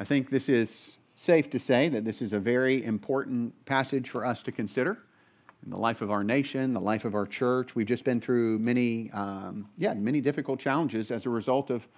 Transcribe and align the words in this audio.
I 0.00 0.04
think 0.04 0.30
this 0.30 0.48
is 0.48 0.96
safe 1.14 1.48
to 1.50 1.58
say 1.58 1.88
that 1.88 2.04
this 2.04 2.20
is 2.20 2.32
a 2.32 2.40
very 2.40 2.84
important 2.84 3.64
passage 3.64 4.10
for 4.10 4.26
us 4.26 4.42
to 4.42 4.52
consider 4.52 4.98
in 5.64 5.70
the 5.70 5.78
life 5.78 6.02
of 6.02 6.10
our 6.10 6.24
nation, 6.24 6.74
the 6.74 6.80
life 6.80 7.04
of 7.04 7.14
our 7.14 7.26
church. 7.26 7.74
We've 7.74 7.86
just 7.86 8.04
been 8.04 8.20
through 8.20 8.58
many, 8.58 9.10
um, 9.12 9.68
yeah, 9.78 9.94
many 9.94 10.20
difficult 10.20 10.58
challenges 10.58 11.10
as 11.10 11.26
a 11.26 11.30
result 11.30 11.70
of 11.70 11.88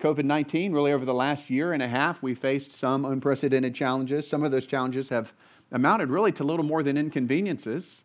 COVID 0.00 0.24
19. 0.24 0.72
Really, 0.72 0.92
over 0.92 1.04
the 1.04 1.14
last 1.14 1.48
year 1.48 1.72
and 1.72 1.82
a 1.82 1.88
half, 1.88 2.22
we 2.22 2.34
faced 2.34 2.72
some 2.72 3.04
unprecedented 3.04 3.74
challenges. 3.74 4.28
Some 4.28 4.42
of 4.42 4.50
those 4.50 4.66
challenges 4.66 5.08
have 5.08 5.32
amounted 5.70 6.10
really 6.10 6.32
to 6.32 6.44
little 6.44 6.64
more 6.64 6.82
than 6.82 6.96
inconveniences. 6.96 8.04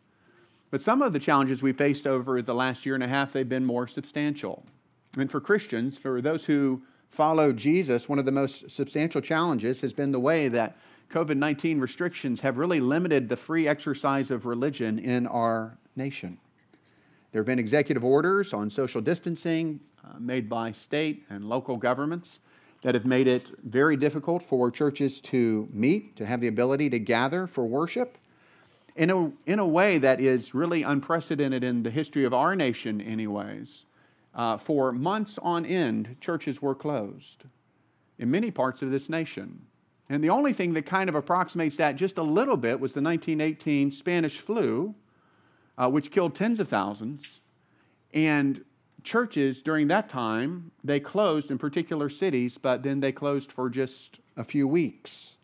But 0.72 0.82
some 0.82 1.02
of 1.02 1.14
the 1.14 1.20
challenges 1.20 1.64
we 1.64 1.74
faced 1.74 2.06
over 2.06 2.42
the 2.42 2.54
last 2.54 2.86
year 2.86 2.94
and 2.94 3.04
a 3.04 3.08
half, 3.08 3.34
they've 3.34 3.50
been 3.50 3.66
more 3.66 3.88
substantial. 3.88 4.64
And 5.18 5.32
for 5.32 5.42
Christians, 5.42 5.98
for 5.98 6.22
those 6.22 6.46
who 6.46 6.84
follow 7.10 7.52
Jesus, 7.52 8.08
one 8.08 8.20
of 8.20 8.26
the 8.26 8.32
most 8.32 8.70
substantial 8.72 9.22
challenges 9.22 9.82
has 9.82 9.94
been 9.94 10.12
the 10.12 10.20
way 10.20 10.48
that 10.48 10.78
COVID 11.10 11.38
19 11.38 11.80
restrictions 11.80 12.42
have 12.42 12.58
really 12.58 12.80
limited 12.80 13.30
the 13.30 13.36
free 13.36 13.68
exercise 13.68 14.30
of 14.32 14.46
religion 14.46 15.00
in 15.00 15.26
our 15.28 15.78
nation. 15.96 16.38
There 17.32 17.42
have 17.42 17.48
been 17.48 17.60
executive 17.60 18.04
orders 18.04 18.54
on 18.54 18.70
social 18.70 19.02
distancing 19.02 19.80
uh, 20.04 20.20
made 20.20 20.50
by 20.50 20.72
state 20.72 21.26
and 21.30 21.46
local 21.46 21.78
governments 21.78 22.40
that 22.82 22.96
have 22.96 23.06
made 23.06 23.28
it 23.28 23.52
very 23.64 23.98
difficult 23.98 24.42
for 24.42 24.72
churches 24.72 25.20
to 25.20 25.68
meet, 25.72 26.16
to 26.16 26.26
have 26.26 26.42
the 26.42 26.48
ability 26.48 26.90
to 26.92 27.00
gather 27.00 27.46
for 27.46 27.66
worship 27.66 28.18
in 28.96 29.10
a, 29.10 29.32
in 29.46 29.60
a 29.60 29.66
way 29.66 29.98
that 29.98 30.20
is 30.20 30.54
really 30.54 30.84
unprecedented 30.84 31.64
in 31.64 31.84
the 31.84 31.92
history 31.92 32.24
of 32.24 32.34
our 32.34 32.56
nation, 32.56 33.02
anyways. 33.02 33.84
Uh, 34.34 34.58
for 34.58 34.92
months 34.92 35.38
on 35.42 35.66
end, 35.66 36.16
churches 36.22 36.62
were 36.62 36.76
closed 36.76 37.44
in 38.18 38.30
many 38.30 38.52
parts 38.52 38.82
of 38.82 38.92
this 38.92 39.10
nation. 39.10 39.62
And 40.10 40.24
the 40.24 40.30
only 40.30 40.54
thing 40.54 40.74
that 40.74 40.86
kind 40.86 41.08
of 41.08 41.16
approximates 41.16 41.78
that 41.78 41.96
just 41.96 42.18
a 42.18 42.24
little 42.24 42.58
bit 42.58 42.80
was 42.80 42.94
the 42.94 43.02
1918 43.02 43.92
Spanish 43.92 44.40
flu, 44.40 44.96
uh, 45.78 45.90
which 45.90 46.12
killed 46.12 46.36
tens 46.36 46.60
of 46.60 46.68
thousands. 46.68 47.40
And 48.14 48.66
churches 49.04 49.62
during 49.62 49.88
that 49.88 50.10
time, 50.10 50.72
they 50.84 51.00
closed 51.00 51.52
in 51.52 51.58
particular 51.58 52.10
cities, 52.10 52.58
but 52.58 52.84
then 52.84 53.00
they 53.00 53.12
closed 53.12 53.52
for 53.52 53.70
just 53.70 54.20
a 54.36 54.44
few 54.44 54.68
weeks. 54.68 55.38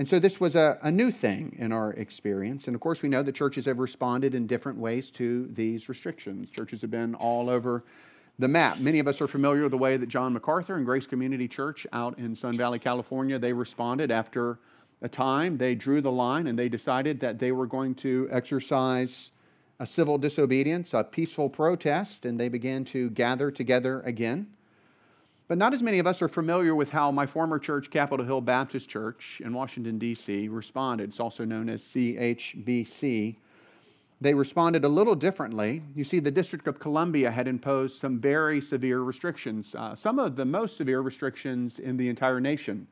And 0.00 0.08
so 0.08 0.18
this 0.18 0.40
was 0.40 0.56
a, 0.56 0.78
a, 0.80 0.90
new 0.90 1.10
thing 1.10 1.54
in 1.58 1.72
our 1.72 1.92
experience. 1.92 2.66
And 2.66 2.74
of 2.74 2.80
course, 2.80 3.02
we 3.02 3.10
know 3.10 3.22
that 3.22 3.34
churches 3.34 3.66
have 3.66 3.78
responded 3.78 4.34
in 4.34 4.46
different 4.46 4.78
ways 4.78 5.10
to 5.10 5.46
these 5.48 5.90
restrictions. 5.90 6.48
Churches 6.48 6.80
have 6.80 6.90
been 6.90 7.14
all 7.14 7.50
over 7.50 7.84
the 8.38 8.48
map. 8.48 8.78
Many 8.78 8.98
of 8.98 9.06
us 9.06 9.20
are 9.20 9.28
familiar 9.28 9.60
with 9.60 9.72
the 9.72 9.76
way 9.76 9.98
that 9.98 10.08
John 10.08 10.32
MacArthur 10.32 10.76
and 10.76 10.86
Grace 10.86 11.06
Community 11.06 11.46
Church 11.46 11.86
out 11.92 12.18
in 12.18 12.34
Sun 12.34 12.56
Valley, 12.56 12.78
California, 12.78 13.38
they 13.38 13.52
responded 13.52 14.10
after 14.10 14.58
a 15.02 15.08
time. 15.10 15.58
They 15.58 15.74
drew 15.74 16.00
the 16.00 16.10
line 16.10 16.46
and 16.46 16.58
they 16.58 16.70
decided 16.70 17.20
that 17.20 17.38
they 17.38 17.52
were 17.52 17.66
going 17.66 17.94
to 17.96 18.26
exercise 18.32 19.32
a 19.80 19.86
civil 19.86 20.16
disobedience, 20.16 20.94
a 20.94 21.04
peaceful 21.04 21.50
protest, 21.50 22.24
and 22.24 22.40
they 22.40 22.48
began 22.48 22.86
to 22.86 23.10
gather 23.10 23.50
together 23.50 24.00
again. 24.06 24.46
But 25.50 25.58
not 25.58 25.74
as 25.74 25.82
many 25.82 25.98
of 25.98 26.06
us 26.06 26.22
are 26.22 26.28
familiar 26.28 26.76
with 26.76 26.90
how 26.90 27.10
my 27.10 27.26
former 27.26 27.58
church, 27.58 27.90
Capitol 27.90 28.24
Hill 28.24 28.40
Baptist 28.40 28.88
Church 28.88 29.42
in 29.44 29.52
Washington, 29.52 29.98
D.C., 29.98 30.46
responded. 30.46 31.08
It's 31.08 31.18
also 31.18 31.44
known 31.44 31.68
as 31.68 31.82
CHBC. 31.82 33.34
They 34.20 34.32
responded 34.32 34.84
a 34.84 34.88
little 34.88 35.16
differently. 35.16 35.82
You 35.96 36.04
see, 36.04 36.20
the 36.20 36.30
District 36.30 36.68
of 36.68 36.78
Columbia 36.78 37.32
had 37.32 37.48
imposed 37.48 38.00
some 38.00 38.20
very 38.20 38.60
severe 38.60 39.00
restrictions, 39.00 39.74
uh, 39.74 39.96
some 39.96 40.20
of 40.20 40.36
the 40.36 40.44
most 40.44 40.76
severe 40.76 41.00
restrictions 41.00 41.80
in 41.80 41.96
the 41.96 42.08
entire 42.08 42.40
nation. 42.40 42.86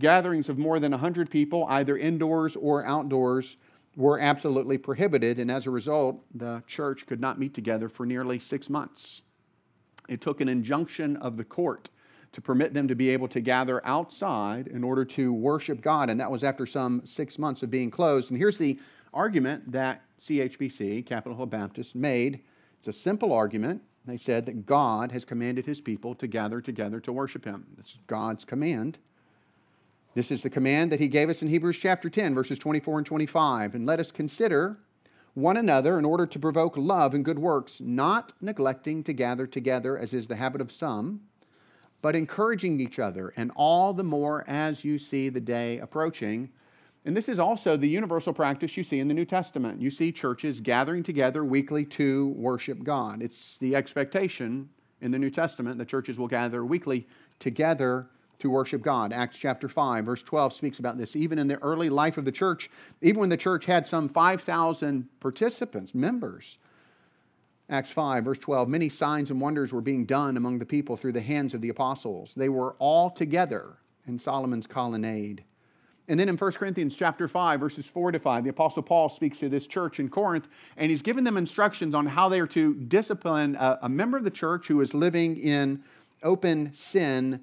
Gatherings 0.00 0.48
of 0.48 0.58
more 0.58 0.78
than 0.78 0.92
100 0.92 1.28
people, 1.28 1.66
either 1.68 1.98
indoors 1.98 2.54
or 2.54 2.86
outdoors, 2.86 3.56
were 3.96 4.20
absolutely 4.20 4.78
prohibited, 4.78 5.40
and 5.40 5.50
as 5.50 5.66
a 5.66 5.72
result, 5.72 6.22
the 6.32 6.62
church 6.68 7.04
could 7.04 7.20
not 7.20 7.40
meet 7.40 7.52
together 7.52 7.88
for 7.88 8.06
nearly 8.06 8.38
six 8.38 8.70
months. 8.70 9.22
It 10.08 10.20
took 10.20 10.40
an 10.40 10.48
injunction 10.48 11.16
of 11.16 11.36
the 11.36 11.42
court 11.42 11.90
to 12.36 12.42
permit 12.42 12.74
them 12.74 12.86
to 12.86 12.94
be 12.94 13.08
able 13.08 13.28
to 13.28 13.40
gather 13.40 13.80
outside 13.86 14.66
in 14.66 14.84
order 14.84 15.06
to 15.06 15.32
worship 15.32 15.80
God, 15.80 16.10
and 16.10 16.20
that 16.20 16.30
was 16.30 16.44
after 16.44 16.66
some 16.66 17.00
six 17.06 17.38
months 17.38 17.62
of 17.62 17.70
being 17.70 17.90
closed. 17.90 18.30
And 18.30 18.36
here's 18.36 18.58
the 18.58 18.78
argument 19.14 19.72
that 19.72 20.02
CHBC, 20.20 21.06
Capitol 21.06 21.34
Hill 21.34 21.46
Baptist, 21.46 21.94
made. 21.94 22.42
It's 22.78 22.88
a 22.88 22.92
simple 22.92 23.32
argument. 23.32 23.80
They 24.04 24.18
said 24.18 24.44
that 24.44 24.66
God 24.66 25.12
has 25.12 25.24
commanded 25.24 25.64
his 25.64 25.80
people 25.80 26.14
to 26.16 26.26
gather 26.26 26.60
together 26.60 27.00
to 27.00 27.12
worship 27.12 27.46
him. 27.46 27.68
This 27.78 27.92
is 27.92 27.98
God's 28.06 28.44
command. 28.44 28.98
This 30.12 30.30
is 30.30 30.42
the 30.42 30.50
command 30.50 30.92
that 30.92 31.00
he 31.00 31.08
gave 31.08 31.30
us 31.30 31.40
in 31.40 31.48
Hebrews 31.48 31.78
chapter 31.78 32.10
10, 32.10 32.34
verses 32.34 32.58
24 32.58 32.98
and 32.98 33.06
25. 33.06 33.74
And 33.74 33.86
let 33.86 33.98
us 33.98 34.12
consider 34.12 34.76
one 35.32 35.56
another 35.56 35.98
in 35.98 36.04
order 36.04 36.26
to 36.26 36.38
provoke 36.38 36.76
love 36.76 37.14
and 37.14 37.24
good 37.24 37.38
works, 37.38 37.80
not 37.80 38.34
neglecting 38.42 39.02
to 39.04 39.14
gather 39.14 39.46
together, 39.46 39.96
as 39.96 40.12
is 40.12 40.26
the 40.26 40.36
habit 40.36 40.60
of 40.60 40.70
some, 40.70 41.22
but 42.06 42.14
encouraging 42.14 42.78
each 42.78 43.00
other, 43.00 43.32
and 43.36 43.50
all 43.56 43.92
the 43.92 44.04
more 44.04 44.44
as 44.46 44.84
you 44.84 44.96
see 44.96 45.28
the 45.28 45.40
day 45.40 45.80
approaching. 45.80 46.48
And 47.04 47.16
this 47.16 47.28
is 47.28 47.40
also 47.40 47.76
the 47.76 47.88
universal 47.88 48.32
practice 48.32 48.76
you 48.76 48.84
see 48.84 49.00
in 49.00 49.08
the 49.08 49.14
New 49.14 49.24
Testament. 49.24 49.82
You 49.82 49.90
see 49.90 50.12
churches 50.12 50.60
gathering 50.60 51.02
together 51.02 51.44
weekly 51.44 51.84
to 51.86 52.28
worship 52.36 52.84
God. 52.84 53.22
It's 53.22 53.58
the 53.58 53.74
expectation 53.74 54.68
in 55.00 55.10
the 55.10 55.18
New 55.18 55.30
Testament 55.30 55.78
that 55.78 55.88
churches 55.88 56.16
will 56.16 56.28
gather 56.28 56.64
weekly 56.64 57.08
together 57.40 58.06
to 58.38 58.50
worship 58.50 58.82
God. 58.82 59.12
Acts 59.12 59.36
chapter 59.36 59.68
5, 59.68 60.04
verse 60.04 60.22
12 60.22 60.52
speaks 60.52 60.78
about 60.78 60.98
this. 60.98 61.16
Even 61.16 61.40
in 61.40 61.48
the 61.48 61.60
early 61.60 61.90
life 61.90 62.18
of 62.18 62.24
the 62.24 62.30
church, 62.30 62.70
even 63.02 63.18
when 63.18 63.30
the 63.30 63.36
church 63.36 63.66
had 63.66 63.84
some 63.84 64.08
5,000 64.08 65.08
participants, 65.18 65.92
members, 65.92 66.58
Acts 67.68 67.90
5, 67.90 68.24
verse 68.24 68.38
12, 68.38 68.68
many 68.68 68.88
signs 68.88 69.30
and 69.30 69.40
wonders 69.40 69.72
were 69.72 69.80
being 69.80 70.04
done 70.04 70.36
among 70.36 70.58
the 70.58 70.66
people 70.66 70.96
through 70.96 71.12
the 71.12 71.20
hands 71.20 71.52
of 71.52 71.60
the 71.60 71.68
apostles. 71.68 72.32
They 72.34 72.48
were 72.48 72.76
all 72.78 73.10
together 73.10 73.78
in 74.06 74.18
Solomon's 74.18 74.66
colonnade. 74.66 75.42
And 76.08 76.20
then 76.20 76.28
in 76.28 76.36
1 76.36 76.52
Corinthians 76.52 76.94
chapter 76.94 77.26
5, 77.26 77.58
verses 77.58 77.86
4 77.86 78.12
to 78.12 78.20
5, 78.20 78.44
the 78.44 78.50
Apostle 78.50 78.84
Paul 78.84 79.08
speaks 79.08 79.38
to 79.38 79.48
this 79.48 79.66
church 79.66 79.98
in 79.98 80.08
Corinth, 80.08 80.46
and 80.76 80.92
he's 80.92 81.02
given 81.02 81.24
them 81.24 81.36
instructions 81.36 81.96
on 81.96 82.06
how 82.06 82.28
they 82.28 82.38
are 82.38 82.46
to 82.46 82.74
discipline 82.74 83.56
a, 83.56 83.80
a 83.82 83.88
member 83.88 84.16
of 84.16 84.22
the 84.22 84.30
church 84.30 84.68
who 84.68 84.80
is 84.80 84.94
living 84.94 85.36
in 85.36 85.82
open 86.22 86.72
sin 86.72 87.40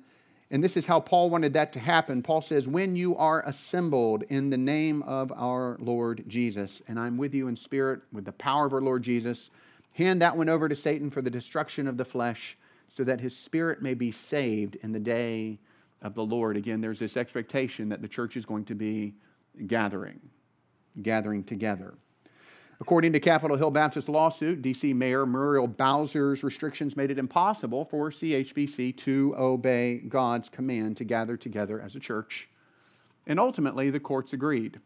and 0.53 0.63
this 0.63 0.77
is 0.77 0.85
how 0.85 0.99
Paul 0.99 1.31
wanted 1.31 1.53
that 1.53 1.73
to 1.73 1.79
happen. 1.79 2.21
Paul 2.21 2.39
says, 2.39 2.67
When 2.67 2.95
you 2.95 3.17
are 3.17 3.41
assembled 3.47 4.23
in 4.29 4.51
the 4.51 4.57
name 4.57 5.01
of 5.01 5.31
our 5.31 5.77
Lord 5.79 6.25
Jesus, 6.27 6.79
and 6.87 6.99
I'm 6.99 7.17
with 7.17 7.33
you 7.33 7.47
in 7.47 7.55
spirit 7.55 8.01
with 8.11 8.25
the 8.25 8.33
power 8.33 8.67
of 8.67 8.73
our 8.73 8.81
Lord 8.81 9.01
Jesus, 9.01 9.49
hand 9.93 10.21
that 10.21 10.37
one 10.37 10.49
over 10.49 10.67
to 10.67 10.75
Satan 10.75 11.09
for 11.09 11.21
the 11.21 11.29
destruction 11.29 11.87
of 11.87 11.97
the 11.97 12.05
flesh, 12.05 12.57
so 12.95 13.03
that 13.03 13.21
his 13.21 13.35
spirit 13.35 13.81
may 13.81 13.93
be 13.93 14.11
saved 14.11 14.75
in 14.83 14.91
the 14.91 14.99
day 14.99 15.59
of 16.01 16.13
the 16.13 16.23
Lord. 16.23 16.57
Again, 16.57 16.81
there's 16.81 16.99
this 16.99 17.17
expectation 17.17 17.89
that 17.89 18.01
the 18.01 18.07
church 18.07 18.37
is 18.37 18.45
going 18.45 18.65
to 18.65 18.75
be 18.75 19.15
gathering, 19.67 20.19
gathering 21.01 21.43
together. 21.43 21.95
According 22.81 23.13
to 23.13 23.19
Capitol 23.19 23.55
Hill 23.55 23.71
Baptist 23.71 24.09
lawsuit, 24.09 24.61
D.C. 24.61 24.93
Mayor 24.93 25.25
Muriel 25.25 25.67
Bowser's 25.67 26.43
restrictions 26.43 26.97
made 26.97 27.11
it 27.11 27.17
impossible 27.17 27.85
for 27.85 28.09
CHBC 28.09 28.97
to 28.97 29.33
obey 29.37 29.99
God's 29.99 30.49
command 30.49 30.97
to 30.97 31.03
gather 31.03 31.37
together 31.37 31.79
as 31.79 31.95
a 31.95 31.99
church. 31.99 32.49
And 33.25 33.39
ultimately, 33.39 33.89
the 33.89 34.01
courts 34.01 34.33
agreed. 34.33 34.79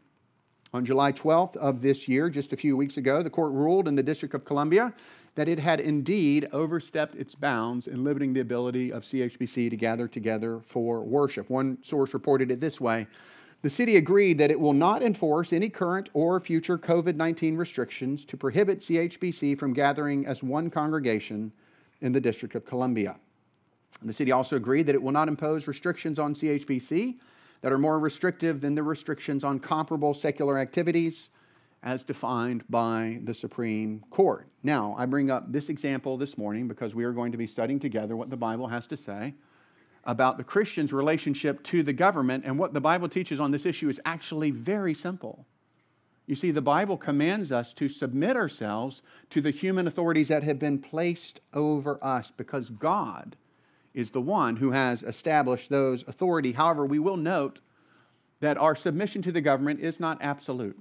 On 0.73 0.85
July 0.85 1.11
12th 1.11 1.55
of 1.57 1.81
this 1.81 2.07
year, 2.07 2.29
just 2.29 2.51
a 2.51 2.57
few 2.57 2.75
weeks 2.75 2.97
ago, 2.97 3.23
the 3.23 3.29
court 3.29 3.53
ruled 3.53 3.87
in 3.87 3.95
the 3.95 4.03
District 4.03 4.35
of 4.35 4.43
Columbia 4.43 4.93
that 5.35 5.47
it 5.47 5.59
had 5.59 5.79
indeed 5.79 6.47
overstepped 6.51 7.15
its 7.15 7.35
bounds 7.35 7.87
in 7.87 8.03
limiting 8.03 8.33
the 8.33 8.41
ability 8.41 8.91
of 8.91 9.03
CHBC 9.03 9.69
to 9.69 9.77
gather 9.77 10.07
together 10.07 10.59
for 10.59 11.03
worship. 11.03 11.49
One 11.49 11.77
source 11.83 12.13
reported 12.13 12.51
it 12.51 12.59
this 12.59 12.81
way 12.81 13.07
the 13.63 13.69
city 13.69 13.95
agreed 13.95 14.37
that 14.37 14.51
it 14.51 14.59
will 14.59 14.73
not 14.73 15.01
enforce 15.01 15.51
any 15.51 15.69
current 15.69 16.09
or 16.13 16.39
future 16.39 16.77
COVID 16.77 17.15
19 17.15 17.55
restrictions 17.55 18.23
to 18.25 18.37
prohibit 18.37 18.79
CHBC 18.79 19.57
from 19.57 19.73
gathering 19.73 20.27
as 20.27 20.43
one 20.43 20.69
congregation 20.69 21.51
in 22.01 22.11
the 22.11 22.21
District 22.21 22.53
of 22.53 22.65
Columbia. 22.65 23.17
The 24.03 24.13
city 24.13 24.31
also 24.31 24.57
agreed 24.57 24.85
that 24.87 24.95
it 24.95 25.01
will 25.01 25.11
not 25.11 25.27
impose 25.27 25.67
restrictions 25.67 26.19
on 26.19 26.35
CHBC 26.35 27.15
that 27.61 27.71
are 27.71 27.77
more 27.77 27.99
restrictive 27.99 28.61
than 28.61 28.75
the 28.75 28.83
restrictions 28.83 29.43
on 29.43 29.59
comparable 29.59 30.13
secular 30.13 30.57
activities 30.57 31.29
as 31.83 32.03
defined 32.03 32.63
by 32.69 33.19
the 33.23 33.33
Supreme 33.33 34.03
Court. 34.09 34.47
Now, 34.63 34.95
I 34.97 35.05
bring 35.05 35.31
up 35.31 35.51
this 35.51 35.69
example 35.69 36.17
this 36.17 36.37
morning 36.37 36.67
because 36.67 36.95
we 36.95 37.03
are 37.03 37.13
going 37.13 37.31
to 37.31 37.37
be 37.37 37.47
studying 37.47 37.79
together 37.79 38.15
what 38.15 38.29
the 38.29 38.37
Bible 38.37 38.67
has 38.67 38.87
to 38.87 38.97
say 38.97 39.33
about 40.07 40.37
the 40.37 40.43
Christian's 40.43 40.93
relationship 40.93 41.61
to 41.63 41.83
the 41.83 41.93
government, 41.93 42.45
and 42.45 42.57
what 42.57 42.73
the 42.73 42.79
Bible 42.79 43.09
teaches 43.09 43.41
on 43.41 43.51
this 43.51 43.65
issue 43.65 43.89
is 43.89 43.99
actually 44.05 44.51
very 44.51 44.93
simple. 44.93 45.45
You 46.27 46.35
see, 46.35 46.49
the 46.51 46.61
Bible 46.61 46.97
commands 46.97 47.51
us 47.51 47.73
to 47.73 47.89
submit 47.89 48.37
ourselves 48.37 49.01
to 49.29 49.41
the 49.41 49.51
human 49.51 49.85
authorities 49.85 50.29
that 50.29 50.43
have 50.43 50.59
been 50.59 50.79
placed 50.79 51.41
over 51.53 51.99
us 52.01 52.31
because 52.35 52.69
God 52.69 53.35
is 53.97 54.11
the 54.11 54.21
one 54.21 54.57
who 54.57 54.69
has 54.69 55.01
established 55.01 55.71
those 55.71 56.03
authority. 56.07 56.51
However, 56.51 56.85
we 56.85 56.99
will 56.99 57.17
note 57.17 57.61
that 58.41 58.55
our 58.55 58.75
submission 58.75 59.23
to 59.23 59.31
the 59.31 59.41
government 59.41 59.79
is 59.79 59.99
not 59.99 60.19
absolute. 60.21 60.77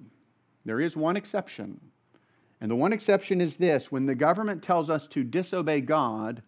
There 0.67 0.83
is 0.83 0.99
one 0.99 1.17
exception. 1.17 1.81
And 2.61 2.71
the 2.71 2.77
one 2.77 2.93
exception 2.93 3.41
is 3.41 3.57
this 3.57 3.91
when 3.91 4.05
the 4.05 4.15
government 4.15 4.63
tells 4.63 4.91
us 4.91 5.07
to 5.09 5.25
disobey 5.25 5.81
God, 5.81 6.43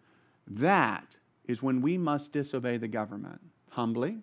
that 0.47 1.17
is 1.47 1.62
when 1.62 1.81
we 1.81 1.97
must 1.97 2.32
disobey 2.32 2.76
the 2.76 2.87
government 2.87 3.41
humbly, 3.71 4.19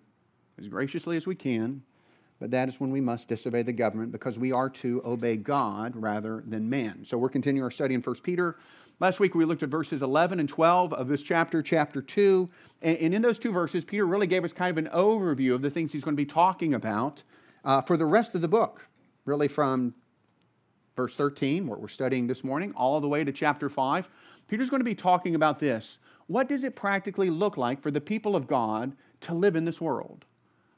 as 0.56 0.68
graciously 0.68 1.16
as 1.16 1.26
we 1.26 1.34
can, 1.34 1.82
but 2.38 2.52
that 2.52 2.68
is 2.68 2.78
when 2.78 2.92
we 2.92 3.00
must 3.00 3.26
disobey 3.26 3.62
the 3.62 3.72
government 3.72 4.12
because 4.12 4.38
we 4.38 4.52
are 4.52 4.70
to 4.70 5.02
obey 5.04 5.36
God 5.36 5.96
rather 5.96 6.44
than 6.46 6.70
man. 6.70 7.04
So 7.04 7.18
we're 7.18 7.28
continuing 7.28 7.64
our 7.64 7.72
study 7.72 7.94
in 7.94 8.02
1 8.02 8.16
Peter. 8.22 8.56
Last 8.98 9.20
week 9.20 9.34
we 9.34 9.44
looked 9.44 9.62
at 9.62 9.68
verses 9.68 10.02
11 10.02 10.40
and 10.40 10.48
12 10.48 10.94
of 10.94 11.08
this 11.08 11.22
chapter, 11.22 11.62
chapter 11.62 12.00
2. 12.00 12.48
And 12.80 13.14
in 13.14 13.20
those 13.20 13.38
two 13.38 13.52
verses, 13.52 13.84
Peter 13.84 14.06
really 14.06 14.26
gave 14.26 14.42
us 14.42 14.54
kind 14.54 14.70
of 14.70 14.82
an 14.82 14.90
overview 14.90 15.54
of 15.54 15.60
the 15.60 15.70
things 15.70 15.92
he's 15.92 16.02
going 16.02 16.16
to 16.16 16.22
be 16.22 16.26
talking 16.26 16.72
about 16.72 17.22
uh, 17.62 17.82
for 17.82 17.98
the 17.98 18.06
rest 18.06 18.34
of 18.34 18.40
the 18.40 18.48
book, 18.48 18.86
really 19.26 19.48
from 19.48 19.94
verse 20.96 21.14
13, 21.14 21.66
what 21.66 21.80
we're 21.80 21.88
studying 21.88 22.26
this 22.26 22.42
morning, 22.42 22.72
all 22.74 22.98
the 23.02 23.08
way 23.08 23.22
to 23.22 23.32
chapter 23.32 23.68
5. 23.68 24.08
Peter's 24.48 24.70
going 24.70 24.80
to 24.80 24.84
be 24.84 24.94
talking 24.94 25.34
about 25.34 25.58
this. 25.58 25.98
What 26.26 26.48
does 26.48 26.64
it 26.64 26.74
practically 26.74 27.28
look 27.28 27.58
like 27.58 27.82
for 27.82 27.90
the 27.90 28.00
people 28.00 28.34
of 28.34 28.46
God 28.46 28.96
to 29.22 29.34
live 29.34 29.56
in 29.56 29.66
this 29.66 29.80
world? 29.80 30.24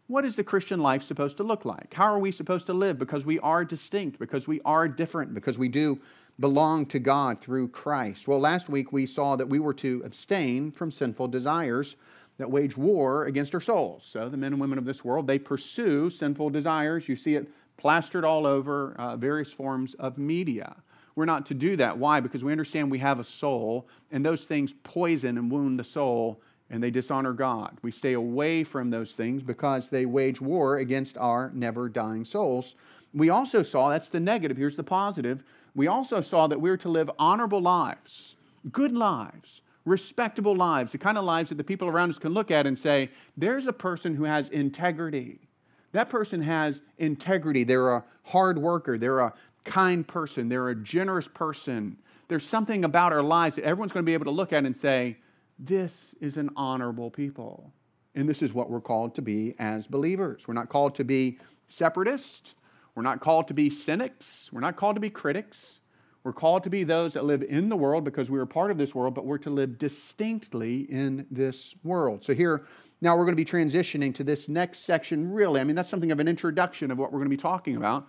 What 0.09 0.25
is 0.25 0.35
the 0.35 0.43
Christian 0.43 0.81
life 0.81 1.05
supposed 1.05 1.37
to 1.37 1.45
look 1.45 1.65
like? 1.65 1.95
How 1.95 2.13
are 2.13 2.19
we 2.19 2.33
supposed 2.33 2.67
to 2.67 2.73
live? 2.73 2.99
Because 2.99 3.25
we 3.25 3.39
are 3.41 3.65
distinct, 3.65 4.19
because 4.19 4.49
we 4.49 4.61
are 4.65 4.89
different, 4.89 5.35
because 5.35 5.57
we 5.57 5.69
do 5.69 6.01
belong 6.41 6.87
to 6.87 6.99
God 6.99 7.41
through 7.41 7.69
Christ. 7.69 8.29
Well, 8.29 8.39
last 8.39 8.69
week 8.69 8.93
we 8.93 9.07
saw 9.07 9.37
that 9.37 9.49
we 9.49 9.59
were 9.59 9.75
to 9.75 10.03
abstain 10.05 10.71
from 10.71 10.91
sinful 10.91 11.29
desires 11.29 11.97
that 12.39 12.51
wage 12.51 12.77
war 12.77 13.25
against 13.25 13.55
our 13.55 13.61
souls. 13.61 14.07
So 14.09 14.29
the 14.29 14.37
men 14.37 14.53
and 14.53 14.61
women 14.61 14.79
of 14.79 14.85
this 14.85 15.05
world, 15.05 15.27
they 15.27 15.39
pursue 15.39 16.09
sinful 16.11 16.51
desires. 16.51 17.09
You 17.09 17.17
see 17.17 17.35
it 17.35 17.49
plastered 17.77 18.25
all 18.25 18.47
over 18.47 18.95
uh, 18.99 19.17
various 19.17 19.53
forms 19.53 19.95
of 19.95 20.19
media. 20.19 20.77
We're 21.17 21.25
not 21.25 21.47
to 21.47 21.55
do 21.55 21.75
that. 21.77 21.99
Why? 21.99 22.21
Because 22.21 22.45
we 22.45 22.53
understand 22.53 22.91
we 22.91 22.99
have 23.01 23.19
a 23.19 23.25
soul, 23.25 23.89
and 24.13 24.25
those 24.25 24.45
things 24.45 24.75
poison 24.85 25.37
and 25.37 25.51
wound 25.51 25.79
the 25.79 25.85
soul, 25.85 26.41
and 26.71 26.81
they 26.81 26.93
dishonor 26.93 27.33
God. 27.33 27.79
We 27.83 27.91
stay 27.91 28.13
away 28.13 28.63
from 28.63 28.91
those 28.91 29.13
things 29.13 29.43
because 29.43 29.89
they 29.89 30.07
wage 30.07 30.41
war 30.41 30.79
against 30.79 31.17
our 31.19 31.51
never 31.53 31.89
dying 31.89 32.25
souls. 32.25 32.77
We 33.13 33.31
also 33.31 33.65
saw 33.65 33.89
that's 33.89 34.11
the 34.11 34.21
negative. 34.21 34.57
Here's 34.57 34.77
the 34.77 34.85
positive 34.85 35.43
we 35.79 35.87
also 35.87 36.21
saw 36.21 36.49
that 36.49 36.61
we 36.61 36.71
were 36.71 36.77
to 36.77 36.89
live 36.89 37.09
honorable 37.21 37.61
lives, 37.61 38.35
good 38.73 38.93
lives, 38.93 39.63
respectable 39.85 40.57
lives, 40.57 40.91
the 40.91 40.99
kind 40.99 41.17
of 41.17 41.25
lives 41.25 41.51
that 41.51 41.55
the 41.55 41.63
people 41.63 41.87
around 41.87 42.11
us 42.11 42.19
can 42.19 42.35
look 42.35 42.51
at 42.51 42.67
and 42.67 42.77
say, 42.77 43.11
there's 43.37 43.69
a 43.69 43.73
person 43.73 44.17
who 44.17 44.25
has 44.25 44.49
integrity. 44.49 45.39
That 45.93 46.11
person 46.11 46.43
has 46.43 46.83
integrity. 46.99 47.63
They're 47.63 47.91
a 47.91 48.05
hard 48.25 48.59
worker. 48.59 48.99
They're 48.99 49.21
a 49.21 49.33
kind 49.65 50.07
person. 50.07 50.49
They're 50.49 50.69
a 50.69 50.75
generous 50.75 51.29
person. 51.29 51.97
There's 52.27 52.45
something 52.45 52.85
about 52.85 53.13
our 53.13 53.23
lives 53.23 53.55
that 53.55 53.65
everyone's 53.65 53.93
going 53.93 54.05
to 54.05 54.11
be 54.11 54.15
able 54.15 54.25
to 54.25 54.33
look 54.33 54.53
at 54.53 54.67
and 54.67 54.77
say, 54.77 55.19
this 55.61 56.13
is 56.21 56.37
an 56.39 56.51
honorable 56.57 57.09
people. 57.09 57.73
And 58.17 58.29
this 58.29 58.43
is 58.43 58.53
what 58.53 58.69
we're 58.69 58.81
called 58.81 59.15
to 59.15 59.23
be 59.23 59.55
as 59.61 59.87
believers. 59.87 60.49
We're 60.49 60.55
not 60.55 60.71
called 60.71 60.97
to 60.97 61.05
be 61.05 61.39
separatists. 61.69 62.57
We're 62.99 63.05
not 63.05 63.21
called 63.21 63.47
to 63.47 63.55
be 63.55 63.71
cynics. 63.71 64.51
We're 64.53 64.59
not 64.59 64.75
called 64.75 64.97
to 64.97 65.01
be 65.01 65.09
critics. 65.09 65.79
We're 66.25 66.33
called 66.33 66.65
to 66.65 66.69
be 66.69 66.83
those 66.83 67.13
that 67.13 67.25
live 67.25 67.45
in 67.45 67.69
the 67.69 67.77
world 67.77 68.03
because 68.03 68.29
we 68.29 68.41
are 68.41 68.45
part 68.45 68.73
of 68.73 68.77
this 68.77 68.93
world, 68.93 69.15
but 69.15 69.25
we're 69.25 69.39
to 69.39 69.51
live 69.51 69.79
distinctly 69.79 70.81
in 70.91 71.25
this 71.31 71.77
world. 71.85 72.25
So 72.25 72.35
here, 72.35 72.67
now 73.01 73.17
we're 73.17 73.25
going 73.25 73.37
to 73.37 73.45
be 73.45 73.45
transitioning 73.45 74.13
to 74.17 74.25
this 74.25 74.49
next 74.49 74.81
section, 74.81 75.31
really. 75.31 75.61
I 75.61 75.65
mean, 75.65 75.77
that's 75.77 75.89
something 75.89 76.11
of 76.11 76.19
an 76.19 76.27
introduction 76.27 76.91
of 76.91 76.99
what 76.99 77.13
we're 77.13 77.21
going 77.21 77.31
to 77.31 77.37
be 77.37 77.41
talking 77.41 77.77
about. 77.77 78.09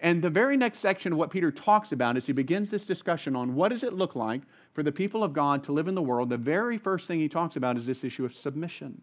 And 0.00 0.20
the 0.20 0.28
very 0.28 0.58
next 0.58 0.80
section 0.80 1.14
of 1.14 1.18
what 1.18 1.30
Peter 1.30 1.50
talks 1.50 1.90
about 1.90 2.18
as 2.18 2.26
he 2.26 2.34
begins 2.34 2.68
this 2.68 2.84
discussion 2.84 3.36
on 3.36 3.54
what 3.54 3.70
does 3.70 3.82
it 3.82 3.94
look 3.94 4.14
like 4.14 4.42
for 4.74 4.82
the 4.82 4.92
people 4.92 5.24
of 5.24 5.32
God 5.32 5.64
to 5.64 5.72
live 5.72 5.88
in 5.88 5.94
the 5.94 6.02
world, 6.02 6.28
the 6.28 6.36
very 6.36 6.76
first 6.76 7.06
thing 7.06 7.20
he 7.20 7.28
talks 7.30 7.56
about 7.56 7.78
is 7.78 7.86
this 7.86 8.04
issue 8.04 8.26
of 8.26 8.34
submission. 8.34 9.00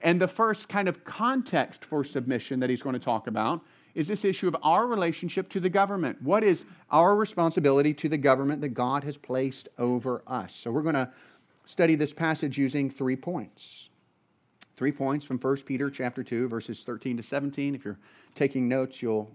And 0.00 0.20
the 0.20 0.28
first 0.28 0.68
kind 0.68 0.88
of 0.88 1.02
context 1.02 1.84
for 1.84 2.04
submission 2.04 2.60
that 2.60 2.70
he's 2.70 2.82
going 2.82 2.92
to 2.92 3.00
talk 3.00 3.26
about 3.26 3.64
is 3.96 4.06
this 4.06 4.26
issue 4.26 4.46
of 4.46 4.54
our 4.62 4.86
relationship 4.86 5.48
to 5.48 5.58
the 5.58 5.70
government. 5.70 6.20
What 6.20 6.44
is 6.44 6.66
our 6.90 7.16
responsibility 7.16 7.94
to 7.94 8.10
the 8.10 8.18
government 8.18 8.60
that 8.60 8.68
God 8.68 9.02
has 9.04 9.16
placed 9.16 9.70
over 9.78 10.22
us? 10.26 10.54
So 10.54 10.70
we're 10.70 10.82
going 10.82 10.96
to 10.96 11.10
study 11.64 11.94
this 11.94 12.12
passage 12.12 12.58
using 12.58 12.90
three 12.90 13.16
points. 13.16 13.88
Three 14.76 14.92
points 14.92 15.24
from 15.24 15.38
1 15.38 15.56
Peter 15.62 15.88
chapter 15.88 16.22
2 16.22 16.46
verses 16.46 16.82
13 16.84 17.16
to 17.16 17.22
17. 17.22 17.74
If 17.74 17.86
you're 17.86 17.98
taking 18.34 18.68
notes, 18.68 19.00
you'll 19.00 19.34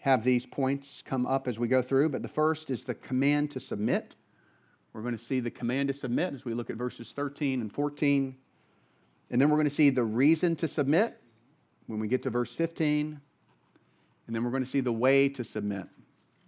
have 0.00 0.22
these 0.22 0.44
points 0.44 1.02
come 1.02 1.24
up 1.24 1.48
as 1.48 1.58
we 1.58 1.66
go 1.66 1.80
through, 1.80 2.10
but 2.10 2.20
the 2.20 2.28
first 2.28 2.68
is 2.68 2.84
the 2.84 2.94
command 2.94 3.52
to 3.52 3.58
submit. 3.58 4.16
We're 4.92 5.00
going 5.00 5.16
to 5.16 5.24
see 5.24 5.40
the 5.40 5.50
command 5.50 5.88
to 5.88 5.94
submit 5.94 6.34
as 6.34 6.44
we 6.44 6.52
look 6.52 6.68
at 6.68 6.76
verses 6.76 7.12
13 7.12 7.62
and 7.62 7.72
14. 7.72 8.36
And 9.30 9.40
then 9.40 9.48
we're 9.48 9.56
going 9.56 9.64
to 9.64 9.74
see 9.74 9.88
the 9.88 10.04
reason 10.04 10.56
to 10.56 10.68
submit 10.68 11.18
when 11.86 12.00
we 12.00 12.06
get 12.06 12.22
to 12.24 12.30
verse 12.30 12.54
15. 12.54 13.22
And 14.26 14.34
then 14.34 14.44
we're 14.44 14.50
going 14.50 14.64
to 14.64 14.68
see 14.68 14.80
the 14.80 14.92
way 14.92 15.28
to 15.30 15.44
submit 15.44 15.86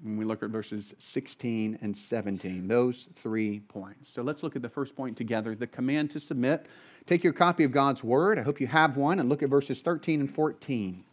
when 0.02 0.16
we 0.16 0.24
look 0.24 0.42
at 0.42 0.50
verses 0.50 0.94
16 0.98 1.78
and 1.80 1.96
17. 1.96 2.68
Those 2.68 3.08
three 3.16 3.60
points. 3.60 4.12
So 4.12 4.22
let's 4.22 4.42
look 4.42 4.56
at 4.56 4.62
the 4.62 4.68
first 4.68 4.94
point 4.94 5.16
together 5.16 5.54
the 5.54 5.66
command 5.66 6.10
to 6.12 6.20
submit. 6.20 6.66
Take 7.06 7.24
your 7.24 7.32
copy 7.32 7.64
of 7.64 7.72
God's 7.72 8.02
Word. 8.02 8.38
I 8.38 8.42
hope 8.42 8.60
you 8.60 8.66
have 8.66 8.96
one, 8.96 9.20
and 9.20 9.28
look 9.28 9.42
at 9.42 9.48
verses 9.48 9.80
13 9.80 10.20
and 10.20 10.30
14. 10.32 11.04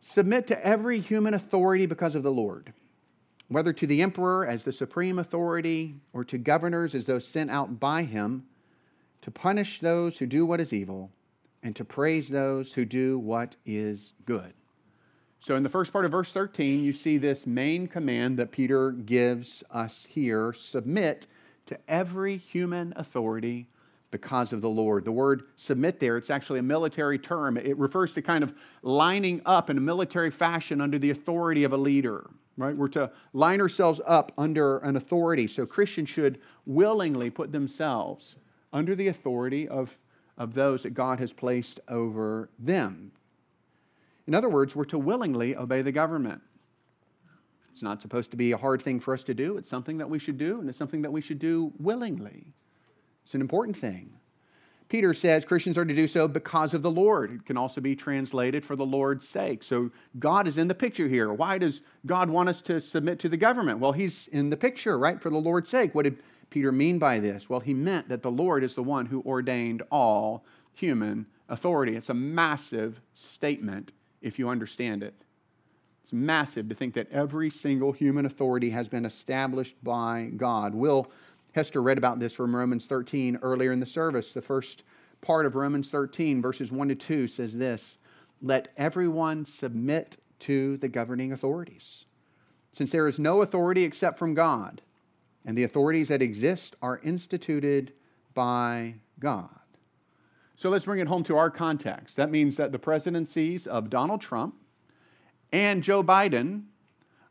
Submit 0.00 0.46
to 0.48 0.66
every 0.66 1.00
human 1.00 1.34
authority 1.34 1.86
because 1.86 2.14
of 2.14 2.22
the 2.22 2.32
Lord, 2.32 2.72
whether 3.48 3.72
to 3.72 3.86
the 3.86 4.02
emperor 4.02 4.46
as 4.46 4.64
the 4.64 4.72
supreme 4.72 5.18
authority 5.18 5.96
or 6.12 6.24
to 6.24 6.38
governors 6.38 6.94
as 6.94 7.06
those 7.06 7.26
sent 7.26 7.50
out 7.50 7.78
by 7.78 8.04
him 8.04 8.46
to 9.20 9.30
punish 9.30 9.80
those 9.80 10.18
who 10.18 10.26
do 10.26 10.46
what 10.46 10.60
is 10.60 10.72
evil 10.72 11.10
and 11.62 11.76
to 11.76 11.84
praise 11.84 12.30
those 12.30 12.72
who 12.72 12.86
do 12.86 13.18
what 13.18 13.56
is 13.66 14.14
good. 14.24 14.54
So, 15.42 15.56
in 15.56 15.62
the 15.62 15.70
first 15.70 15.90
part 15.90 16.04
of 16.04 16.10
verse 16.10 16.32
13, 16.32 16.84
you 16.84 16.92
see 16.92 17.16
this 17.16 17.46
main 17.46 17.88
command 17.88 18.38
that 18.38 18.50
Peter 18.50 18.90
gives 18.92 19.64
us 19.70 20.06
here 20.10 20.52
submit 20.52 21.26
to 21.64 21.78
every 21.88 22.36
human 22.36 22.92
authority 22.94 23.66
because 24.10 24.52
of 24.52 24.60
the 24.60 24.68
Lord. 24.68 25.06
The 25.06 25.12
word 25.12 25.44
submit 25.56 25.98
there, 25.98 26.18
it's 26.18 26.28
actually 26.28 26.58
a 26.58 26.62
military 26.62 27.18
term. 27.18 27.56
It 27.56 27.78
refers 27.78 28.12
to 28.14 28.22
kind 28.22 28.44
of 28.44 28.52
lining 28.82 29.40
up 29.46 29.70
in 29.70 29.78
a 29.78 29.80
military 29.80 30.30
fashion 30.30 30.78
under 30.78 30.98
the 30.98 31.08
authority 31.08 31.64
of 31.64 31.72
a 31.72 31.78
leader, 31.78 32.28
right? 32.58 32.76
We're 32.76 32.88
to 32.88 33.10
line 33.32 33.62
ourselves 33.62 33.98
up 34.06 34.32
under 34.36 34.76
an 34.78 34.94
authority. 34.94 35.48
So, 35.48 35.64
Christians 35.64 36.10
should 36.10 36.38
willingly 36.66 37.30
put 37.30 37.50
themselves 37.50 38.36
under 38.74 38.94
the 38.94 39.08
authority 39.08 39.66
of, 39.66 39.98
of 40.36 40.52
those 40.52 40.82
that 40.82 40.90
God 40.90 41.18
has 41.18 41.32
placed 41.32 41.80
over 41.88 42.50
them. 42.58 43.12
In 44.30 44.34
other 44.36 44.48
words, 44.48 44.76
we're 44.76 44.84
to 44.84 44.96
willingly 44.96 45.56
obey 45.56 45.82
the 45.82 45.90
government. 45.90 46.40
It's 47.72 47.82
not 47.82 48.00
supposed 48.00 48.30
to 48.30 48.36
be 48.36 48.52
a 48.52 48.56
hard 48.56 48.80
thing 48.80 49.00
for 49.00 49.12
us 49.12 49.24
to 49.24 49.34
do. 49.34 49.56
It's 49.56 49.68
something 49.68 49.98
that 49.98 50.08
we 50.08 50.20
should 50.20 50.38
do, 50.38 50.60
and 50.60 50.68
it's 50.68 50.78
something 50.78 51.02
that 51.02 51.10
we 51.10 51.20
should 51.20 51.40
do 51.40 51.72
willingly. 51.80 52.54
It's 53.24 53.34
an 53.34 53.40
important 53.40 53.76
thing. 53.76 54.12
Peter 54.88 55.12
says 55.12 55.44
Christians 55.44 55.76
are 55.76 55.84
to 55.84 55.96
do 55.96 56.06
so 56.06 56.28
because 56.28 56.74
of 56.74 56.82
the 56.82 56.92
Lord. 56.92 57.32
It 57.32 57.44
can 57.44 57.56
also 57.56 57.80
be 57.80 57.96
translated 57.96 58.64
for 58.64 58.76
the 58.76 58.86
Lord's 58.86 59.26
sake. 59.26 59.64
So 59.64 59.90
God 60.20 60.46
is 60.46 60.58
in 60.58 60.68
the 60.68 60.76
picture 60.76 61.08
here. 61.08 61.32
Why 61.32 61.58
does 61.58 61.82
God 62.06 62.30
want 62.30 62.50
us 62.50 62.62
to 62.62 62.80
submit 62.80 63.18
to 63.18 63.28
the 63.28 63.36
government? 63.36 63.80
Well, 63.80 63.90
He's 63.90 64.28
in 64.28 64.50
the 64.50 64.56
picture, 64.56 64.96
right? 64.96 65.20
For 65.20 65.30
the 65.30 65.38
Lord's 65.38 65.70
sake. 65.70 65.92
What 65.92 66.04
did 66.04 66.22
Peter 66.50 66.70
mean 66.70 67.00
by 67.00 67.18
this? 67.18 67.50
Well, 67.50 67.58
he 67.58 67.74
meant 67.74 68.08
that 68.08 68.22
the 68.22 68.30
Lord 68.30 68.62
is 68.62 68.76
the 68.76 68.84
one 68.84 69.06
who 69.06 69.24
ordained 69.26 69.82
all 69.90 70.44
human 70.72 71.26
authority. 71.48 71.96
It's 71.96 72.10
a 72.10 72.14
massive 72.14 73.00
statement 73.12 73.90
if 74.20 74.38
you 74.38 74.48
understand 74.48 75.02
it. 75.02 75.14
It's 76.02 76.12
massive 76.12 76.68
to 76.68 76.74
think 76.74 76.94
that 76.94 77.10
every 77.10 77.50
single 77.50 77.92
human 77.92 78.26
authority 78.26 78.70
has 78.70 78.88
been 78.88 79.04
established 79.04 79.76
by 79.82 80.30
God. 80.36 80.74
Will 80.74 81.10
Hester 81.52 81.82
read 81.82 81.98
about 81.98 82.20
this 82.20 82.34
from 82.34 82.54
Romans 82.54 82.86
13 82.86 83.38
earlier 83.42 83.72
in 83.72 83.80
the 83.80 83.86
service. 83.86 84.32
The 84.32 84.42
first 84.42 84.82
part 85.20 85.46
of 85.46 85.54
Romans 85.54 85.90
13, 85.90 86.40
verses 86.40 86.70
1 86.70 86.88
to 86.88 86.94
2, 86.94 87.28
says 87.28 87.56
this 87.56 87.98
Let 88.40 88.68
everyone 88.76 89.46
submit 89.46 90.16
to 90.40 90.76
the 90.78 90.88
governing 90.88 91.32
authorities, 91.32 92.06
since 92.72 92.92
there 92.92 93.08
is 93.08 93.18
no 93.18 93.42
authority 93.42 93.84
except 93.84 94.18
from 94.18 94.34
God, 94.34 94.82
and 95.44 95.56
the 95.56 95.64
authorities 95.64 96.08
that 96.08 96.22
exist 96.22 96.76
are 96.80 97.00
instituted 97.02 97.92
by 98.34 98.94
God. 99.18 99.59
So 100.60 100.68
let's 100.68 100.84
bring 100.84 101.00
it 101.00 101.08
home 101.08 101.24
to 101.24 101.38
our 101.38 101.48
context. 101.48 102.16
That 102.16 102.30
means 102.30 102.58
that 102.58 102.70
the 102.70 102.78
presidencies 102.78 103.66
of 103.66 103.88
Donald 103.88 104.20
Trump 104.20 104.56
and 105.52 105.82
Joe 105.82 106.04
Biden 106.04 106.64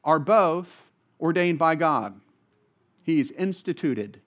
are 0.03 0.17
both 0.17 0.89
ordained 1.21 1.59
by 1.59 1.75
God. 1.75 2.19
He's 3.03 3.29
instituted 3.29 4.21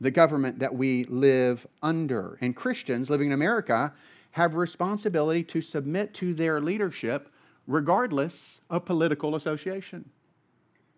the 0.00 0.10
government 0.10 0.58
that 0.58 0.74
we 0.74 1.04
live 1.04 1.68
under. 1.84 2.36
And 2.40 2.56
Christians 2.56 3.08
living 3.08 3.28
in 3.28 3.32
America 3.32 3.94
have 4.32 4.56
responsibility 4.56 5.44
to 5.44 5.60
submit 5.60 6.12
to 6.14 6.34
their 6.34 6.60
leadership 6.60 7.32
regardless 7.68 8.60
of 8.68 8.84
political 8.84 9.36
association. 9.36 10.10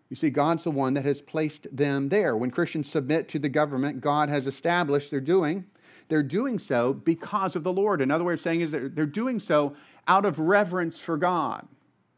You 0.09 0.15
see, 0.15 0.31
God's 0.31 0.63
the 0.63 0.71
one 0.71 0.95
that 0.95 1.05
has 1.05 1.21
placed 1.21 1.67
them 1.71 2.09
there. 2.09 2.35
When 2.35 2.49
Christians 2.49 2.89
submit 2.89 3.29
to 3.29 3.37
the 3.37 3.49
government 3.49 4.01
God 4.01 4.29
has 4.29 4.47
established 4.47 5.11
they're 5.11 5.21
doing, 5.21 5.65
they're 6.11 6.21
doing 6.21 6.59
so 6.59 6.93
because 6.93 7.55
of 7.55 7.63
the 7.63 7.71
Lord. 7.71 8.01
Another 8.01 8.25
way 8.25 8.33
of 8.33 8.41
saying 8.41 8.59
is 8.59 8.73
that 8.73 8.95
they're 8.95 9.05
doing 9.05 9.39
so 9.39 9.77
out 10.09 10.25
of 10.25 10.39
reverence 10.39 10.99
for 10.99 11.15
God 11.15 11.65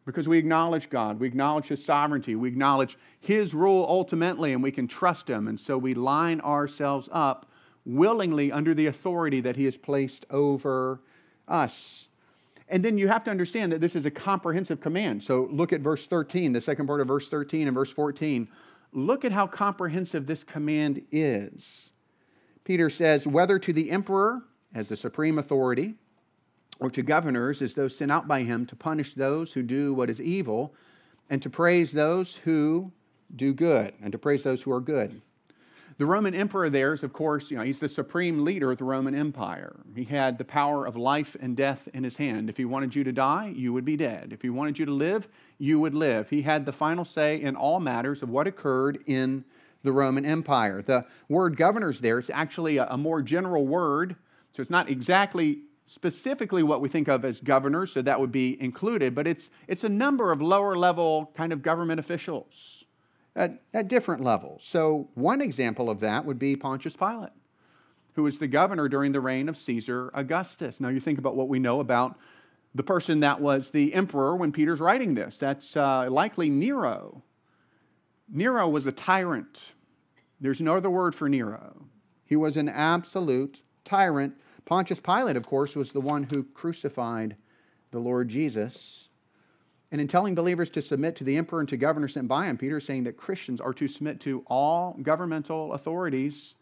because 0.04 0.28
we 0.28 0.40
acknowledge 0.40 0.90
God, 0.90 1.20
we 1.20 1.28
acknowledge 1.28 1.68
His 1.68 1.86
sovereignty, 1.86 2.34
we 2.36 2.50
acknowledge 2.50 2.98
His 3.20 3.54
rule 3.54 3.86
ultimately, 3.88 4.52
and 4.52 4.64
we 4.64 4.72
can 4.72 4.88
trust 4.88 5.30
Him. 5.30 5.48
And 5.48 5.60
so 5.60 5.78
we 5.78 5.94
line 5.94 6.42
ourselves 6.42 7.08
up 7.12 7.46
willingly 7.86 8.52
under 8.52 8.74
the 8.74 8.88
authority 8.88 9.42
that 9.42 9.58
He 9.58 9.66
has 9.66 9.78
placed 9.78 10.26
over 10.32 11.00
us. 11.48 12.08
And 12.70 12.84
then 12.84 12.98
you 12.98 13.10
have 13.10 13.24
to 13.26 13.32
understand 13.32 13.72
that 13.74 13.80
this 13.80 13.96
is 13.96 14.08
a 14.08 14.12
comprehensive 14.12 14.82
command. 14.82 15.22
So 15.22 15.48
look 15.52 15.72
at 15.72 15.82
verse 15.82 16.08
13, 16.08 16.52
the 16.54 16.62
second 16.62 16.88
part 16.88 17.00
of 17.00 17.08
verse 17.08 17.30
13 17.30 17.68
and 17.68 17.76
verse 17.76 17.92
14. 17.92 18.48
Look 18.92 19.24
at 19.24 19.32
how 19.32 19.46
comprehensive 19.46 20.26
this 20.26 20.44
command 20.44 21.04
is. 21.12 21.92
Peter 22.64 22.90
says, 22.90 23.28
whether 23.28 23.60
to 23.60 23.74
the 23.74 23.92
emperor 23.92 24.44
as 24.74 24.90
the 24.90 24.98
supreme 24.98 25.38
authority, 25.38 25.96
or 26.80 26.90
to 26.90 27.04
governors 27.04 27.62
as 27.62 27.74
those 27.74 27.96
sent 27.96 28.12
out 28.12 28.28
by 28.28 28.42
him 28.42 28.66
to 28.66 28.76
punish 28.76 29.14
those 29.14 29.54
who 29.54 29.64
do 29.64 29.94
what 29.94 30.10
is 30.10 30.20
evil, 30.20 30.74
and 31.30 31.42
to 31.42 31.50
praise 31.50 31.92
those 31.92 32.38
who 32.38 32.92
do 33.36 33.54
good, 33.54 33.94
and 34.02 34.12
to 34.12 34.18
praise 34.18 34.44
those 34.44 34.62
who 34.62 34.72
are 34.72 34.82
good. 34.82 35.22
The 35.98 36.06
Roman 36.08 36.34
emperor 36.34 36.70
there 36.72 36.94
is, 36.94 37.04
of 37.04 37.14
course, 37.14 37.52
you 37.52 37.58
know, 37.58 37.64
he's 37.64 37.80
the 37.80 37.88
supreme 37.88 38.44
leader 38.44 38.72
of 38.72 38.80
the 38.80 38.84
Roman 38.84 39.14
Empire. 39.14 39.76
He 39.96 40.06
had 40.06 40.40
the 40.40 40.44
power 40.44 40.88
of 40.88 40.96
life 40.96 41.36
and 41.40 41.56
death 41.56 41.88
in 41.94 42.04
his 42.04 42.16
hand. 42.16 42.50
If 42.50 42.58
he 42.58 42.66
wanted 42.66 42.96
you 42.96 43.04
to 43.04 43.12
die, 43.12 43.54
you 43.56 43.72
would 43.74 43.86
be 43.86 43.96
dead. 43.96 44.34
If 44.34 44.42
he 44.42 44.50
wanted 44.50 44.80
you 44.80 44.86
to 44.86 44.92
live, 44.92 45.28
you 45.60 45.80
would 45.80 45.94
live. 45.94 46.30
He 46.32 46.42
had 46.42 46.66
the 46.66 46.74
final 46.74 47.06
say 47.06 47.40
in 47.40 47.56
all 47.56 47.80
matters 47.80 48.24
of 48.24 48.30
what 48.30 48.48
occurred 48.48 49.04
in 49.06 49.46
the 49.84 49.92
Roman 49.92 50.26
Empire. 50.26 50.82
The 50.82 51.06
word 51.30 51.58
governors 51.58 52.00
there 52.00 52.20
is 52.20 52.30
actually 52.30 52.78
a, 52.78 52.88
a 52.88 52.98
more 52.98 53.22
general 53.22 53.68
word, 53.68 54.16
so 54.54 54.62
it's 54.62 54.72
not 54.72 54.90
exactly 54.90 55.64
specifically 55.86 56.64
what 56.64 56.82
we 56.82 56.90
think 56.90 57.08
of 57.08 57.26
as 57.26 57.42
governors, 57.42 57.92
so 57.92 58.02
that 58.02 58.20
would 58.20 58.32
be 58.32 58.60
included, 58.62 59.14
but 59.14 59.28
it's, 59.28 59.50
it's 59.68 59.84
a 59.84 59.90
number 59.90 60.32
of 60.32 60.42
lower 60.42 60.78
level 60.78 61.32
kind 61.36 61.52
of 61.52 61.62
government 61.62 62.00
officials 62.00 62.86
at, 63.36 63.62
at 63.74 63.88
different 63.88 64.24
levels. 64.24 64.64
So, 64.64 65.10
one 65.14 65.42
example 65.42 65.90
of 65.90 66.00
that 66.00 66.26
would 66.26 66.40
be 66.40 66.56
Pontius 66.56 66.96
Pilate, 66.96 67.32
who 68.14 68.24
was 68.24 68.40
the 68.40 68.48
governor 68.48 68.88
during 68.88 69.12
the 69.12 69.20
reign 69.20 69.50
of 69.50 69.58
Caesar 69.58 70.10
Augustus. 70.14 70.80
Now, 70.80 70.90
you 70.90 71.00
think 71.00 71.20
about 71.20 71.36
what 71.36 71.50
we 71.50 71.60
know 71.60 71.80
about 71.80 72.18
the 72.76 72.84
person 72.84 73.20
that 73.20 73.40
was 73.40 73.70
the 73.70 73.94
emperor 73.94 74.36
when 74.36 74.52
Peter's 74.52 74.80
writing 74.80 75.14
this. 75.14 75.38
That's 75.38 75.76
uh, 75.76 76.08
likely 76.10 76.50
Nero. 76.50 77.24
Nero 78.30 78.68
was 78.68 78.88
a 78.88 78.92
tyrant. 78.92 79.73
There's 80.44 80.62
no 80.62 80.76
other 80.76 80.90
word 80.90 81.16
for 81.16 81.30
Nero. 81.30 81.86
He 82.26 82.36
was 82.36 82.58
an 82.58 82.68
absolute 82.68 83.62
tyrant 83.86 84.36
Pontius 84.66 85.00
Pilate, 85.00 85.38
of 85.38 85.46
course, 85.46 85.76
was 85.76 85.92
the 85.92 86.02
one 86.02 86.24
who 86.24 86.44
crucified 86.44 87.38
the 87.92 88.00
Lord 88.00 88.28
Jesus. 88.30 89.10
And 89.92 90.02
in 90.02 90.08
telling 90.08 90.36
believers 90.36 90.70
to 90.72 90.82
submit 90.82 91.16
to 91.18 91.24
the 91.24 91.38
emperor 91.38 91.60
and 91.60 91.70
to 91.70 91.78
governors 91.78 92.14
sent 92.14 92.28
by 92.28 92.48
him, 92.48 92.58
Peter 92.58 92.78
is 92.78 92.86
saying 92.86 93.04
that 93.06 93.18
Christians 93.18 93.62
are 93.62 93.74
to 93.74 93.88
submit 93.88 94.20
to 94.22 94.44
all 94.48 94.98
governmental 95.02 95.74
authorities 95.74 96.56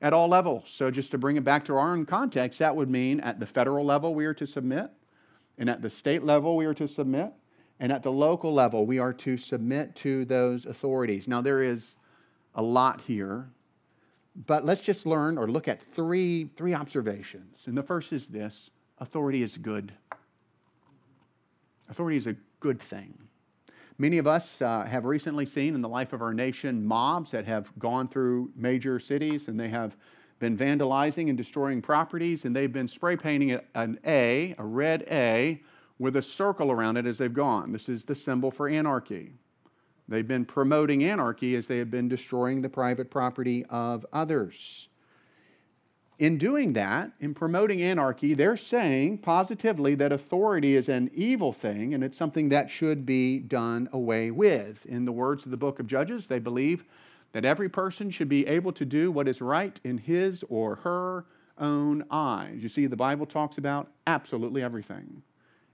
at 0.00 0.12
all 0.12 0.28
levels. 0.28 0.64
So, 0.66 0.90
just 0.90 1.10
to 1.12 1.18
bring 1.18 1.36
it 1.36 1.44
back 1.44 1.64
to 1.66 1.74
our 1.74 1.92
own 1.92 2.04
context, 2.04 2.58
that 2.58 2.76
would 2.76 2.90
mean 2.90 3.20
at 3.20 3.40
the 3.40 3.46
federal 3.46 3.84
level 3.84 4.14
we 4.14 4.26
are 4.26 4.34
to 4.34 4.46
submit, 4.46 4.90
and 5.56 5.70
at 5.70 5.82
the 5.82 5.90
state 5.90 6.22
level 6.22 6.56
we 6.56 6.66
are 6.66 6.74
to 6.74 6.86
submit, 6.86 7.32
and 7.80 7.90
at 7.90 8.02
the 8.02 8.12
local 8.12 8.52
level 8.52 8.86
we 8.86 8.98
are 8.98 9.14
to 9.14 9.38
submit 9.38 9.94
to 9.96 10.24
those 10.26 10.66
authorities. 10.66 11.26
Now, 11.26 11.40
there 11.40 11.62
is 11.62 11.96
a 12.56 12.62
lot 12.62 13.02
here 13.02 13.48
but 14.46 14.64
let's 14.64 14.82
just 14.82 15.06
learn 15.06 15.38
or 15.38 15.48
look 15.48 15.66
at 15.68 15.80
three, 15.80 16.50
three 16.56 16.74
observations. 16.74 17.62
And 17.66 17.76
the 17.76 17.82
first 17.82 18.12
is 18.12 18.26
this 18.26 18.70
authority 18.98 19.42
is 19.42 19.56
good. 19.56 19.92
Authority 21.88 22.16
is 22.16 22.26
a 22.26 22.36
good 22.60 22.80
thing. 22.80 23.14
Many 23.98 24.18
of 24.18 24.26
us 24.26 24.60
uh, 24.60 24.84
have 24.84 25.06
recently 25.06 25.46
seen 25.46 25.74
in 25.74 25.80
the 25.80 25.88
life 25.88 26.12
of 26.12 26.20
our 26.20 26.34
nation 26.34 26.84
mobs 26.84 27.30
that 27.30 27.46
have 27.46 27.72
gone 27.78 28.08
through 28.08 28.50
major 28.54 28.98
cities 28.98 29.48
and 29.48 29.58
they 29.58 29.68
have 29.68 29.96
been 30.38 30.56
vandalizing 30.56 31.30
and 31.30 31.38
destroying 31.38 31.80
properties, 31.80 32.44
and 32.44 32.54
they've 32.54 32.72
been 32.72 32.88
spray 32.88 33.16
painting 33.16 33.58
an 33.74 33.98
A, 34.04 34.54
a 34.58 34.64
red 34.64 35.06
A, 35.10 35.62
with 35.98 36.14
a 36.16 36.20
circle 36.20 36.70
around 36.70 36.98
it 36.98 37.06
as 37.06 37.16
they've 37.16 37.32
gone. 37.32 37.72
This 37.72 37.88
is 37.88 38.04
the 38.04 38.14
symbol 38.14 38.50
for 38.50 38.68
anarchy. 38.68 39.32
They've 40.08 40.26
been 40.26 40.44
promoting 40.44 41.02
anarchy 41.02 41.56
as 41.56 41.66
they 41.66 41.78
have 41.78 41.90
been 41.90 42.08
destroying 42.08 42.62
the 42.62 42.68
private 42.68 43.10
property 43.10 43.64
of 43.68 44.06
others. 44.12 44.88
In 46.18 46.38
doing 46.38 46.72
that, 46.72 47.12
in 47.20 47.34
promoting 47.34 47.82
anarchy, 47.82 48.32
they're 48.32 48.56
saying 48.56 49.18
positively 49.18 49.94
that 49.96 50.12
authority 50.12 50.74
is 50.74 50.88
an 50.88 51.10
evil 51.12 51.52
thing 51.52 51.92
and 51.92 52.02
it's 52.02 52.16
something 52.16 52.48
that 52.48 52.70
should 52.70 53.04
be 53.04 53.38
done 53.38 53.88
away 53.92 54.30
with. 54.30 54.86
In 54.86 55.04
the 55.04 55.12
words 55.12 55.44
of 55.44 55.50
the 55.50 55.58
book 55.58 55.78
of 55.78 55.86
Judges, 55.86 56.28
they 56.28 56.38
believe 56.38 56.84
that 57.32 57.44
every 57.44 57.68
person 57.68 58.10
should 58.10 58.30
be 58.30 58.46
able 58.46 58.72
to 58.72 58.86
do 58.86 59.12
what 59.12 59.28
is 59.28 59.42
right 59.42 59.78
in 59.84 59.98
his 59.98 60.42
or 60.48 60.76
her 60.76 61.26
own 61.58 62.04
eyes. 62.10 62.62
You 62.62 62.68
see, 62.68 62.86
the 62.86 62.96
Bible 62.96 63.26
talks 63.26 63.58
about 63.58 63.90
absolutely 64.06 64.62
everything. 64.62 65.22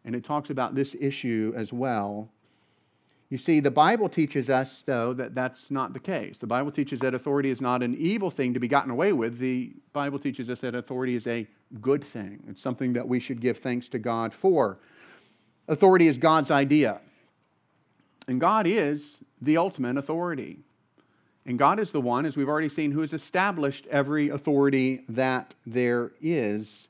And 0.04 0.16
it 0.16 0.24
talks 0.24 0.50
about 0.50 0.74
this 0.74 0.96
issue 0.98 1.52
as 1.54 1.72
well 1.72 2.30
you 3.32 3.38
see, 3.38 3.60
the 3.60 3.70
Bible 3.70 4.10
teaches 4.10 4.50
us, 4.50 4.82
though, 4.82 5.14
that 5.14 5.34
that's 5.34 5.70
not 5.70 5.94
the 5.94 5.98
case. 5.98 6.36
The 6.36 6.46
Bible 6.46 6.70
teaches 6.70 7.00
that 7.00 7.14
authority 7.14 7.48
is 7.48 7.62
not 7.62 7.82
an 7.82 7.94
evil 7.94 8.30
thing 8.30 8.52
to 8.52 8.60
be 8.60 8.68
gotten 8.68 8.90
away 8.90 9.14
with. 9.14 9.38
The 9.38 9.72
Bible 9.94 10.18
teaches 10.18 10.50
us 10.50 10.60
that 10.60 10.74
authority 10.74 11.14
is 11.14 11.26
a 11.26 11.46
good 11.80 12.04
thing. 12.04 12.42
It's 12.46 12.60
something 12.60 12.92
that 12.92 13.08
we 13.08 13.20
should 13.20 13.40
give 13.40 13.56
thanks 13.56 13.88
to 13.88 13.98
God 13.98 14.34
for. 14.34 14.80
Authority 15.66 16.08
is 16.08 16.18
God's 16.18 16.50
idea, 16.50 17.00
and 18.28 18.38
God 18.38 18.66
is 18.66 19.24
the 19.40 19.56
ultimate 19.56 19.96
authority. 19.96 20.58
And 21.46 21.58
God 21.58 21.80
is 21.80 21.90
the 21.90 22.02
one, 22.02 22.26
as 22.26 22.36
we've 22.36 22.50
already 22.50 22.68
seen, 22.68 22.90
who 22.90 23.00
has 23.00 23.14
established 23.14 23.86
every 23.86 24.28
authority 24.28 25.06
that 25.08 25.54
there 25.64 26.12
is 26.20 26.88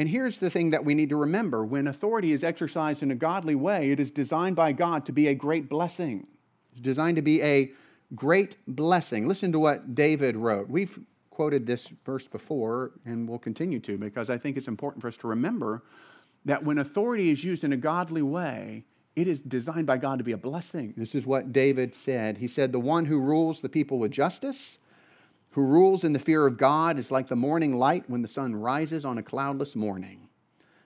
and 0.00 0.08
here's 0.08 0.38
the 0.38 0.48
thing 0.48 0.70
that 0.70 0.82
we 0.82 0.94
need 0.94 1.10
to 1.10 1.16
remember 1.16 1.62
when 1.62 1.86
authority 1.86 2.32
is 2.32 2.42
exercised 2.42 3.02
in 3.02 3.10
a 3.10 3.14
godly 3.14 3.54
way, 3.54 3.90
it 3.90 4.00
is 4.00 4.10
designed 4.10 4.56
by 4.56 4.72
God 4.72 5.04
to 5.04 5.12
be 5.12 5.28
a 5.28 5.34
great 5.34 5.68
blessing. 5.68 6.26
It's 6.72 6.80
designed 6.80 7.16
to 7.16 7.22
be 7.22 7.42
a 7.42 7.70
great 8.14 8.56
blessing. 8.66 9.28
Listen 9.28 9.52
to 9.52 9.58
what 9.58 9.94
David 9.94 10.36
wrote. 10.36 10.70
We've 10.70 10.98
quoted 11.28 11.66
this 11.66 11.88
verse 12.06 12.26
before 12.26 12.92
and 13.04 13.28
we'll 13.28 13.38
continue 13.38 13.78
to 13.80 13.98
because 13.98 14.30
I 14.30 14.38
think 14.38 14.56
it's 14.56 14.68
important 14.68 15.02
for 15.02 15.08
us 15.08 15.18
to 15.18 15.26
remember 15.26 15.82
that 16.46 16.64
when 16.64 16.78
authority 16.78 17.30
is 17.30 17.44
used 17.44 17.62
in 17.62 17.74
a 17.74 17.76
godly 17.76 18.22
way, 18.22 18.86
it 19.16 19.28
is 19.28 19.42
designed 19.42 19.86
by 19.86 19.98
God 19.98 20.16
to 20.16 20.24
be 20.24 20.32
a 20.32 20.38
blessing. 20.38 20.94
This 20.96 21.14
is 21.14 21.26
what 21.26 21.52
David 21.52 21.94
said. 21.94 22.38
He 22.38 22.48
said, 22.48 22.72
The 22.72 22.80
one 22.80 23.04
who 23.04 23.20
rules 23.20 23.60
the 23.60 23.68
people 23.68 23.98
with 23.98 24.12
justice 24.12 24.78
who 25.52 25.62
rules 25.62 26.04
in 26.04 26.12
the 26.12 26.18
fear 26.18 26.46
of 26.46 26.56
God 26.56 26.98
is 26.98 27.10
like 27.10 27.28
the 27.28 27.36
morning 27.36 27.76
light 27.76 28.08
when 28.08 28.22
the 28.22 28.28
sun 28.28 28.54
rises 28.54 29.04
on 29.04 29.18
a 29.18 29.22
cloudless 29.22 29.74
morning, 29.74 30.28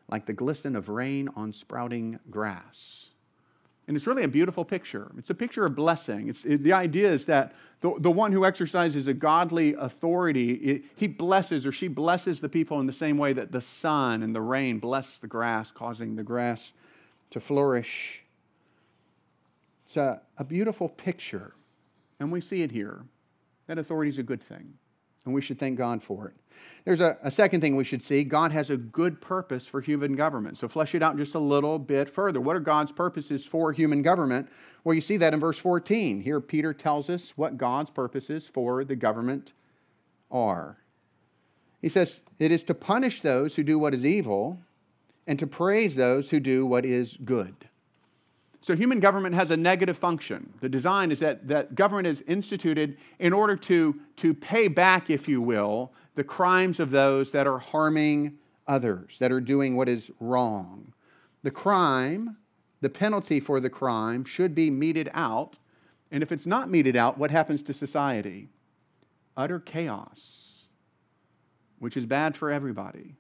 like 0.08 0.26
the 0.26 0.32
glisten 0.32 0.74
of 0.74 0.88
rain 0.88 1.28
on 1.36 1.52
sprouting 1.52 2.18
grass. 2.30 3.06
And 3.86 3.96
it's 3.96 4.06
really 4.06 4.22
a 4.22 4.28
beautiful 4.28 4.64
picture. 4.64 5.12
It's 5.18 5.28
a 5.28 5.34
picture 5.34 5.66
of 5.66 5.76
blessing. 5.76 6.28
It's, 6.28 6.42
it, 6.44 6.62
the 6.62 6.72
idea 6.72 7.12
is 7.12 7.26
that 7.26 7.52
the, 7.82 7.92
the 7.98 8.10
one 8.10 8.32
who 8.32 8.46
exercises 8.46 9.06
a 9.06 9.12
godly 9.12 9.74
authority, 9.74 10.52
it, 10.54 10.84
he 10.96 11.06
blesses 11.06 11.66
or 11.66 11.72
she 11.72 11.88
blesses 11.88 12.40
the 12.40 12.48
people 12.48 12.80
in 12.80 12.86
the 12.86 12.94
same 12.94 13.18
way 13.18 13.34
that 13.34 13.52
the 13.52 13.60
sun 13.60 14.22
and 14.22 14.34
the 14.34 14.40
rain 14.40 14.78
bless 14.78 15.18
the 15.18 15.26
grass, 15.26 15.70
causing 15.70 16.16
the 16.16 16.22
grass 16.22 16.72
to 17.28 17.40
flourish. 17.40 18.22
It's 19.84 19.98
a, 19.98 20.22
a 20.38 20.44
beautiful 20.44 20.88
picture, 20.88 21.54
and 22.18 22.32
we 22.32 22.40
see 22.40 22.62
it 22.62 22.72
here. 22.72 23.04
That 23.66 23.78
authority 23.78 24.10
is 24.10 24.18
a 24.18 24.22
good 24.22 24.42
thing, 24.42 24.74
and 25.24 25.34
we 25.34 25.40
should 25.40 25.58
thank 25.58 25.78
God 25.78 26.02
for 26.02 26.28
it. 26.28 26.34
There's 26.84 27.00
a, 27.00 27.16
a, 27.22 27.30
second 27.30 27.60
thing 27.60 27.76
we 27.76 27.84
should 27.84 28.02
see 28.02 28.24
God 28.24 28.52
has 28.52 28.70
a 28.70 28.76
good 28.76 29.20
purpose 29.20 29.66
for 29.66 29.80
human 29.80 30.14
government. 30.14 30.58
So, 30.58 30.68
flesh 30.68 30.94
it 30.94 31.02
out 31.02 31.16
just 31.16 31.34
a 31.34 31.38
little 31.38 31.78
bit 31.78 32.08
further. 32.08 32.40
What 32.40 32.56
are 32.56 32.60
God's 32.60 32.92
purposes 32.92 33.44
for 33.44 33.72
human 33.72 34.02
government? 34.02 34.48
Well, 34.84 34.94
you 34.94 35.00
see 35.00 35.16
that 35.16 35.34
in 35.34 35.40
verse 35.40 35.58
14. 35.58 36.20
Here, 36.20 36.40
Peter 36.40 36.74
tells 36.74 37.08
us 37.08 37.36
what 37.36 37.56
God's 37.56 37.90
purposes 37.90 38.46
for 38.46 38.84
the 38.84 38.96
government 38.96 39.52
are. 40.30 40.78
He 41.80 41.88
says, 41.88 42.20
It 42.38 42.52
is 42.52 42.62
to 42.64 42.74
punish 42.74 43.20
those 43.20 43.56
who 43.56 43.62
do 43.62 43.78
what 43.78 43.94
is 43.94 44.04
evil 44.04 44.60
and 45.26 45.38
to 45.38 45.46
praise 45.46 45.96
those 45.96 46.30
who 46.30 46.40
do 46.40 46.66
what 46.66 46.84
is 46.84 47.16
good. 47.24 47.68
So 48.64 48.74
human 48.74 48.98
government 48.98 49.34
has 49.34 49.50
a 49.50 49.58
negative 49.58 49.98
function. 49.98 50.54
The 50.62 50.70
design 50.70 51.12
is 51.12 51.18
that, 51.18 51.48
that 51.48 51.74
government 51.74 52.06
is 52.06 52.22
instituted 52.22 52.96
in 53.18 53.34
order 53.34 53.56
to, 53.56 54.00
to 54.16 54.32
pay 54.32 54.68
back, 54.68 55.10
if 55.10 55.28
you 55.28 55.42
will, 55.42 55.92
the 56.14 56.24
crimes 56.24 56.80
of 56.80 56.90
those 56.90 57.30
that 57.32 57.46
are 57.46 57.58
harming 57.58 58.38
others, 58.66 59.18
that 59.18 59.30
are 59.30 59.42
doing 59.42 59.76
what 59.76 59.86
is 59.86 60.10
wrong. 60.18 60.94
The 61.42 61.50
crime, 61.50 62.38
the 62.80 62.88
penalty 62.88 63.38
for 63.38 63.60
the 63.60 63.68
crime, 63.68 64.24
should 64.24 64.54
be 64.54 64.70
meted 64.70 65.10
out. 65.12 65.58
And 66.10 66.22
if 66.22 66.32
it's 66.32 66.46
not 66.46 66.70
meted 66.70 66.96
out, 66.96 67.18
what 67.18 67.30
happens 67.30 67.60
to 67.64 67.74
society? 67.74 68.48
Utter 69.36 69.60
chaos, 69.60 70.62
which 71.80 71.98
is 71.98 72.06
bad 72.06 72.34
for 72.34 72.50
everybody. 72.50 73.16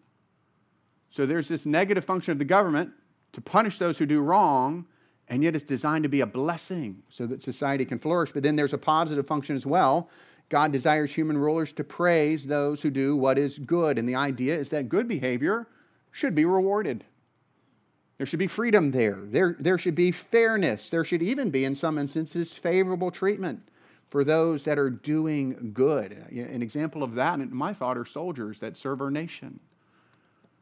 So 1.10 1.26
there's 1.26 1.48
this 1.48 1.66
negative 1.66 2.06
function 2.06 2.32
of 2.32 2.38
the 2.38 2.46
government 2.46 2.92
to 3.32 3.42
punish 3.42 3.76
those 3.76 3.98
who 3.98 4.06
do 4.06 4.22
wrong, 4.22 4.86
and 5.28 5.42
yet 5.42 5.54
it's 5.54 5.64
designed 5.64 6.02
to 6.02 6.08
be 6.08 6.20
a 6.20 6.26
blessing 6.26 7.02
so 7.08 7.26
that 7.26 7.42
society 7.42 7.84
can 7.84 7.98
flourish. 7.98 8.32
But 8.32 8.42
then 8.42 8.56
there's 8.56 8.74
a 8.74 8.78
positive 8.78 9.26
function 9.26 9.56
as 9.56 9.66
well 9.66 10.10
God 10.48 10.72
desires 10.72 11.12
human 11.12 11.38
rulers 11.38 11.72
to 11.72 11.84
praise 11.84 12.46
those 12.46 12.82
who 12.82 12.90
do 12.90 13.16
what 13.16 13.38
is 13.38 13.58
good. 13.58 13.98
And 13.98 14.06
the 14.06 14.14
idea 14.14 14.56
is 14.56 14.68
that 14.70 14.88
good 14.88 15.08
behavior 15.08 15.66
should 16.12 16.34
be 16.34 16.44
rewarded. 16.44 17.04
There 18.18 18.26
should 18.26 18.38
be 18.38 18.46
freedom 18.46 18.92
there. 18.92 19.18
There, 19.24 19.56
there 19.58 19.78
should 19.78 19.94
be 19.94 20.12
fairness. 20.12 20.90
There 20.90 21.04
should 21.04 21.22
even 21.22 21.50
be, 21.50 21.64
in 21.64 21.74
some 21.74 21.98
instances, 21.98 22.52
favorable 22.52 23.10
treatment 23.10 23.60
for 24.10 24.22
those 24.22 24.64
that 24.64 24.78
are 24.78 24.90
doing 24.90 25.72
good. 25.72 26.12
An 26.30 26.62
example 26.62 27.02
of 27.02 27.14
that, 27.16 27.40
in 27.40 27.52
my 27.52 27.72
thought, 27.72 27.98
are 27.98 28.04
soldiers 28.04 28.60
that 28.60 28.76
serve 28.76 29.00
our 29.00 29.10
nation. 29.10 29.58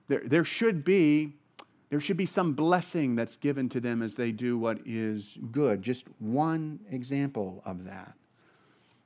There, 0.09 0.23
there, 0.25 0.45
should 0.45 0.85
be, 0.85 1.35
there 1.92 2.00
should 2.00 2.16
be 2.16 2.25
some 2.25 2.54
blessing 2.54 3.16
that's 3.16 3.37
given 3.37 3.68
to 3.68 3.78
them 3.78 4.00
as 4.00 4.14
they 4.14 4.32
do 4.32 4.56
what 4.56 4.78
is 4.87 5.37
good. 5.50 5.82
Just 5.82 6.06
one 6.20 6.80
example 6.90 7.61
of 7.66 7.84
that. 7.84 8.14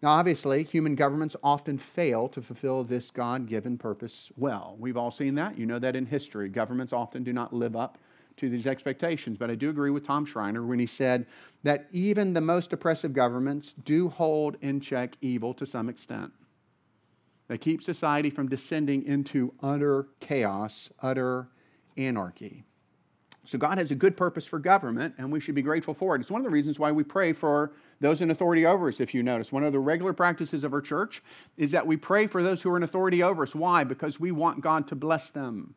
Now, 0.03 0.11
obviously, 0.11 0.63
human 0.63 0.95
governments 0.95 1.35
often 1.43 1.79
fail 1.79 2.29
to 2.29 2.41
fulfill 2.41 2.85
this 2.85 3.11
God 3.11 3.49
given 3.49 3.77
purpose 3.77 4.31
well. 4.37 4.77
We've 4.79 4.97
all 4.97 5.11
seen 5.11 5.35
that. 5.35 5.59
You 5.59 5.67
know 5.67 5.81
that 5.81 5.97
in 5.97 6.07
history. 6.07 6.49
Governments 6.49 6.93
often 6.93 7.25
do 7.25 7.33
not 7.33 7.53
live 7.53 7.75
up 7.75 7.99
to 8.37 8.49
these 8.49 8.69
expectations. 8.69 9.37
But 9.37 9.51
I 9.51 9.57
do 9.57 9.69
agree 9.69 9.91
with 9.91 10.07
Tom 10.07 10.25
Schreiner 10.25 10.65
when 10.65 10.79
he 10.79 10.87
said 10.87 11.27
that 11.65 11.89
even 11.91 12.35
the 12.35 12.41
most 12.41 12.73
oppressive 12.73 13.13
governments 13.13 13.75
do 13.85 14.09
hold 14.09 14.59
in 14.61 14.79
check 14.79 15.17
evil 15.21 15.55
to 15.55 15.67
some 15.67 15.89
extent. 15.89 16.31
They 17.49 17.59
keep 17.59 17.83
society 17.83 18.31
from 18.31 18.49
descending 18.49 19.05
into 19.05 19.55
utter 19.61 20.07
chaos, 20.21 20.91
utter 21.03 21.49
anarchy. 21.97 22.63
So 23.47 23.59
God 23.59 23.79
has 23.79 23.93
a 23.93 23.95
good 23.95 24.17
purpose 24.17 24.45
for 24.45 24.59
government, 24.59 25.15
and 25.19 25.31
we 25.31 25.39
should 25.39 25.55
be 25.55 25.63
grateful 25.63 25.95
for 25.95 26.17
it. 26.17 26.21
It's 26.21 26.31
one 26.31 26.41
of 26.41 26.45
the 26.45 26.51
reasons 26.51 26.81
why 26.81 26.91
we 26.91 27.05
pray 27.05 27.33
for 27.33 27.73
those 28.01 28.21
in 28.21 28.31
authority 28.31 28.67
over 28.67 28.89
us, 28.89 29.01
if 29.01 29.15
you 29.15 29.23
notice. 29.23 29.53
One 29.53 29.63
of 29.63 29.73
the 29.73 29.79
regular 29.79 30.13
practices 30.13 30.65
of 30.65 30.73
our 30.73 30.81
church 30.81 31.23
is 31.57 31.71
that 31.71 31.87
we 31.87 31.97
pray 31.97 32.27
for 32.27 32.43
those 32.43 32.63
who 32.63 32.71
are 32.71 32.77
in 32.77 32.83
authority 32.83 33.23
over 33.23 33.45
us. 33.45 33.55
Why? 33.55 33.85
Because 33.85 34.19
we 34.19 34.33
want 34.33 34.61
God 34.61 34.89
to 34.89 34.97
bless 34.97 35.31
them. 35.31 35.75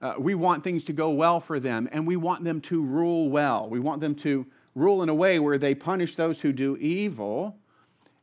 Uh, 0.00 0.14
we 0.18 0.34
want 0.34 0.64
things 0.64 0.82
to 0.84 0.92
go 0.92 1.10
well 1.10 1.40
for 1.40 1.60
them, 1.60 1.88
and 1.92 2.06
we 2.06 2.16
want 2.16 2.42
them 2.42 2.60
to 2.62 2.82
rule 2.82 3.28
well. 3.28 3.68
We 3.68 3.78
want 3.78 4.00
them 4.00 4.14
to 4.16 4.46
rule 4.74 5.02
in 5.02 5.10
a 5.10 5.14
way 5.14 5.38
where 5.38 5.58
they 5.58 5.74
punish 5.74 6.16
those 6.16 6.40
who 6.40 6.52
do 6.52 6.76
evil 6.78 7.56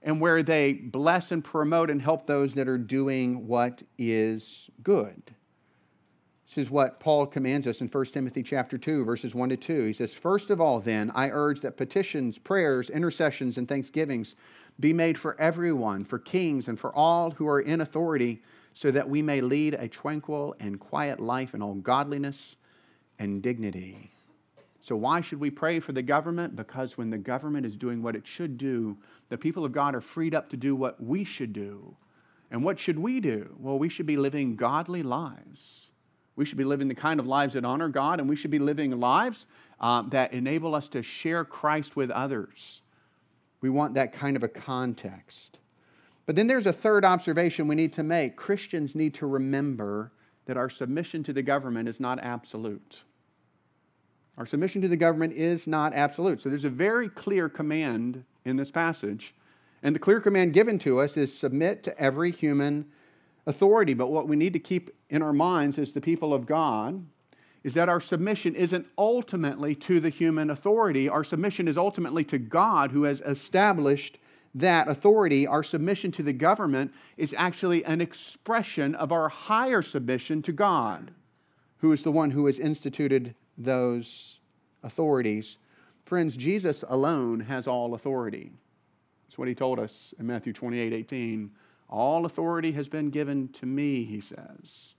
and 0.02 0.20
where 0.20 0.42
they 0.42 0.74
bless 0.74 1.32
and 1.32 1.44
promote 1.44 1.90
and 1.90 2.02
help 2.02 2.26
those 2.26 2.56
that 2.56 2.68
are 2.68 2.78
doing 2.78 3.48
what 3.48 3.84
is 3.98 4.70
good. 4.82 5.36
This 6.50 6.66
is 6.66 6.72
what 6.72 7.00
Paul 7.00 7.28
commands 7.28 7.68
us 7.68 7.80
in 7.80 7.88
1 7.88 8.06
Timothy 8.06 8.42
chapter 8.42 8.76
2 8.76 9.06
verses 9.06 9.36
1 9.36 9.50
to 9.50 9.56
2. 9.56 9.86
He 9.86 9.94
says, 9.94 10.16
"First 10.16 10.50
of 10.50 10.60
all 10.60 10.80
then, 10.80 11.12
I 11.12 11.30
urge 11.30 11.62
that 11.62 11.78
petitions, 11.78 12.40
prayers, 12.40 12.90
intercessions 12.90 13.56
and 13.56 13.68
thanksgivings 13.68 14.34
be 14.80 14.92
made 14.92 15.16
for 15.20 15.40
everyone, 15.40 16.04
for 16.06 16.18
kings 16.18 16.68
and 16.68 16.80
for 16.80 16.92
all 16.96 17.30
who 17.30 17.48
are 17.48 17.60
in 17.60 17.82
authority, 17.82 18.42
so 18.74 18.90
that 18.90 19.08
we 19.08 19.22
may 19.22 19.42
lead 19.42 19.76
a 19.76 19.88
tranquil 19.88 20.56
and 20.60 20.80
quiet 20.80 21.20
life 21.20 21.54
in 21.54 21.62
all 21.62 21.76
godliness 21.76 22.56
and 23.20 23.44
dignity." 23.44 24.10
So 24.82 24.96
why 24.96 25.22
should 25.22 25.40
we 25.40 25.52
pray 25.52 25.80
for 25.80 25.92
the 25.92 26.02
government? 26.02 26.56
Because 26.56 26.98
when 26.98 27.12
the 27.12 27.20
government 27.20 27.68
is 27.68 27.78
doing 27.78 28.02
what 28.02 28.16
it 28.16 28.26
should 28.26 28.58
do, 28.58 28.98
the 29.28 29.38
people 29.38 29.66
of 29.66 29.72
God 29.72 29.94
are 29.94 30.02
freed 30.02 30.34
up 30.34 30.50
to 30.50 30.58
do 30.58 30.76
what 30.76 31.00
we 31.00 31.24
should 31.24 31.54
do. 31.54 31.96
And 32.50 32.64
what 32.64 32.80
should 32.80 32.98
we 32.98 33.20
do? 33.20 33.56
Well, 33.60 33.78
we 33.78 33.88
should 33.88 34.08
be 34.08 34.18
living 34.18 34.56
godly 34.56 35.04
lives 35.04 35.89
we 36.40 36.46
should 36.46 36.58
be 36.58 36.64
living 36.64 36.88
the 36.88 36.96
kind 36.96 37.20
of 37.20 37.28
lives 37.28 37.56
that 37.56 37.66
honor 37.66 37.90
God, 37.90 38.22
and 38.22 38.30
we 38.30 38.38
should 38.38 38.50
be 38.50 38.60
living 38.60 38.98
lives 38.98 39.46
um, 39.82 40.08
that 40.12 40.32
enable 40.32 40.74
us 40.74 40.88
to 40.88 41.04
share 41.04 41.44
Christ 41.44 41.98
with 41.98 42.10
others. 42.10 42.80
We 43.60 43.70
want 43.70 43.96
that 43.96 44.14
kind 44.14 44.38
of 44.38 44.44
a 44.44 44.48
context. 44.48 45.60
But 46.26 46.38
then 46.38 46.48
there's 46.48 46.66
a 46.66 46.72
third 46.72 47.04
observation 47.04 47.68
we 47.68 47.76
need 47.76 47.92
to 47.92 48.04
make. 48.04 48.38
Christians 48.38 48.96
need 48.96 49.16
to 49.16 49.28
remember 49.28 50.14
that 50.46 50.56
our 50.56 50.70
submission 50.70 51.24
to 51.24 51.34
the 51.34 51.42
government 51.42 51.90
is 51.90 52.00
not 52.00 52.20
absolute. 52.22 53.02
Our 54.38 54.46
submission 54.46 54.82
to 54.84 54.88
the 54.88 54.96
government 54.96 55.34
is 55.34 55.68
not 55.68 55.94
absolute. 55.94 56.42
So 56.42 56.48
there's 56.48 56.64
a 56.64 56.70
very 56.70 57.10
clear 57.10 57.50
command 57.50 58.24
in 58.46 58.56
this 58.56 58.72
passage. 58.72 59.36
And 59.84 59.94
the 59.94 60.00
clear 60.00 60.22
command 60.22 60.54
given 60.54 60.80
to 60.80 61.02
us 61.02 61.18
is 61.18 61.38
submit 61.38 61.84
to 61.84 62.00
every 62.00 62.32
human 62.32 62.86
authority. 63.50 63.94
But 63.94 64.12
what 64.12 64.28
we 64.28 64.36
need 64.36 64.54
to 64.54 64.60
keep 64.60 64.92
in 65.10 65.22
our 65.22 65.34
minds 65.34 65.78
as 65.80 65.92
the 65.92 66.02
people 66.02 66.34
of 66.34 66.46
God 66.46 67.04
is 67.64 67.74
that 67.74 67.90
our 67.90 68.00
submission 68.00 68.56
isn't 68.56 68.88
ultimately 68.98 69.76
to 69.76 70.00
the 70.00 70.10
human 70.10 70.50
authority. 70.50 71.10
Our 71.10 71.26
submission 71.26 71.68
is 71.68 71.78
ultimately 71.78 72.24
to 72.26 72.38
God 72.38 72.92
who 72.92 73.04
has 73.04 73.22
established 73.22 74.18
that 74.56 74.88
authority. 74.88 75.46
Our 75.46 75.64
submission 75.64 76.12
to 76.14 76.24
the 76.24 76.32
government 76.32 76.94
is 77.18 77.36
actually 77.38 77.84
an 77.84 78.00
expression 78.00 78.96
of 78.96 79.12
our 79.12 79.28
higher 79.28 79.82
submission 79.82 80.42
to 80.44 80.54
God, 80.54 81.12
who 81.80 81.92
is 81.92 82.04
the 82.04 82.12
one 82.12 82.32
who 82.32 82.46
has 82.46 82.60
instituted 82.60 83.36
those 83.58 84.40
authorities. 84.84 85.58
Friends, 86.06 86.38
Jesus 86.38 86.84
alone 86.88 87.42
has 87.42 87.68
all 87.68 87.94
authority. 87.94 88.54
That's 89.28 89.38
what 89.38 89.48
he 89.48 89.56
told 89.56 89.80
us 89.80 90.14
in 90.18 90.26
Matthew 90.26 90.54
28 90.54 90.94
18. 90.94 91.52
All 91.90 92.26
authority 92.26 92.74
has 92.74 92.88
been 92.88 93.10
given 93.10 93.50
to 93.54 93.66
me, 93.66 94.04
he 94.04 94.22
says. 94.22 94.96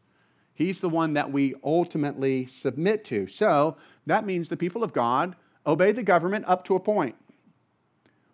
He's 0.53 0.81
the 0.81 0.89
one 0.89 1.15
that 1.15 1.33
we 1.33 1.55
ultimately 1.65 2.47
submit 2.47 3.05
to. 3.05 3.27
So 3.29 3.77
that 4.07 4.27
means 4.27 4.49
the 4.49 4.57
people 4.57 4.83
of 4.83 4.93
God 4.93 5.37
obey 5.67 5.93
the 5.93 6.03
government 6.03 6.45
up 6.49 6.65
to 6.65 6.75
a 6.75 6.81
point. 6.81 7.17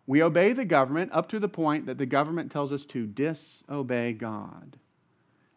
We 0.06 0.22
obey 0.22 0.52
the 0.52 0.64
government 0.64 1.12
up 1.12 1.28
to 1.30 1.38
the 1.38 1.48
point 1.48 1.86
that 1.86 1.98
the 1.98 2.06
government 2.06 2.50
tells 2.50 2.72
us 2.72 2.86
to 2.86 3.06
disobey 3.06 4.12
God. 4.12 4.78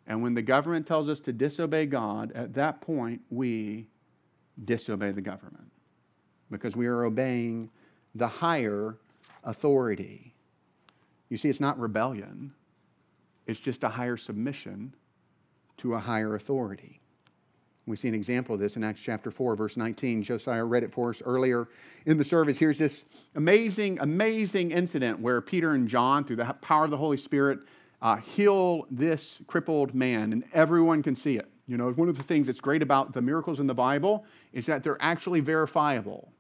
And 0.06 0.24
when 0.24 0.34
the 0.34 0.42
government 0.42 0.88
tells 0.88 1.08
us 1.08 1.20
to 1.22 1.34
disobey 1.34 1.86
God, 1.86 2.32
at 2.34 2.56
that 2.56 2.82
point 2.82 3.22
we 3.30 3.88
disobey 4.64 5.12
the 5.12 5.22
government 5.22 5.72
because 6.52 6.76
we 6.76 6.88
are 6.88 7.04
obeying 7.04 7.70
the 8.16 8.28
higher 8.28 8.98
authority. 9.44 10.34
You 11.30 11.38
see, 11.38 11.48
it's 11.48 11.60
not 11.60 11.80
rebellion, 11.80 12.54
it's 13.50 13.60
just 13.60 13.84
a 13.84 13.90
higher 13.90 14.16
submission 14.16 14.94
to 15.78 15.96
a 15.96 16.00
higher 16.00 16.36
authority. 16.36 17.02
We 17.88 17.96
see 17.96 18.08
an 18.08 18.14
example 18.14 18.54
of 18.54 18.62
this 18.62 18.76
in 18.76 18.84
Acts 18.84 19.02
chapter 19.02 19.32
4, 19.32 19.56
verse 19.56 19.76
19. 19.76 20.22
Josiah 20.22 20.64
read 20.64 20.84
it 20.84 20.94
for 20.94 21.10
us 21.10 21.24
earlier 21.26 21.68
in 22.06 22.20
the 22.20 22.24
service. 22.24 22.60
Here's 22.60 22.78
this 22.78 23.06
amazing, 23.34 23.98
amazing 24.02 24.70
incident 24.70 25.20
where 25.20 25.42
Peter 25.42 25.72
and 25.72 25.88
John, 25.88 26.26
through 26.26 26.36
the 26.36 26.56
power 26.62 26.84
of 26.84 26.92
the 26.92 26.98
Holy 26.98 27.18
Spirit, 27.18 27.62
uh, 28.04 28.18
heal 28.18 28.86
this 28.92 29.40
crippled 29.48 29.96
man, 29.96 30.32
and 30.32 30.44
everyone 30.54 31.02
can 31.02 31.16
see 31.16 31.38
it. 31.38 31.50
You 31.66 31.78
know, 31.78 31.90
one 31.92 32.08
of 32.08 32.18
the 32.18 32.24
things 32.24 32.46
that's 32.46 32.60
great 32.60 32.84
about 32.84 33.14
the 33.14 33.22
miracles 33.22 33.60
in 33.60 33.66
the 33.66 33.74
Bible 33.74 34.26
is 34.54 34.68
that 34.68 34.84
they're 34.84 35.02
actually 35.02 35.40
verifiable, 35.40 36.32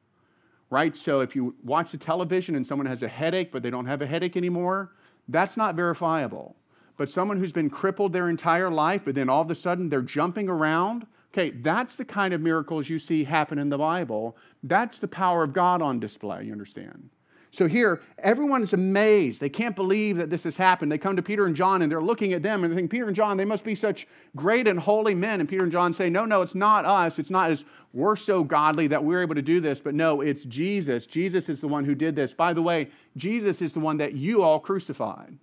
right? 0.70 0.96
So 0.96 1.22
if 1.22 1.36
you 1.36 1.56
watch 1.64 1.92
the 1.92 1.98
television 1.98 2.56
and 2.56 2.68
someone 2.68 2.86
has 2.86 3.02
a 3.02 3.08
headache, 3.08 3.52
but 3.52 3.64
they 3.64 3.72
don't 3.72 3.88
have 3.88 4.04
a 4.04 4.08
headache 4.08 4.38
anymore, 4.38 4.92
that's 5.28 5.58
not 5.58 5.74
verifiable 5.74 6.56
but 7.00 7.10
someone 7.10 7.40
who's 7.40 7.54
been 7.54 7.70
crippled 7.70 8.12
their 8.12 8.28
entire 8.28 8.70
life, 8.70 9.04
but 9.06 9.16
then 9.16 9.30
all 9.30 9.42
of 9.42 9.50
a 9.50 9.56
sudden 9.56 9.88
they're 9.88 10.02
jumping 10.02 10.50
around. 10.50 11.08
Okay, 11.34 11.52
that's 11.52 11.96
the 11.96 12.04
kind 12.04 12.34
of 12.34 12.42
miracles 12.42 12.90
you 12.90 13.00
see 13.00 13.24
happen 13.24 13.58
in 13.58 13.70
the 13.70 13.78
Bible. 13.78 14.36
That's 14.64 15.00
the 15.00 15.08
power 15.08 15.44
of 15.44 15.54
God 15.54 15.82
on 15.82 16.02
display, 16.02 16.44
you 16.44 16.52
understand? 16.52 17.10
So 17.52 17.70
here, 17.70 18.02
everyone's 18.18 18.74
amazed. 18.74 19.40
They 19.40 19.48
can't 19.48 19.78
believe 19.78 20.18
that 20.18 20.30
this 20.30 20.44
has 20.44 20.58
happened. 20.58 20.92
They 20.92 20.98
come 20.98 21.16
to 21.16 21.22
Peter 21.22 21.46
and 21.46 21.56
John 21.56 21.82
and 21.82 21.90
they're 21.90 22.02
looking 22.02 22.34
at 22.34 22.44
them 22.44 22.66
and 22.66 22.74
they 22.74 22.76
think, 22.76 22.92
Peter 22.92 23.08
and 23.08 23.16
John, 23.16 23.38
they 23.38 23.46
must 23.46 23.64
be 23.64 23.76
such 23.76 24.06
great 24.36 24.68
and 24.68 24.78
holy 24.78 25.16
men. 25.16 25.40
And 25.40 25.48
Peter 25.48 25.64
and 25.64 25.72
John 25.72 25.94
say, 25.94 26.10
No, 26.10 26.26
no, 26.26 26.42
it's 26.42 26.54
not 26.54 26.84
us. 26.84 27.18
It's 27.18 27.32
not 27.32 27.50
as 27.50 27.64
we're 27.94 28.18
so 28.18 28.44
godly 28.44 28.88
that 28.88 29.06
we're 29.06 29.22
able 29.22 29.36
to 29.36 29.42
do 29.42 29.62
this. 29.62 29.80
But 29.80 29.96
no, 29.96 30.20
it's 30.20 30.44
Jesus. 30.44 31.06
Jesus 31.06 31.48
is 31.48 31.62
the 31.62 31.70
one 31.70 31.86
who 31.86 31.96
did 31.96 32.18
this. 32.18 32.34
By 32.34 32.52
the 32.52 32.62
way, 32.62 32.90
Jesus 33.16 33.62
is 33.62 33.72
the 33.72 33.80
one 33.80 33.96
that 33.98 34.16
you 34.16 34.42
all 34.44 34.60
crucified. 34.60 35.38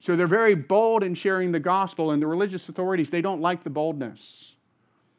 So 0.00 0.16
they're 0.16 0.26
very 0.26 0.54
bold 0.54 1.04
in 1.04 1.14
sharing 1.14 1.52
the 1.52 1.60
gospel, 1.60 2.10
and 2.10 2.22
the 2.22 2.26
religious 2.26 2.68
authorities, 2.68 3.10
they 3.10 3.20
don't 3.20 3.40
like 3.40 3.62
the 3.62 3.70
boldness. 3.70 4.54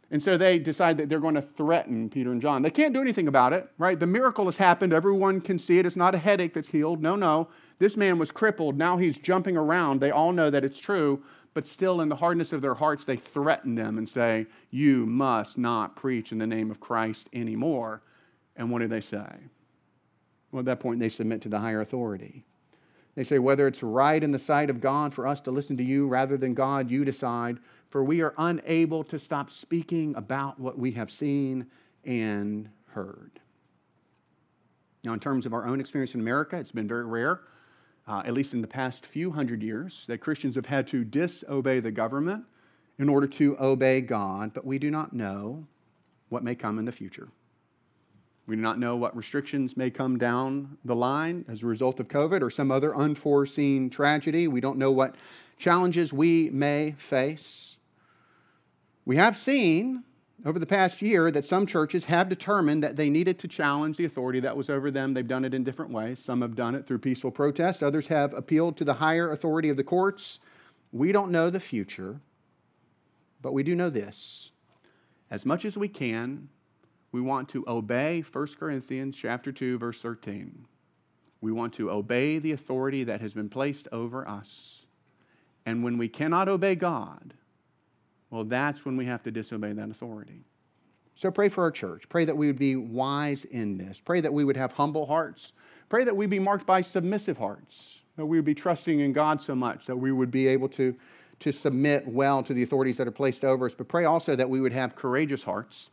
And 0.10 0.22
so 0.22 0.38
they 0.38 0.60
decide 0.60 0.98
that 0.98 1.08
they're 1.08 1.22
going 1.22 1.36
to 1.36 1.42
threaten 1.42 2.10
Peter 2.10 2.34
and 2.34 2.42
John. 2.42 2.64
They 2.64 2.72
can't 2.72 2.94
do 2.94 3.00
anything 3.00 3.30
about 3.30 3.54
it, 3.54 3.70
right? 3.78 3.98
The 3.98 4.08
miracle 4.08 4.46
has 4.46 4.58
happened. 4.58 4.92
Everyone 4.92 5.40
can 5.40 5.58
see 5.58 5.80
it. 5.80 5.86
It's 5.86 5.96
not 5.96 6.14
a 6.14 6.18
headache 6.18 6.54
that's 6.54 6.68
healed. 6.68 7.02
No, 7.02 7.16
no. 7.16 7.48
This 7.80 7.96
man 7.96 8.18
was 8.18 8.30
crippled. 8.30 8.78
Now 8.78 8.98
he's 8.98 9.18
jumping 9.18 9.56
around. 9.56 10.02
They 10.02 10.12
all 10.12 10.34
know 10.34 10.50
that 10.50 10.66
it's 10.66 10.80
true, 10.80 11.24
but 11.54 11.66
still, 11.66 12.02
in 12.02 12.10
the 12.10 12.16
hardness 12.18 12.52
of 12.52 12.62
their 12.62 12.76
hearts, 12.76 13.06
they 13.06 13.16
threaten 13.16 13.76
them 13.76 13.98
and 13.98 14.10
say, 14.10 14.48
You 14.70 15.06
must 15.06 15.58
not 15.58 15.96
preach 15.96 16.32
in 16.32 16.40
the 16.40 16.48
name 16.48 16.72
of 16.72 16.80
Christ 16.80 17.30
anymore. 17.34 18.02
And 18.56 18.70
what 18.70 18.80
do 18.80 18.88
they 18.88 19.02
say? 19.02 19.28
Well, 20.52 20.60
at 20.60 20.66
that 20.66 20.80
point, 20.80 21.00
they 21.00 21.10
submit 21.10 21.42
to 21.44 21.50
the 21.50 21.60
higher 21.60 21.82
authority. 21.82 22.46
They 23.16 23.24
say, 23.24 23.40
Whether 23.40 23.68
it's 23.68 23.84
right 23.84 24.24
in 24.24 24.32
the 24.32 24.40
sight 24.40 24.70
of 24.70 24.82
God 24.82 25.14
for 25.14 25.28
us 25.28 25.42
to 25.42 25.52
listen 25.52 25.78
to 25.78 25.84
you 25.84 26.08
rather 26.08 26.38
than 26.38 26.54
God, 26.54 26.90
you 26.90 27.06
decide 27.06 27.60
for 27.92 28.06
we 28.06 28.22
are 28.22 28.34
unable 28.38 29.04
to 29.04 29.20
stop 29.20 29.52
speaking 29.52 30.16
about 30.16 30.58
what 30.58 30.80
we 30.80 30.92
have 30.94 31.12
seen 31.12 31.68
and 32.06 32.70
heard. 32.88 33.42
Now, 35.04 35.12
in 35.14 35.20
terms 35.20 35.46
of 35.46 35.54
our 35.54 35.68
own 35.68 35.82
experience 35.82 36.16
in 36.16 36.22
America, 36.22 36.56
it's 36.56 36.72
been 36.72 36.88
very 36.88 37.06
rare, 37.06 37.42
uh, 38.08 38.24
at 38.26 38.34
least 38.34 38.54
in 38.54 38.62
the 38.62 38.68
past 38.68 39.06
few 39.06 39.32
hundred 39.32 39.62
years, 39.62 40.06
that 40.08 40.20
Christians 40.20 40.56
have 40.56 40.68
had 40.68 40.88
to 40.88 41.04
disobey 41.04 41.82
the 41.82 41.92
government 41.92 42.46
in 42.98 43.10
order 43.10 43.28
to 43.28 43.58
obey 43.60 44.00
God, 44.00 44.54
but 44.54 44.66
we 44.66 44.80
do 44.80 44.90
not 44.90 45.12
know 45.12 45.68
what 46.30 46.44
may 46.44 46.56
come 46.56 46.80
in 46.80 46.86
the 46.86 46.92
future. 46.94 47.28
We 48.48 48.56
do 48.56 48.62
not 48.62 48.80
know 48.80 48.96
what 48.96 49.16
restrictions 49.16 49.78
may 49.78 49.90
come 49.90 50.18
down 50.18 50.78
the 50.84 50.96
line 50.96 51.46
as 51.48 51.64
a 51.64 51.68
result 51.68 52.00
of 52.00 52.08
COVID 52.08 52.42
or 52.42 52.50
some 52.50 52.72
other 52.72 52.96
unforeseen 52.96 53.90
tragedy. 53.90 54.48
We 54.48 54.62
don't 54.62 54.78
know 54.78 54.92
what 54.92 55.16
challenges 55.58 56.12
we 56.12 56.50
may 56.50 56.96
face. 56.98 57.78
We 59.06 59.16
have 59.18 59.38
seen 59.38 60.04
over 60.44 60.58
the 60.58 60.66
past 60.66 61.02
year 61.02 61.30
that 61.32 61.46
some 61.46 61.66
churches 61.68 62.06
have 62.06 62.30
determined 62.30 62.84
that 62.84 62.96
they 62.96 63.10
needed 63.10 63.38
to 63.40 63.48
challenge 63.48 63.98
the 63.98 64.06
authority 64.06 64.40
that 64.40 64.58
was 64.58 64.70
over 64.70 64.90
them. 64.90 65.14
They've 65.14 65.28
done 65.28 65.46
it 65.46 65.54
in 65.54 65.64
different 65.64 65.92
ways. 65.92 66.20
Some 66.20 66.42
have 66.42 66.56
done 66.56 66.74
it 66.74 66.88
through 66.88 67.00
peaceful 67.00 67.32
protest, 67.32 67.84
others 67.84 68.08
have 68.08 68.34
appealed 68.34 68.76
to 68.78 68.84
the 68.84 68.96
higher 68.96 69.32
authority 69.32 69.70
of 69.70 69.78
the 69.78 69.84
courts. 69.84 70.40
We 70.92 71.12
don't 71.12 71.32
know 71.32 71.50
the 71.50 71.60
future, 71.60 72.22
but 73.42 73.54
we 73.54 73.64
do 73.64 73.76
know 73.76 73.90
this. 73.90 74.52
As 75.30 75.46
much 75.46 75.64
as 75.64 75.78
we 75.78 75.88
can, 75.88 76.50
we 77.12 77.22
want 77.22 77.50
to 77.50 77.64
obey 77.68 78.22
1 78.22 78.48
Corinthians 78.60 79.16
chapter 79.16 79.52
2 79.52 79.78
verse 79.78 80.02
13. 80.02 80.66
We 81.42 81.52
want 81.52 81.74
to 81.74 81.90
obey 81.90 82.38
the 82.38 82.52
authority 82.52 83.04
that 83.04 83.22
has 83.22 83.34
been 83.34 83.50
placed 83.50 83.88
over 83.92 84.28
us. 84.28 84.82
And 85.66 85.84
when 85.84 85.98
we 85.98 86.08
cannot 86.08 86.48
obey 86.48 86.76
God, 86.76 87.34
well, 88.30 88.44
that's 88.44 88.86
when 88.86 88.96
we 88.96 89.06
have 89.06 89.24
to 89.24 89.32
disobey 89.32 89.74
that 89.74 89.90
authority. 89.90 90.46
So 91.16 91.30
pray 91.30 91.50
for 91.50 91.64
our 91.64 91.72
church. 91.72 92.08
Pray 92.10 92.26
that 92.26 92.38
we 92.38 92.48
would 92.48 92.58
be 92.58 92.76
wise 92.76 93.46
in 93.46 93.78
this. 93.78 94.00
Pray 94.00 94.22
that 94.22 94.34
we 94.34 94.44
would 94.44 94.58
have 94.58 94.72
humble 94.72 95.06
hearts. 95.06 95.52
Pray 95.90 96.04
that 96.04 96.16
we 96.16 96.26
be 96.26 96.40
marked 96.40 96.66
by 96.66 96.82
submissive 96.82 97.38
hearts. 97.38 98.00
That 98.18 98.26
we 98.26 98.38
would 98.38 98.46
be 98.46 98.56
trusting 98.56 99.00
in 99.00 99.14
God 99.14 99.42
so 99.42 99.54
much 99.54 99.86
that 99.88 99.98
we 99.98 100.12
would 100.12 100.32
be 100.32 100.48
able 100.48 100.70
to, 100.70 100.96
to 101.42 101.52
submit 101.52 102.08
well 102.08 102.44
to 102.44 102.54
the 102.54 102.64
authorities 102.64 102.98
that 102.98 103.08
are 103.08 103.12
placed 103.12 103.44
over 103.44 103.66
us. 103.66 103.76
But 103.76 103.88
pray 103.88 104.06
also 104.06 104.36
that 104.36 104.50
we 104.50 104.62
would 104.62 104.74
have 104.74 104.96
courageous 104.96 105.44
hearts. 105.44 105.90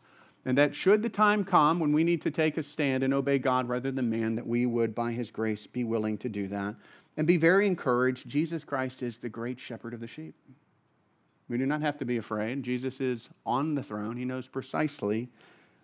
And 0.49 0.57
that 0.57 0.75
should 0.75 1.03
the 1.03 1.11
time 1.11 1.45
come 1.45 1.79
when 1.79 1.93
we 1.93 2.05
need 2.05 2.23
to 2.23 2.31
take 2.31 2.57
a 2.57 2.63
stand 2.63 3.03
and 3.03 3.13
obey 3.13 3.39
God 3.39 3.69
rather 3.69 3.93
than 3.93 4.09
man, 4.09 4.35
that 4.37 4.47
we 4.47 4.65
would, 4.65 4.95
by 4.95 5.13
His 5.13 5.31
grace, 5.31 5.67
be 5.67 5.85
willing 5.85 6.17
to 6.17 6.31
do 6.31 6.49
that. 6.49 6.75
And 7.19 7.27
be 7.27 7.37
very 7.37 7.67
encouraged. 7.67 8.27
Jesus 8.27 8.65
Christ 8.65 9.03
is 9.03 9.19
the 9.19 9.29
great 9.29 9.61
shepherd 9.61 9.93
of 9.93 10.01
the 10.01 10.07
sheep. 10.07 10.35
We 11.51 11.59
do 11.59 11.67
not 11.67 11.83
have 11.83 11.99
to 11.99 12.07
be 12.07 12.17
afraid. 12.17 12.63
Jesus 12.63 12.99
is 12.99 13.29
on 13.45 13.75
the 13.75 13.83
throne. 13.83 14.17
He 14.17 14.25
knows 14.25 14.49
precisely 14.49 15.29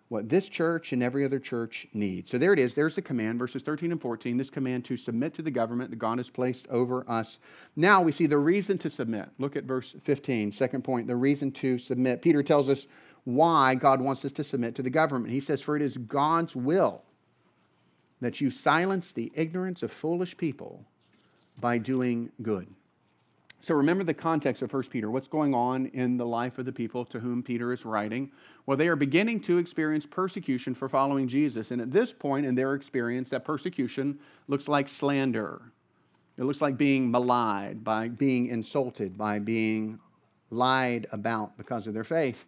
what 0.09 0.29
this 0.29 0.49
church 0.49 0.93
and 0.93 1.03
every 1.03 1.23
other 1.25 1.39
church 1.39 1.87
needs. 1.93 2.31
So 2.31 2.39
there 2.39 2.53
it 2.53 2.57
is. 2.57 2.73
There's 2.73 2.95
the 2.95 3.03
command, 3.03 3.37
verses 3.37 3.61
13 3.61 3.91
and 3.91 4.01
14. 4.01 4.35
This 4.35 4.49
command 4.49 4.83
to 4.85 4.97
submit 4.97 5.35
to 5.35 5.43
the 5.43 5.51
government 5.51 5.91
that 5.91 5.97
God 5.97 6.17
has 6.17 6.31
placed 6.31 6.67
over 6.69 7.07
us. 7.07 7.37
Now 7.75 8.01
we 8.01 8.11
see 8.11 8.25
the 8.25 8.39
reason 8.39 8.79
to 8.79 8.89
submit. 8.89 9.29
Look 9.37 9.55
at 9.55 9.65
verse 9.65 9.95
15, 10.03 10.51
second 10.53 10.83
point, 10.83 11.05
the 11.05 11.15
reason 11.15 11.51
to 11.51 11.77
submit. 11.77 12.23
Peter 12.23 12.41
tells 12.41 12.67
us 12.67 12.87
why 13.25 13.75
God 13.75 13.99
wants 13.99 14.23
us 14.23 14.31
to 14.33 14.43
submit 14.43 14.75
to 14.75 14.83
the 14.83 14.89
government. 14.89 15.33
He 15.33 15.39
says, 15.39 15.61
For 15.61 15.75
it 15.75 15.81
is 15.81 15.97
God's 15.97 16.55
will 16.55 17.03
that 18.21 18.39
you 18.39 18.49
silence 18.49 19.11
the 19.11 19.31
ignorance 19.35 19.83
of 19.83 19.91
foolish 19.91 20.37
people 20.37 20.85
by 21.59 21.77
doing 21.77 22.31
good. 22.41 22.67
So 23.61 23.73
remember 23.73 24.03
the 24.03 24.13
context 24.13 24.61
of 24.61 24.71
1 24.71 24.83
Peter. 24.83 25.09
What's 25.09 25.27
going 25.27 25.55
on 25.55 25.87
in 25.87 26.17
the 26.17 26.25
life 26.25 26.59
of 26.59 26.65
the 26.65 26.71
people 26.71 27.03
to 27.05 27.19
whom 27.19 27.41
Peter 27.41 27.73
is 27.73 27.83
writing? 27.83 28.31
Well, 28.67 28.77
they 28.77 28.87
are 28.87 28.95
beginning 28.95 29.41
to 29.41 29.57
experience 29.57 30.05
persecution 30.05 30.75
for 30.75 30.87
following 30.87 31.27
Jesus. 31.27 31.71
And 31.71 31.81
at 31.81 31.91
this 31.91 32.13
point 32.13 32.45
in 32.45 32.53
their 32.53 32.75
experience, 32.75 33.31
that 33.31 33.43
persecution 33.43 34.19
looks 34.47 34.67
like 34.67 34.87
slander. 34.87 35.63
It 36.37 36.43
looks 36.43 36.61
like 36.61 36.77
being 36.77 37.09
maligned, 37.09 37.83
by 37.83 38.09
being 38.09 38.47
insulted, 38.47 39.17
by 39.17 39.39
being 39.39 39.99
lied 40.51 41.07
about 41.11 41.57
because 41.57 41.87
of 41.87 41.95
their 41.95 42.03
faith. 42.03 42.45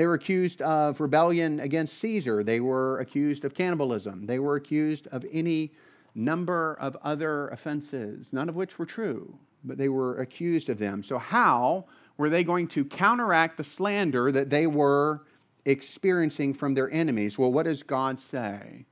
They 0.00 0.06
were 0.06 0.14
accused 0.14 0.62
of 0.62 0.98
rebellion 0.98 1.60
against 1.60 1.98
Caesar. 1.98 2.42
They 2.42 2.60
were 2.60 3.00
accused 3.00 3.44
of 3.44 3.52
cannibalism. 3.52 4.24
They 4.24 4.38
were 4.38 4.56
accused 4.56 5.06
of 5.08 5.26
any 5.30 5.74
number 6.14 6.78
of 6.80 6.96
other 7.02 7.48
offenses, 7.48 8.32
none 8.32 8.48
of 8.48 8.56
which 8.56 8.78
were 8.78 8.86
true 8.86 9.38
but 9.62 9.76
they 9.76 9.90
were 9.90 10.16
accused 10.16 10.70
of 10.70 10.78
them. 10.78 11.02
So, 11.02 11.18
how 11.18 11.84
were 12.16 12.30
they 12.30 12.44
going 12.44 12.68
to 12.68 12.84
counteract 12.84 13.58
the 13.58 13.64
slander 13.64 14.32
that 14.32 14.48
they 14.48 14.66
were 14.66 15.26
experiencing 15.66 16.54
from 16.54 16.72
their 16.72 16.90
enemies? 16.90 17.38
Well, 17.38 17.52
what 17.52 17.64
does 17.64 17.82
God 17.82 18.22
say? 18.22 18.86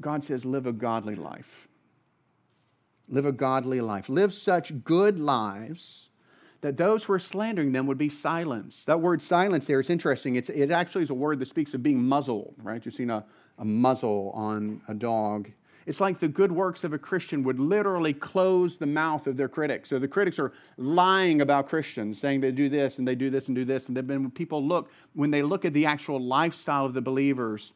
God 0.00 0.24
says, 0.24 0.44
live 0.44 0.66
a 0.66 0.72
godly 0.72 1.14
life. 1.14 1.68
Live 3.08 3.24
a 3.24 3.32
godly 3.32 3.80
life. 3.80 4.08
Live 4.08 4.34
such 4.34 4.82
good 4.82 5.20
lives 5.20 6.09
that 6.60 6.76
those 6.76 7.04
who 7.04 7.12
are 7.12 7.18
slandering 7.18 7.72
them 7.72 7.86
would 7.86 7.98
be 7.98 8.08
silenced. 8.08 8.86
That 8.86 9.00
word 9.00 9.22
silence 9.22 9.66
there 9.66 9.80
is 9.80 9.88
interesting. 9.88 10.36
It's, 10.36 10.50
it 10.50 10.70
actually 10.70 11.02
is 11.02 11.10
a 11.10 11.14
word 11.14 11.38
that 11.38 11.48
speaks 11.48 11.72
of 11.74 11.82
being 11.82 12.02
muzzled, 12.02 12.54
right? 12.62 12.84
You've 12.84 12.94
seen 12.94 13.10
a, 13.10 13.24
a 13.58 13.64
muzzle 13.64 14.30
on 14.34 14.82
a 14.88 14.94
dog 14.94 15.50
it's 15.86 16.00
like 16.00 16.20
the 16.20 16.28
good 16.28 16.52
works 16.52 16.84
of 16.84 16.92
a 16.92 16.98
Christian 16.98 17.42
would 17.42 17.58
literally 17.58 18.12
close 18.12 18.76
the 18.76 18.86
mouth 18.86 19.26
of 19.26 19.36
their 19.36 19.48
critics. 19.48 19.88
So 19.88 19.98
the 19.98 20.08
critics 20.08 20.38
are 20.38 20.52
lying 20.76 21.40
about 21.40 21.68
Christians, 21.68 22.20
saying 22.20 22.42
they 22.42 22.52
do 22.52 22.68
this 22.68 22.98
and 22.98 23.08
they 23.08 23.14
do 23.14 23.30
this 23.30 23.48
and 23.48 23.56
do 23.56 23.64
this. 23.64 23.88
And 23.88 23.96
then 23.96 24.06
when 24.06 24.30
people 24.30 24.64
look, 24.64 24.90
when 25.14 25.30
they 25.30 25.42
look 25.42 25.64
at 25.64 25.72
the 25.72 25.86
actual 25.86 26.20
lifestyle 26.20 26.84
of 26.84 26.94
the 26.94 27.00
believers, 27.00 27.72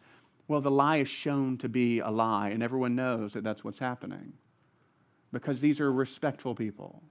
well, 0.47 0.61
the 0.61 0.71
lie 0.71 0.99
is 0.99 1.09
shown 1.09 1.57
to 1.59 1.69
be 1.69 2.01
a 2.01 2.11
lie, 2.11 2.51
and 2.51 2.63
everyone 2.63 2.95
knows 2.95 3.33
that 3.33 3.43
that's 3.43 3.65
what's 3.65 3.79
happening. 3.79 4.35
Because 5.33 5.61
these 5.61 5.81
are 5.81 5.91
respectful 5.91 6.55
people, 6.55 7.03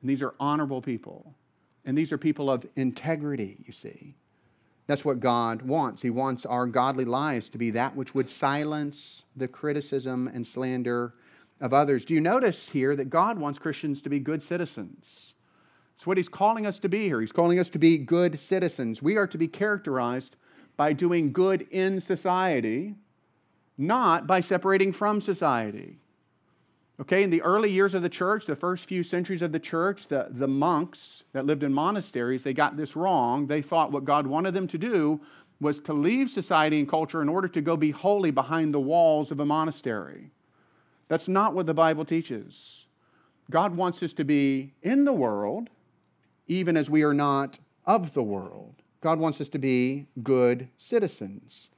and 0.00 0.10
these 0.10 0.22
are 0.22 0.34
honorable 0.38 0.80
people, 0.80 1.34
and 1.84 1.96
these 1.96 2.12
are 2.12 2.18
people 2.18 2.50
of 2.50 2.66
integrity, 2.76 3.58
you 3.66 3.72
see. 3.72 4.14
That's 4.86 5.04
what 5.04 5.20
God 5.20 5.62
wants. 5.62 6.00
He 6.00 6.10
wants 6.10 6.46
our 6.46 6.66
godly 6.66 7.04
lives 7.04 7.48
to 7.50 7.58
be 7.58 7.70
that 7.72 7.94
which 7.94 8.14
would 8.14 8.30
silence 8.30 9.24
the 9.36 9.46
criticism 9.46 10.28
and 10.28 10.46
slander 10.46 11.14
of 11.60 11.74
others. 11.74 12.04
Do 12.04 12.14
you 12.14 12.20
notice 12.20 12.70
here 12.70 12.96
that 12.96 13.10
God 13.10 13.38
wants 13.38 13.58
Christians 13.58 14.00
to 14.02 14.08
be 14.08 14.18
good 14.18 14.42
citizens? 14.42 15.34
It's 15.94 16.06
what 16.06 16.16
He's 16.16 16.28
calling 16.28 16.64
us 16.64 16.78
to 16.78 16.88
be 16.88 17.04
here. 17.04 17.20
He's 17.20 17.32
calling 17.32 17.58
us 17.58 17.68
to 17.70 17.78
be 17.78 17.98
good 17.98 18.38
citizens. 18.38 19.02
We 19.02 19.16
are 19.16 19.26
to 19.26 19.36
be 19.36 19.48
characterized 19.48 20.36
by 20.76 20.92
doing 20.92 21.32
good 21.32 21.66
in 21.70 22.00
society, 22.00 22.94
not 23.76 24.26
by 24.26 24.40
separating 24.40 24.92
from 24.92 25.20
society. 25.20 25.98
Okay, 27.00 27.22
in 27.22 27.30
the 27.30 27.42
early 27.42 27.70
years 27.70 27.94
of 27.94 28.02
the 28.02 28.08
church, 28.08 28.46
the 28.46 28.56
first 28.56 28.86
few 28.86 29.04
centuries 29.04 29.40
of 29.40 29.52
the 29.52 29.60
church, 29.60 30.08
the, 30.08 30.26
the 30.30 30.48
monks 30.48 31.22
that 31.32 31.46
lived 31.46 31.62
in 31.62 31.72
monasteries, 31.72 32.42
they 32.42 32.52
got 32.52 32.76
this 32.76 32.96
wrong. 32.96 33.46
They 33.46 33.62
thought 33.62 33.92
what 33.92 34.04
God 34.04 34.26
wanted 34.26 34.52
them 34.54 34.66
to 34.66 34.78
do 34.78 35.20
was 35.60 35.78
to 35.80 35.92
leave 35.92 36.28
society 36.28 36.78
and 36.78 36.88
culture 36.88 37.22
in 37.22 37.28
order 37.28 37.48
to 37.48 37.60
go 37.60 37.76
be 37.76 37.92
holy 37.92 38.32
behind 38.32 38.74
the 38.74 38.80
walls 38.80 39.30
of 39.30 39.38
a 39.38 39.46
monastery. 39.46 40.30
That's 41.06 41.28
not 41.28 41.54
what 41.54 41.66
the 41.66 41.74
Bible 41.74 42.04
teaches. 42.04 42.86
God 43.50 43.76
wants 43.76 44.02
us 44.02 44.12
to 44.14 44.24
be 44.24 44.74
in 44.82 45.04
the 45.04 45.12
world, 45.12 45.70
even 46.48 46.76
as 46.76 46.90
we 46.90 47.02
are 47.02 47.14
not 47.14 47.58
of 47.86 48.12
the 48.12 48.22
world. 48.22 48.74
God 49.00 49.20
wants 49.20 49.40
us 49.40 49.48
to 49.50 49.58
be 49.58 50.06
good 50.22 50.68
citizens. 50.76 51.70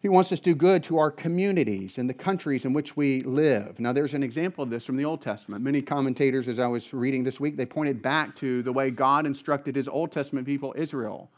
He 0.00 0.08
wants 0.08 0.30
us 0.30 0.38
to 0.40 0.50
do 0.50 0.54
good 0.54 0.84
to 0.84 0.98
our 0.98 1.10
communities 1.10 1.98
and 1.98 2.08
the 2.08 2.14
countries 2.14 2.64
in 2.64 2.72
which 2.72 2.96
we 2.96 3.22
live. 3.22 3.80
Now, 3.80 3.92
there's 3.92 4.14
an 4.14 4.22
example 4.22 4.62
of 4.62 4.70
this 4.70 4.84
from 4.84 4.96
the 4.96 5.04
Old 5.04 5.20
Testament. 5.20 5.64
Many 5.64 5.82
commentators, 5.82 6.46
as 6.46 6.60
I 6.60 6.68
was 6.68 6.94
reading 6.94 7.24
this 7.24 7.40
week, 7.40 7.56
they 7.56 7.66
pointed 7.66 8.00
back 8.00 8.36
to 8.36 8.62
the 8.62 8.72
way 8.72 8.92
God 8.92 9.26
instructed 9.26 9.74
his 9.74 9.88
Old 9.88 10.12
Testament 10.12 10.46
people, 10.46 10.72
Israel, 10.76 11.30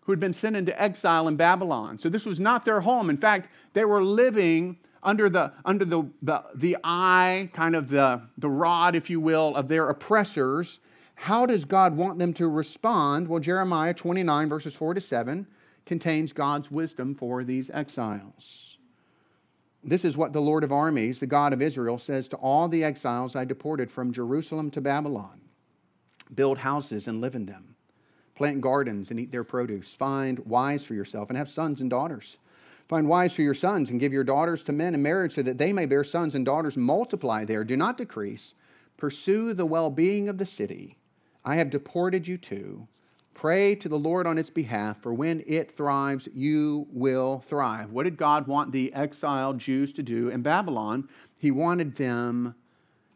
who 0.00 0.12
had 0.12 0.20
been 0.20 0.32
sent 0.32 0.56
into 0.56 0.80
exile 0.80 1.28
in 1.28 1.36
Babylon. 1.36 1.98
So, 1.98 2.08
this 2.08 2.24
was 2.24 2.40
not 2.40 2.64
their 2.64 2.80
home. 2.80 3.10
In 3.10 3.18
fact, 3.18 3.50
they 3.74 3.84
were 3.84 4.02
living 4.02 4.78
under 5.02 5.28
the, 5.28 5.52
under 5.66 5.84
the, 5.84 6.04
the, 6.22 6.42
the 6.54 6.76
eye, 6.82 7.50
kind 7.52 7.76
of 7.76 7.90
the, 7.90 8.22
the 8.38 8.48
rod, 8.48 8.96
if 8.96 9.10
you 9.10 9.20
will, 9.20 9.54
of 9.54 9.68
their 9.68 9.90
oppressors 9.90 10.78
How 11.16 11.46
does 11.46 11.64
God 11.64 11.96
want 11.96 12.18
them 12.18 12.32
to 12.34 12.48
respond? 12.48 13.28
Well, 13.28 13.40
Jeremiah 13.40 13.94
29, 13.94 14.48
verses 14.48 14.74
4 14.74 14.94
to 14.94 15.00
7, 15.00 15.46
contains 15.86 16.32
God's 16.32 16.70
wisdom 16.70 17.14
for 17.14 17.44
these 17.44 17.70
exiles. 17.70 18.76
This 19.82 20.04
is 20.04 20.16
what 20.16 20.32
the 20.32 20.40
Lord 20.40 20.64
of 20.64 20.72
armies, 20.72 21.20
the 21.20 21.26
God 21.26 21.52
of 21.52 21.62
Israel, 21.62 21.96
says 21.96 22.26
to 22.28 22.36
all 22.36 22.68
the 22.68 22.82
exiles 22.82 23.36
I 23.36 23.44
deported 23.44 23.90
from 23.90 24.12
Jerusalem 24.12 24.70
to 24.72 24.80
Babylon 24.80 25.40
Build 26.34 26.58
houses 26.58 27.06
and 27.06 27.20
live 27.20 27.36
in 27.36 27.46
them, 27.46 27.76
plant 28.34 28.60
gardens 28.60 29.12
and 29.12 29.20
eat 29.20 29.30
their 29.30 29.44
produce, 29.44 29.94
find 29.94 30.40
wives 30.40 30.84
for 30.84 30.94
yourself 30.94 31.28
and 31.28 31.38
have 31.38 31.48
sons 31.48 31.80
and 31.80 31.88
daughters. 31.88 32.38
Find 32.88 33.08
wives 33.08 33.34
for 33.34 33.42
your 33.42 33.54
sons 33.54 33.90
and 33.90 34.00
give 34.00 34.12
your 34.12 34.24
daughters 34.24 34.64
to 34.64 34.72
men 34.72 34.94
in 34.94 35.02
marriage 35.02 35.34
so 35.34 35.42
that 35.42 35.58
they 35.58 35.72
may 35.72 35.86
bear 35.86 36.02
sons 36.02 36.34
and 36.34 36.44
daughters. 36.44 36.76
Multiply 36.76 37.44
there, 37.44 37.62
do 37.62 37.76
not 37.76 37.96
decrease. 37.96 38.54
Pursue 38.96 39.54
the 39.54 39.66
well 39.66 39.90
being 39.90 40.28
of 40.28 40.38
the 40.38 40.46
city 40.46 40.96
I 41.44 41.56
have 41.56 41.70
deported 41.70 42.26
you 42.26 42.38
to. 42.38 42.88
Pray 43.36 43.74
to 43.74 43.88
the 43.90 43.98
Lord 43.98 44.26
on 44.26 44.38
its 44.38 44.48
behalf, 44.48 45.02
for 45.02 45.12
when 45.12 45.44
it 45.46 45.70
thrives, 45.70 46.26
you 46.34 46.86
will 46.90 47.40
thrive. 47.40 47.92
What 47.92 48.04
did 48.04 48.16
God 48.16 48.46
want 48.46 48.72
the 48.72 48.90
exiled 48.94 49.58
Jews 49.58 49.92
to 49.92 50.02
do 50.02 50.30
in 50.30 50.40
Babylon? 50.40 51.06
He 51.36 51.50
wanted 51.50 51.96
them 51.96 52.54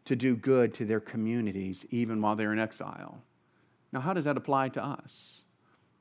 to 0.05 0.15
do 0.15 0.35
good 0.35 0.75
to 0.75 0.85
their 0.85 0.99
communities, 0.99 1.87
even 1.89 2.21
while 2.21 2.35
they're 2.35 2.53
in 2.53 2.59
exile. 2.59 3.23
Now, 3.91 4.01
how 4.01 4.13
does 4.13 4.25
that 4.25 4.37
apply 4.37 4.69
to 4.69 4.85
us? 4.85 5.41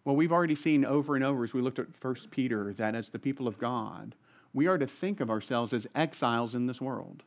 Well, 0.04 0.16
we've 0.16 0.32
already 0.32 0.54
seen 0.54 0.84
over 0.84 1.14
and 1.14 1.24
over 1.24 1.42
as 1.42 1.54
we 1.54 1.62
looked 1.62 1.78
at 1.78 1.86
1 1.98 2.14
Peter 2.30 2.74
that 2.74 2.94
as 2.94 3.08
the 3.08 3.18
people 3.18 3.48
of 3.48 3.58
God, 3.58 4.14
we 4.52 4.66
are 4.66 4.76
to 4.76 4.86
think 4.86 5.20
of 5.20 5.30
ourselves 5.30 5.72
as 5.72 5.86
exiles 5.94 6.54
in 6.54 6.66
this 6.66 6.78
world. 6.78 7.22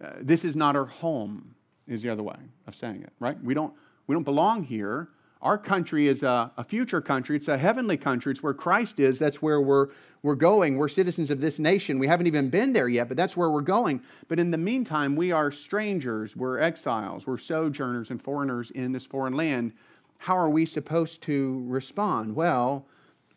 Uh, 0.00 0.10
this 0.20 0.44
is 0.44 0.54
not 0.54 0.76
our 0.76 0.86
home, 0.86 1.56
is 1.88 2.00
the 2.00 2.10
other 2.10 2.22
way 2.22 2.38
of 2.68 2.76
saying 2.76 3.02
it, 3.02 3.12
right? 3.18 3.42
We 3.42 3.54
don't, 3.54 3.74
we 4.06 4.14
don't 4.14 4.22
belong 4.22 4.62
here. 4.62 5.08
Our 5.44 5.58
country 5.58 6.08
is 6.08 6.22
a, 6.22 6.50
a, 6.56 6.64
future 6.64 7.02
country. 7.02 7.36
It's 7.36 7.48
a 7.48 7.58
heavenly 7.58 7.98
country. 7.98 8.32
It's 8.32 8.42
where 8.42 8.54
Christ 8.54 8.98
is. 8.98 9.18
That's 9.18 9.42
where 9.42 9.60
we're, 9.60 9.88
we're 10.22 10.36
going. 10.36 10.78
We're 10.78 10.88
citizens 10.88 11.28
of 11.28 11.42
this 11.42 11.58
nation. 11.58 11.98
We 11.98 12.06
haven't 12.06 12.26
even 12.26 12.48
been 12.48 12.72
there 12.72 12.88
yet, 12.88 13.08
but 13.08 13.18
that's 13.18 13.36
where 13.36 13.50
we're 13.50 13.60
going. 13.60 14.00
But 14.26 14.40
in 14.40 14.50
the 14.50 14.56
meantime, 14.56 15.16
we 15.16 15.32
are 15.32 15.50
strangers. 15.50 16.34
We're 16.34 16.60
exiles. 16.60 17.26
We're 17.26 17.36
sojourners 17.36 18.10
and 18.10 18.22
foreigners 18.22 18.70
in 18.70 18.92
this 18.92 19.04
foreign 19.04 19.34
land. 19.34 19.74
How 20.16 20.34
are 20.34 20.48
we 20.48 20.64
supposed 20.64 21.20
to 21.24 21.62
respond? 21.68 22.34
Well, 22.34 22.86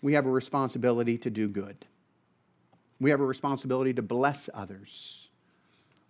we 0.01 0.13
have 0.13 0.25
a 0.25 0.31
responsibility 0.31 1.17
to 1.17 1.29
do 1.29 1.49
good. 1.49 1.85
We 3.01 3.09
have 3.09 3.19
a 3.19 3.25
responsibility 3.25 3.93
to 3.95 4.01
bless 4.01 4.49
others. 4.53 5.27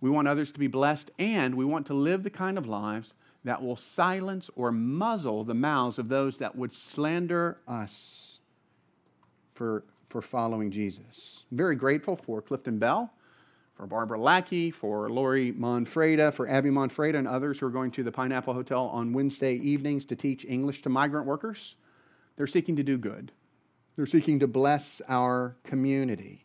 We 0.00 0.10
want 0.10 0.28
others 0.28 0.52
to 0.52 0.60
be 0.60 0.68
blessed, 0.68 1.10
and 1.18 1.56
we 1.56 1.64
want 1.64 1.88
to 1.88 1.94
live 1.94 2.22
the 2.22 2.30
kind 2.30 2.56
of 2.56 2.68
lives 2.68 3.14
that 3.44 3.62
will 3.62 3.76
silence 3.76 4.50
or 4.56 4.72
muzzle 4.72 5.44
the 5.44 5.54
mouths 5.54 5.98
of 5.98 6.08
those 6.08 6.38
that 6.38 6.56
would 6.56 6.74
slander 6.74 7.58
us 7.66 8.40
for, 9.52 9.84
for 10.08 10.20
following 10.20 10.70
Jesus. 10.70 11.44
I'm 11.50 11.56
very 11.56 11.76
grateful 11.76 12.16
for 12.16 12.42
Clifton 12.42 12.78
Bell, 12.78 13.12
for 13.74 13.86
Barbara 13.86 14.20
Lackey, 14.20 14.70
for 14.70 15.08
Lori 15.08 15.52
Monfreda, 15.52 16.32
for 16.32 16.48
Abby 16.48 16.70
Monfreda, 16.70 17.16
and 17.16 17.28
others 17.28 17.58
who 17.60 17.66
are 17.66 17.70
going 17.70 17.92
to 17.92 18.02
the 18.02 18.12
Pineapple 18.12 18.54
Hotel 18.54 18.86
on 18.86 19.12
Wednesday 19.12 19.54
evenings 19.54 20.04
to 20.06 20.16
teach 20.16 20.44
English 20.44 20.82
to 20.82 20.88
migrant 20.88 21.26
workers. 21.26 21.76
They're 22.36 22.46
seeking 22.46 22.76
to 22.76 22.82
do 22.82 22.98
good, 22.98 23.32
they're 23.96 24.06
seeking 24.06 24.40
to 24.40 24.46
bless 24.46 25.00
our 25.08 25.56
community. 25.64 26.44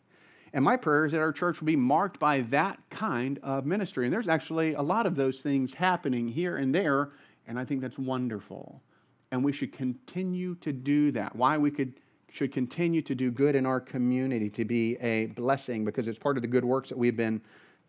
And 0.54 0.64
my 0.64 0.76
prayer 0.76 1.04
is 1.04 1.12
that 1.12 1.20
our 1.20 1.32
church 1.32 1.60
will 1.60 1.66
be 1.66 1.76
marked 1.76 2.20
by 2.20 2.42
that 2.42 2.78
kind 2.88 3.40
of 3.42 3.66
ministry. 3.66 4.06
And 4.06 4.12
there's 4.12 4.28
actually 4.28 4.74
a 4.74 4.82
lot 4.82 5.04
of 5.04 5.16
those 5.16 5.40
things 5.40 5.74
happening 5.74 6.28
here 6.28 6.56
and 6.58 6.72
there, 6.72 7.10
and 7.48 7.58
I 7.58 7.64
think 7.64 7.80
that's 7.80 7.98
wonderful. 7.98 8.80
And 9.32 9.44
we 9.44 9.52
should 9.52 9.72
continue 9.72 10.54
to 10.56 10.72
do 10.72 11.10
that. 11.10 11.34
Why 11.34 11.58
we 11.58 11.72
could 11.72 11.94
should 12.30 12.52
continue 12.52 13.00
to 13.00 13.14
do 13.14 13.30
good 13.30 13.54
in 13.54 13.64
our 13.64 13.80
community, 13.80 14.50
to 14.50 14.64
be 14.64 14.96
a 14.96 15.26
blessing, 15.26 15.84
because 15.84 16.08
it's 16.08 16.18
part 16.18 16.36
of 16.36 16.42
the 16.42 16.48
good 16.48 16.64
works 16.64 16.88
that 16.88 16.98
we've 16.98 17.16
been 17.16 17.40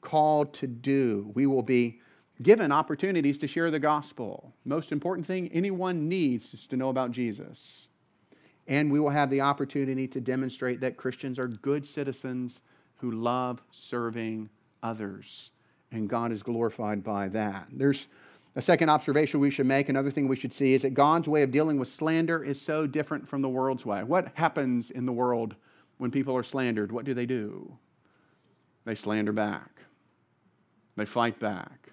called 0.02 0.54
to 0.54 0.68
do. 0.68 1.32
We 1.34 1.48
will 1.48 1.64
be 1.64 2.00
given 2.44 2.72
opportunities 2.72 3.40
to 3.40 3.48
share 3.48 3.72
the 3.72 3.80
gospel. 3.80 4.54
Most 4.64 4.92
important 4.92 5.26
thing 5.26 5.50
anyone 5.52 6.08
needs 6.08 6.54
is 6.54 6.68
to 6.68 6.78
know 6.78 6.90
about 6.90 7.10
Jesus. 7.12 7.88
And 8.68 8.92
we 8.92 9.00
will 9.00 9.10
have 9.10 9.30
the 9.30 9.42
opportunity 9.42 10.08
to 10.08 10.20
demonstrate 10.20 10.82
that 10.82 10.98
Christians 10.98 11.38
are 11.38 11.48
good 11.48 11.86
citizens 11.86 12.62
who 12.96 13.12
love 13.12 13.62
serving 13.72 14.50
others. 14.82 15.52
And 15.92 16.10
God 16.10 16.32
is 16.32 16.42
glorified 16.42 17.04
by 17.04 17.28
that. 17.30 17.68
There's 17.72 18.08
a 18.56 18.62
second 18.62 18.90
observation 18.90 19.40
we 19.40 19.52
should 19.52 19.66
make, 19.66 19.90
another 19.90 20.10
thing 20.10 20.28
we 20.28 20.36
should 20.36 20.54
see, 20.54 20.74
is 20.74 20.84
that 20.84 20.94
God's 20.94 21.28
way 21.28 21.44
of 21.44 21.52
dealing 21.52 21.78
with 21.78 21.90
slander 21.90 22.44
is 22.44 22.60
so 22.60 22.88
different 22.88 23.28
from 23.28 23.42
the 23.42 23.50
world's 23.50 23.86
way. 23.86 24.02
What 24.04 24.32
happens 24.36 24.90
in 24.90 25.06
the 25.06 25.12
world 25.12 25.56
when 25.98 26.10
people 26.10 26.36
are 26.36 26.44
slandered? 26.44 26.92
What 26.92 27.06
do 27.06 27.14
they 27.14 27.26
do? 27.26 27.78
They 28.86 28.96
slander 28.96 29.34
back, 29.34 29.82
they 30.96 31.06
fight 31.06 31.40
back. 31.40 31.90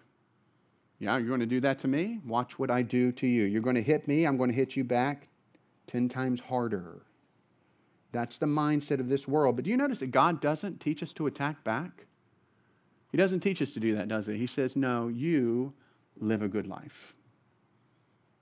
Yeah, 1.01 1.19
you're 1.19 1.27
going 1.27 1.41
to 1.41 1.47
do 1.47 1.59
that 1.61 1.81
to 1.81 1.89
me? 1.89 2.21
Watch 2.25 2.61
what 2.61 2.71
I 2.71 2.83
do 2.83 3.11
to 3.11 3.27
you. 3.27 3.43
You're 3.43 3.61
going 3.61 3.75
to 3.75 3.83
hit 3.83 4.07
me, 4.07 4.25
I'm 4.25 4.37
going 4.37 4.51
to 4.51 4.57
hit 4.57 4.77
you 4.77 4.85
back 4.85 5.29
10 5.87 6.09
times 6.09 6.41
harder. 6.41 7.03
That's 8.13 8.39
the 8.39 8.47
mindset 8.47 9.01
of 9.01 9.09
this 9.09 9.27
world. 9.27 9.57
But 9.57 9.65
do 9.65 9.71
you 9.71 9.77
notice 9.77 10.01
that 10.01 10.11
God 10.11 10.41
doesn't 10.41 10.81
teach 10.81 11.03
us 11.03 11.13
to 11.15 11.27
attack 11.27 11.65
back? 11.65 12.07
He 13.11 13.19
doesn't 13.19 13.41
teach 13.41 13.61
us 13.61 13.71
to 13.73 13.81
do 13.81 13.95
that, 13.97 14.09
does 14.09 14.27
he? 14.27 14.37
He 14.37 14.47
says, 14.47 14.77
no, 14.77 15.09
you 15.09 15.73
live 16.19 16.43
a 16.43 16.49
good 16.49 16.67
life. 16.67 17.15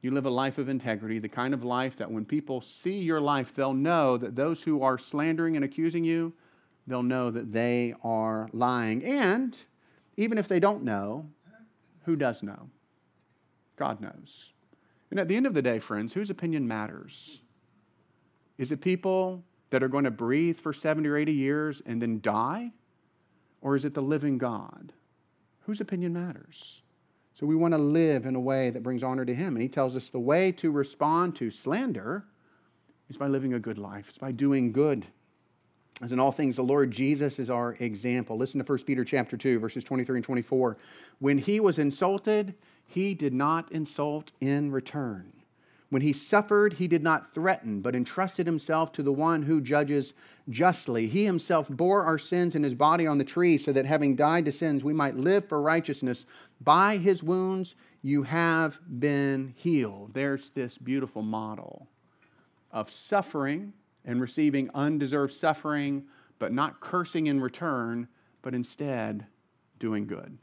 You 0.03 0.13
live 0.13 0.27
a 0.27 0.31
life 0.31 0.59
of 0.59 0.69
integrity, 0.69 1.19
the 1.19 1.29
kind 1.29 1.53
of 1.53 1.63
life 1.63 1.97
that 1.97 2.11
when 2.11 2.25
people 2.25 2.61
see 2.61 2.99
your 2.99 3.21
life, 3.21 3.55
they'll 3.55 3.75
know 3.75 4.17
that 4.17 4.35
those 4.35 4.63
who 4.63 4.83
are 4.83 4.97
slandering 4.97 5.57
and 5.57 5.65
accusing 5.65 6.05
you, 6.05 6.33
they'll 6.87 7.03
know 7.03 7.31
that 7.31 7.53
they 7.53 7.95
are 8.03 8.49
lying. 8.53 9.05
And 9.05 9.57
even 10.17 10.39
if 10.39 10.49
they 10.49 10.59
don't 10.59 10.85
know, 10.85 11.27
who 12.05 12.17
does 12.17 12.43
know? 12.43 12.71
God 13.77 14.01
knows. 14.01 14.51
And 15.11 15.19
at 15.19 15.29
the 15.29 15.37
end 15.37 15.47
of 15.47 15.55
the 15.55 15.63
day, 15.63 15.79
friends, 15.79 16.15
whose 16.15 16.31
opinion 16.31 16.69
matters? 16.69 17.41
Is 18.59 18.71
it 18.71 18.81
people 18.81 19.43
that 19.71 19.83
are 19.83 19.89
going 19.89 20.05
to 20.05 20.11
breathe 20.11 20.59
for 20.59 20.73
70 20.73 21.09
or 21.09 21.17
80 21.17 21.33
years 21.33 21.83
and 21.87 22.01
then 22.01 22.21
die? 22.21 22.73
Or 23.61 23.77
is 23.77 23.85
it 23.85 23.95
the 23.95 24.03
living 24.03 24.39
God? 24.39 24.93
Whose 25.63 25.81
opinion 25.81 26.13
matters? 26.13 26.83
So 27.35 27.47
we 27.47 27.57
want 27.57 27.73
to 27.75 27.79
live 27.79 28.27
in 28.27 28.35
a 28.35 28.41
way 28.41 28.71
that 28.71 28.83
brings 28.83 29.03
honor 29.03 29.25
to 29.25 29.35
Him. 29.35 29.55
And 29.55 29.63
He 29.63 29.69
tells 29.69 29.97
us 29.97 30.11
the 30.11 30.19
way 30.19 30.53
to 30.53 30.71
respond 30.71 31.37
to 31.37 31.51
slander 31.51 32.25
is 33.09 33.17
by 33.17 33.27
living 33.27 33.55
a 33.55 33.59
good 33.59 33.79
life, 33.79 34.09
it's 34.09 34.19
by 34.19 34.33
doing 34.33 34.73
good. 34.73 35.07
As 36.03 36.13
in 36.13 36.21
all 36.21 36.33
things, 36.33 36.57
the 36.57 36.63
Lord 36.63 36.91
Jesus 36.91 37.39
is 37.39 37.51
our 37.51 37.77
example. 37.81 38.39
Listen 38.39 38.63
to 38.63 38.71
1 38.71 38.85
Peter 38.85 39.05
chapter 39.05 39.37
2, 39.37 39.59
verses 39.59 39.85
23 39.85 40.19
and 40.19 40.25
24. 40.25 40.79
When 41.19 41.37
he 41.37 41.61
was 41.61 41.79
insulted, 41.79 42.55
he 42.91 43.15
did 43.15 43.33
not 43.33 43.71
insult 43.71 44.33
in 44.41 44.73
return. 44.73 45.33
When 45.91 46.03
he 46.03 46.13
suffered, 46.13 46.75
he 46.75 46.89
did 46.89 47.03
not 47.03 47.33
threaten, 47.35 47.81
but 47.81 47.95
entrusted 47.95 48.47
himself 48.47 48.93
to 48.93 49.03
the 49.03 49.13
one 49.13 49.43
who 49.43 49.61
judges 49.61 50.13
justly. 50.49 51.07
He 51.07 51.25
himself 51.25 51.69
bore 51.69 52.03
our 52.03 52.19
sins 52.19 52.55
in 52.55 52.65
his 52.65 52.75
body 52.75 53.07
on 53.07 53.19
the 53.19 53.25
tree, 53.25 53.59
so 53.59 53.73
that 53.73 53.87
having 53.87 54.17
died 54.17 54.45
to 54.45 54.53
sins, 54.53 54.85
we 54.85 54.93
might 54.93 55.17
live 55.17 55.49
for 55.49 55.63
righteousness. 55.63 56.27
By 56.61 56.97
his 56.97 57.23
wounds, 57.23 57.75
you 58.03 58.25
have 58.25 58.81
been 59.01 59.55
healed. 59.57 60.15
There's 60.15 60.51
this 60.51 60.77
beautiful 60.79 61.23
model 61.23 61.87
of 62.73 62.91
suffering 62.91 63.73
and 64.05 64.21
receiving 64.21 64.71
undeserved 64.75 65.33
suffering, 65.33 66.05
but 66.39 66.53
not 66.53 66.81
cursing 66.81 67.27
in 67.27 67.41
return, 67.41 68.09
but 68.43 68.55
instead 68.55 69.27
doing 69.79 70.07
good. 70.07 70.39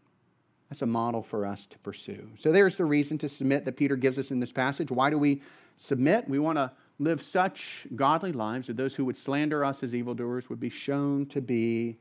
That's 0.70 0.82
a 0.82 0.88
model 0.88 1.22
for 1.24 1.46
us 1.46 1.66
to 1.68 1.80
pursue. 1.80 2.30
So 2.38 2.52
there's 2.52 2.76
the 2.76 2.86
reason 2.86 3.18
to 3.20 3.30
submit 3.30 3.66
that 3.66 3.78
Peter 3.78 3.96
gives 3.96 4.20
us 4.20 4.32
in 4.32 4.40
this 4.40 4.52
passage. 4.52 4.92
Why 4.92 5.10
do 5.10 5.18
we 5.18 5.42
submit? 5.78 6.28
We 6.28 6.40
want 6.40 6.58
to 6.58 6.72
live 7.00 7.22
such 7.22 7.88
godly 7.96 8.32
lives 8.32 8.68
that 8.68 8.76
those 8.76 8.96
who 8.96 9.06
would 9.06 9.18
slander 9.18 9.64
us 9.64 9.84
as 9.84 9.96
evildoers 9.96 10.50
would 10.50 10.60
be 10.60 10.70
shown 10.70 11.26
to 11.28 11.42
be 11.42 11.98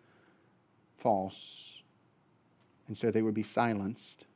false. 0.98 1.82
And 2.88 2.96
so 2.96 3.10
they 3.10 3.22
would 3.22 3.34
be 3.34 3.42
silenced. 3.42 4.26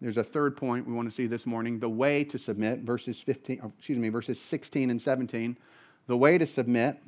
There's 0.00 0.18
a 0.18 0.24
third 0.24 0.56
point 0.56 0.86
we 0.86 0.92
want 0.92 1.08
to 1.08 1.14
see 1.14 1.26
this 1.26 1.46
morning 1.46 1.78
the 1.78 1.88
way 1.88 2.22
to 2.24 2.38
submit, 2.38 2.80
verses 2.80 3.20
15, 3.20 3.60
excuse 3.78 3.98
me, 3.98 4.08
verses 4.08 4.40
16 4.40 4.90
and 4.90 5.00
17. 5.00 5.56
The 6.06 6.16
way 6.16 6.38
to 6.38 6.46
submit, 6.46 6.98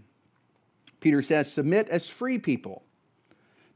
Peter 1.01 1.23
says, 1.23 1.53
submit 1.53 1.89
as 1.89 2.09
free 2.09 2.39
people 2.39 2.83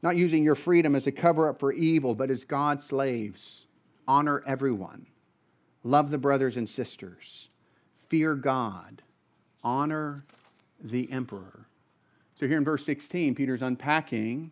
not 0.03 0.17
using 0.17 0.43
your 0.43 0.55
freedom 0.55 0.95
as 0.95 1.07
a 1.07 1.11
cover 1.11 1.47
up 1.47 1.59
for 1.59 1.71
evil, 1.71 2.13
but 2.13 2.29
as 2.29 2.43
God's 2.43 2.85
slaves. 2.85 3.65
Honor 4.05 4.43
everyone. 4.45 5.07
Love 5.83 6.11
the 6.11 6.17
brothers 6.17 6.57
and 6.57 6.69
sisters. 6.69 7.47
Fear 8.09 8.35
God. 8.35 9.01
Honor 9.63 10.25
the 10.83 11.09
emperor. 11.09 11.67
So, 12.37 12.47
here 12.47 12.57
in 12.57 12.65
verse 12.65 12.85
16, 12.85 13.33
Peter's 13.33 13.61
unpacking 13.61 14.51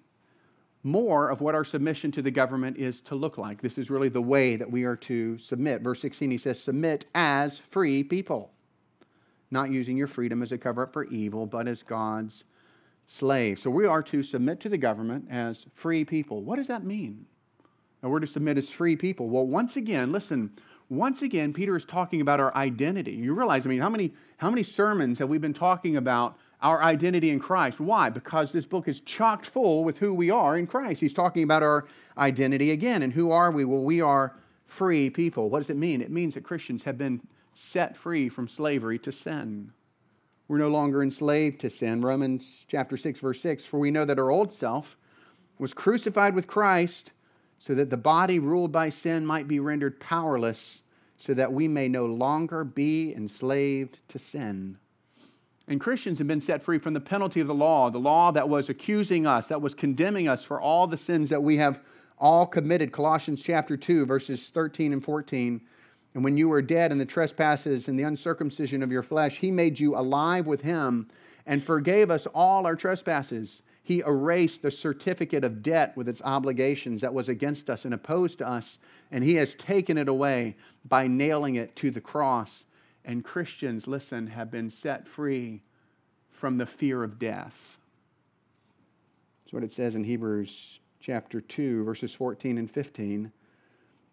more 0.83 1.29
of 1.29 1.41
what 1.41 1.53
our 1.53 1.65
submission 1.65 2.11
to 2.13 2.21
the 2.21 2.31
government 2.31 2.77
is 2.77 3.01
to 3.01 3.15
look 3.15 3.37
like. 3.37 3.61
This 3.61 3.77
is 3.77 3.91
really 3.91 4.09
the 4.09 4.21
way 4.21 4.55
that 4.55 4.71
we 4.71 4.83
are 4.83 4.95
to 4.95 5.37
submit. 5.37 5.81
Verse 5.81 5.99
16, 5.99 6.31
he 6.31 6.37
says, 6.37 6.61
Submit 6.61 7.05
as 7.13 7.57
free 7.57 8.03
people, 8.03 8.51
not 9.51 9.69
using 9.69 9.97
your 9.97 10.07
freedom 10.07 10.41
as 10.41 10.53
a 10.53 10.57
cover 10.57 10.83
up 10.83 10.93
for 10.93 11.03
evil, 11.05 11.45
but 11.45 11.67
as 11.67 11.83
God's 11.83 12.45
slave. 13.11 13.59
So 13.59 13.69
we 13.69 13.85
are 13.85 14.01
to 14.03 14.23
submit 14.23 14.59
to 14.61 14.69
the 14.69 14.77
government 14.77 15.27
as 15.29 15.65
free 15.73 16.05
people. 16.05 16.41
What 16.41 16.55
does 16.55 16.67
that 16.67 16.83
mean? 16.83 17.25
Now 18.01 18.09
we're 18.09 18.19
to 18.19 18.27
submit 18.27 18.57
as 18.57 18.69
free 18.69 18.95
people. 18.95 19.29
Well, 19.29 19.45
once 19.45 19.75
again, 19.75 20.11
listen, 20.11 20.51
once 20.89 21.21
again, 21.21 21.53
Peter 21.53 21.75
is 21.75 21.85
talking 21.85 22.21
about 22.21 22.39
our 22.39 22.55
identity. 22.55 23.11
You 23.11 23.33
realize, 23.33 23.65
I 23.65 23.69
mean, 23.69 23.81
how 23.81 23.89
many, 23.89 24.13
how 24.37 24.49
many 24.49 24.63
sermons 24.63 25.19
have 25.19 25.29
we 25.29 25.37
been 25.37 25.53
talking 25.53 25.97
about 25.97 26.37
our 26.61 26.83
identity 26.83 27.31
in 27.31 27.39
Christ. 27.39 27.79
Why? 27.79 28.09
Because 28.09 28.51
this 28.51 28.65
book 28.65 28.87
is 28.87 29.01
chocked 29.01 29.45
full 29.45 29.83
with 29.83 29.97
who 29.97 30.13
we 30.13 30.29
are 30.29 30.57
in 30.57 30.67
Christ. 30.67 31.01
He's 31.01 31.13
talking 31.13 31.43
about 31.43 31.63
our 31.63 31.87
identity 32.17 32.71
again. 32.71 33.01
And 33.01 33.11
who 33.11 33.31
are 33.31 33.51
we? 33.51 33.65
Well, 33.65 33.83
we 33.83 33.99
are 33.99 34.35
free 34.67 35.09
people. 35.09 35.49
What 35.49 35.59
does 35.59 35.71
it 35.71 35.77
mean? 35.77 36.01
It 36.01 36.11
means 36.11 36.35
that 36.35 36.43
Christians 36.43 36.83
have 36.83 36.97
been 36.97 37.21
set 37.55 37.97
free 37.97 38.29
from 38.29 38.47
slavery 38.47 38.99
to 38.99 39.11
sin. 39.11 39.71
We're 40.51 40.57
no 40.57 40.67
longer 40.67 41.01
enslaved 41.01 41.61
to 41.61 41.69
sin. 41.69 42.01
Romans 42.01 42.65
chapter 42.67 42.97
6 42.97 43.21
verse 43.21 43.39
6, 43.39 43.63
for 43.63 43.79
we 43.79 43.89
know 43.89 44.03
that 44.03 44.19
our 44.19 44.29
old 44.29 44.53
self 44.53 44.97
was 45.57 45.73
crucified 45.73 46.35
with 46.35 46.45
Christ 46.45 47.13
so 47.57 47.73
that 47.73 47.89
the 47.89 47.95
body 47.95 48.37
ruled 48.37 48.69
by 48.69 48.89
sin 48.89 49.25
might 49.25 49.47
be 49.47 49.61
rendered 49.61 50.01
powerless 50.01 50.81
so 51.15 51.33
that 51.35 51.53
we 51.53 51.69
may 51.69 51.87
no 51.87 52.05
longer 52.05 52.65
be 52.65 53.13
enslaved 53.15 53.99
to 54.09 54.19
sin. 54.19 54.77
And 55.69 55.79
Christians 55.79 56.17
have 56.17 56.27
been 56.27 56.41
set 56.41 56.61
free 56.61 56.79
from 56.79 56.95
the 56.95 56.99
penalty 56.99 57.39
of 57.39 57.47
the 57.47 57.55
law, 57.55 57.89
the 57.89 57.97
law 57.97 58.31
that 58.31 58.49
was 58.49 58.67
accusing 58.67 59.25
us, 59.25 59.47
that 59.47 59.61
was 59.61 59.73
condemning 59.73 60.27
us 60.27 60.43
for 60.43 60.59
all 60.59 60.85
the 60.85 60.97
sins 60.97 61.29
that 61.29 61.43
we 61.43 61.55
have 61.55 61.79
all 62.17 62.45
committed. 62.45 62.91
Colossians 62.91 63.41
chapter 63.41 63.77
2, 63.77 64.05
verses 64.05 64.49
13 64.49 64.91
and 64.91 65.01
14. 65.01 65.61
And 66.13 66.23
when 66.23 66.37
you 66.37 66.49
were 66.49 66.61
dead 66.61 66.91
in 66.91 66.97
the 66.97 67.05
trespasses 67.05 67.87
and 67.87 67.97
the 67.97 68.03
uncircumcision 68.03 68.83
of 68.83 68.91
your 68.91 69.03
flesh, 69.03 69.37
he 69.37 69.51
made 69.51 69.79
you 69.79 69.95
alive 69.95 70.45
with 70.45 70.61
him 70.61 71.07
and 71.45 71.63
forgave 71.63 72.11
us 72.11 72.27
all 72.27 72.65
our 72.65 72.75
trespasses. 72.75 73.61
He 73.83 74.01
erased 74.01 74.61
the 74.61 74.71
certificate 74.71 75.43
of 75.43 75.63
debt 75.63 75.95
with 75.95 76.09
its 76.09 76.21
obligations 76.21 77.01
that 77.01 77.13
was 77.13 77.29
against 77.29 77.69
us 77.69 77.85
and 77.85 77.93
opposed 77.93 78.37
to 78.39 78.47
us, 78.47 78.77
and 79.09 79.23
he 79.23 79.35
has 79.35 79.55
taken 79.55 79.97
it 79.97 80.07
away 80.07 80.55
by 80.85 81.07
nailing 81.07 81.55
it 81.55 81.75
to 81.77 81.91
the 81.91 82.01
cross. 82.01 82.65
And 83.05 83.23
Christians, 83.23 83.87
listen, 83.87 84.27
have 84.27 84.51
been 84.51 84.69
set 84.69 85.07
free 85.07 85.61
from 86.29 86.57
the 86.57 86.65
fear 86.65 87.03
of 87.03 87.19
death. 87.19 87.77
That's 89.43 89.53
what 89.53 89.63
it 89.63 89.73
says 89.73 89.95
in 89.95 90.03
Hebrews 90.03 90.79
chapter 90.99 91.41
2, 91.41 91.83
verses 91.83 92.13
14 92.13 92.57
and 92.57 92.69
15. 92.69 93.31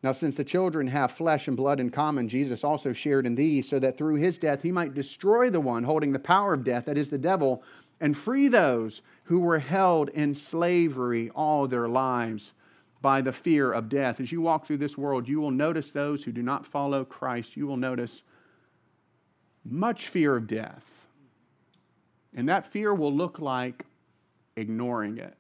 Now, 0.03 0.13
since 0.13 0.37
the 0.37 0.45
children 0.45 0.87
have 0.89 1.11
flesh 1.11 1.49
and 1.49 1.57
blood 1.57 1.81
in 1.81 1.91
common, 1.91 2.29
Jesus 2.29 2.63
also 2.63 2.93
shared 2.93 3.27
in 3.27 3.35
these, 3.35 3.69
so 3.69 3.81
that 3.81 3.99
through 3.99 4.15
his 4.17 4.39
death 4.39 4.63
he 4.63 4.71
might 4.71 4.95
destroy 4.95 5.51
the 5.51 5.61
one 5.61 5.83
holding 5.83 6.13
the 6.13 6.21
power 6.21 6.55
of 6.55 6.63
death, 6.63 6.85
that 6.85 6.97
is 6.97 7.09
the 7.09 7.19
devil, 7.19 7.65
and 8.01 8.17
free 8.17 8.47
those 8.47 9.03
who 9.25 9.41
were 9.41 9.59
held 9.59 10.09
in 10.11 10.35
slavery 10.35 11.31
all 11.31 11.67
their 11.67 11.89
lives 11.89 12.53
by 13.01 13.21
the 13.21 13.33
fear 13.33 13.73
of 13.73 13.89
death. 13.89 14.21
As 14.21 14.31
you 14.31 14.41
walk 14.41 14.67
through 14.67 14.79
this 14.79 14.97
world, 14.97 15.29
you 15.29 15.41
will 15.41 15.51
notice 15.51 15.91
those 15.91 16.25
who 16.25 16.33
do 16.33 16.43
not 16.43 16.65
follow 16.65 17.05
Christ. 17.05 17.57
You 17.57 17.67
will 17.67 17.77
notice 17.77 18.23
much 19.65 20.09
fear 20.09 20.37
of 20.37 20.47
death. 20.47 21.07
And 22.35 22.49
that 22.49 22.71
fear 22.73 22.95
will 22.95 23.13
look 23.13 23.41
like 23.41 23.85
ignoring 24.57 25.19
it. 25.19 25.35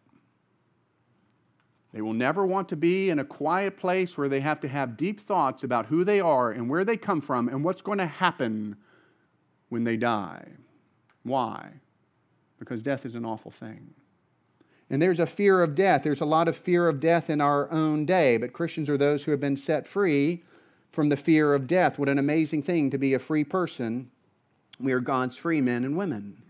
They 1.92 2.02
will 2.02 2.12
never 2.12 2.44
want 2.46 2.68
to 2.68 2.76
be 2.76 3.08
in 3.08 3.18
a 3.18 3.24
quiet 3.24 3.78
place 3.78 4.18
where 4.18 4.28
they 4.28 4.40
have 4.40 4.60
to 4.60 4.68
have 4.68 4.96
deep 4.96 5.20
thoughts 5.20 5.64
about 5.64 5.86
who 5.86 6.04
they 6.04 6.20
are 6.20 6.50
and 6.50 6.68
where 6.68 6.84
they 6.84 6.96
come 6.96 7.20
from 7.20 7.48
and 7.48 7.64
what's 7.64 7.82
going 7.82 7.98
to 7.98 8.06
happen 8.06 8.76
when 9.70 9.84
they 9.84 9.96
die. 9.96 10.46
Why? 11.22 11.70
Because 12.58 12.82
death 12.82 13.06
is 13.06 13.14
an 13.14 13.24
awful 13.24 13.50
thing. 13.50 13.94
And 14.90 15.00
there's 15.00 15.20
a 15.20 15.26
fear 15.26 15.62
of 15.62 15.74
death. 15.74 16.02
There's 16.02 16.20
a 16.20 16.26
lot 16.26 16.48
of 16.48 16.56
fear 16.56 16.88
of 16.88 17.00
death 17.00 17.30
in 17.30 17.40
our 17.40 17.70
own 17.70 18.06
day, 18.06 18.36
but 18.36 18.52
Christians 18.52 18.88
are 18.88 18.96
those 18.96 19.24
who 19.24 19.30
have 19.30 19.40
been 19.40 19.56
set 19.56 19.86
free 19.86 20.42
from 20.92 21.08
the 21.10 21.16
fear 21.16 21.54
of 21.54 21.66
death. 21.66 21.98
What 21.98 22.08
an 22.08 22.18
amazing 22.18 22.62
thing 22.62 22.90
to 22.90 22.98
be 22.98 23.14
a 23.14 23.18
free 23.18 23.44
person 23.44 24.10
we 24.80 24.92
are 24.92 25.00
God's 25.00 25.36
free 25.36 25.60
men 25.60 25.84
and 25.84 25.96
women. 25.96 26.42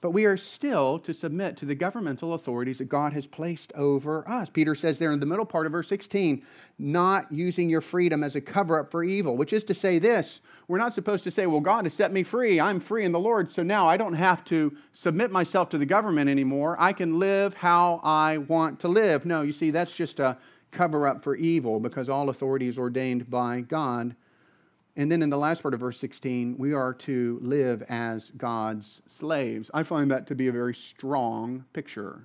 But 0.00 0.12
we 0.12 0.26
are 0.26 0.36
still 0.36 1.00
to 1.00 1.12
submit 1.12 1.56
to 1.56 1.66
the 1.66 1.74
governmental 1.74 2.34
authorities 2.34 2.78
that 2.78 2.88
God 2.88 3.12
has 3.14 3.26
placed 3.26 3.72
over 3.74 4.28
us. 4.28 4.48
Peter 4.48 4.76
says 4.76 5.00
there 5.00 5.10
in 5.10 5.18
the 5.18 5.26
middle 5.26 5.44
part 5.44 5.66
of 5.66 5.72
verse 5.72 5.88
16, 5.88 6.42
not 6.78 7.32
using 7.32 7.68
your 7.68 7.80
freedom 7.80 8.22
as 8.22 8.36
a 8.36 8.40
cover 8.40 8.78
up 8.78 8.92
for 8.92 9.02
evil, 9.02 9.36
which 9.36 9.52
is 9.52 9.64
to 9.64 9.74
say 9.74 9.98
this 9.98 10.40
we're 10.68 10.78
not 10.78 10.94
supposed 10.94 11.24
to 11.24 11.30
say, 11.32 11.46
well, 11.46 11.60
God 11.60 11.84
has 11.84 11.94
set 11.94 12.12
me 12.12 12.22
free. 12.22 12.60
I'm 12.60 12.78
free 12.78 13.04
in 13.04 13.12
the 13.12 13.18
Lord, 13.18 13.50
so 13.50 13.62
now 13.62 13.88
I 13.88 13.96
don't 13.96 14.14
have 14.14 14.44
to 14.44 14.76
submit 14.92 15.32
myself 15.32 15.68
to 15.70 15.78
the 15.78 15.86
government 15.86 16.30
anymore. 16.30 16.76
I 16.78 16.92
can 16.92 17.18
live 17.18 17.54
how 17.54 18.00
I 18.04 18.38
want 18.38 18.78
to 18.80 18.88
live. 18.88 19.24
No, 19.24 19.42
you 19.42 19.52
see, 19.52 19.70
that's 19.70 19.96
just 19.96 20.20
a 20.20 20.36
cover 20.70 21.08
up 21.08 21.24
for 21.24 21.34
evil 21.34 21.80
because 21.80 22.08
all 22.08 22.28
authority 22.28 22.68
is 22.68 22.78
ordained 22.78 23.28
by 23.30 23.62
God 23.62 24.14
and 24.98 25.12
then 25.12 25.22
in 25.22 25.30
the 25.30 25.38
last 25.38 25.62
part 25.62 25.74
of 25.74 25.80
verse 25.80 25.96
16, 26.00 26.56
we 26.58 26.72
are 26.74 26.92
to 26.92 27.38
live 27.40 27.82
as 27.88 28.32
God's 28.36 29.00
slaves. 29.06 29.70
I 29.72 29.84
find 29.84 30.10
that 30.10 30.26
to 30.26 30.34
be 30.34 30.48
a 30.48 30.52
very 30.52 30.74
strong 30.74 31.64
picture. 31.72 32.24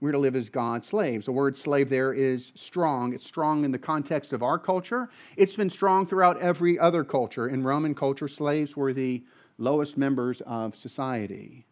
We're 0.00 0.10
to 0.10 0.18
live 0.18 0.34
as 0.34 0.50
God's 0.50 0.88
slaves. 0.88 1.26
The 1.26 1.32
word 1.32 1.56
slave 1.56 1.88
there 1.88 2.12
is 2.12 2.50
strong. 2.56 3.14
It's 3.14 3.24
strong 3.24 3.64
in 3.64 3.70
the 3.70 3.78
context 3.78 4.32
of 4.32 4.42
our 4.42 4.58
culture. 4.58 5.10
It's 5.36 5.54
been 5.54 5.70
strong 5.70 6.08
throughout 6.08 6.40
every 6.40 6.76
other 6.76 7.04
culture. 7.04 7.48
In 7.48 7.62
Roman 7.62 7.94
culture, 7.94 8.26
slaves 8.26 8.76
were 8.76 8.92
the 8.92 9.22
lowest 9.56 9.96
members 9.96 10.40
of 10.40 10.74
society. 10.74 11.66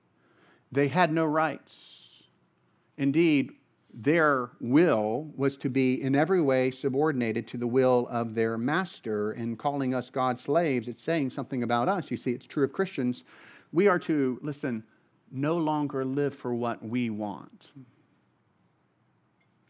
They 0.70 0.86
had 0.86 1.12
no 1.12 1.24
rights. 1.24 2.22
Indeed, 2.96 3.50
their 4.00 4.50
will 4.60 5.28
was 5.36 5.56
to 5.56 5.68
be 5.68 6.00
in 6.00 6.14
every 6.14 6.40
way 6.40 6.70
subordinated 6.70 7.48
to 7.48 7.56
the 7.56 7.66
will 7.66 8.06
of 8.08 8.36
their 8.36 8.56
master. 8.56 9.32
In 9.32 9.56
calling 9.56 9.92
us 9.92 10.08
God's 10.08 10.44
slaves, 10.44 10.86
it's 10.86 11.02
saying 11.02 11.30
something 11.30 11.64
about 11.64 11.88
us. 11.88 12.08
You 12.08 12.16
see, 12.16 12.30
it's 12.30 12.46
true 12.46 12.62
of 12.62 12.72
Christians. 12.72 13.24
We 13.72 13.88
are 13.88 13.98
to, 14.00 14.38
listen, 14.40 14.84
no 15.32 15.56
longer 15.56 16.04
live 16.04 16.32
for 16.32 16.54
what 16.54 16.80
we 16.80 17.10
want. 17.10 17.72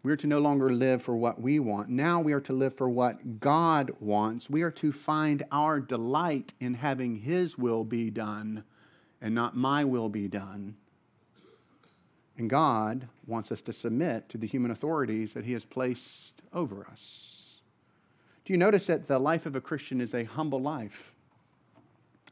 We 0.03 0.13
are 0.13 0.17
to 0.17 0.27
no 0.27 0.41
longer 0.41 0.71
live 0.71 1.03
for 1.03 1.17
what 1.17 1.41
we 1.41 1.59
want. 1.59 1.89
Now 1.89 2.21
we 2.21 2.35
are 2.35 2.41
to 2.43 2.53
live 2.53 2.75
for 2.75 2.89
what 2.89 3.41
God 3.41 3.93
wants. 3.99 4.51
We 4.51 4.61
are 4.61 4.71
to 4.73 4.93
find 4.93 5.43
our 5.51 5.81
delight 5.81 6.53
in 6.61 6.75
having 6.75 7.17
His 7.17 7.57
will 7.57 7.83
be 7.83 8.11
done 8.11 8.65
and 9.23 9.35
not 9.35 9.57
my 9.57 9.85
will 9.85 10.11
be 10.11 10.29
done. 10.29 10.77
And 12.39 12.49
God 12.49 13.09
wants 13.27 13.51
us 13.51 13.61
to 13.63 13.73
submit 13.73 14.29
to 14.29 14.39
the 14.39 14.47
human 14.47 14.71
authorities 14.71 15.35
that 15.35 15.45
He 15.45 15.53
has 15.55 15.65
placed 15.65 16.35
over 16.55 16.87
us. 16.91 17.61
Do 18.45 18.53
you 18.53 18.57
notice 18.57 18.87
that 18.87 19.09
the 19.09 19.19
life 19.19 19.45
of 19.45 19.57
a 19.57 19.61
Christian 19.61 20.01
is 20.01 20.15
a 20.15 20.25
humble 20.25 20.63
life? 20.63 21.13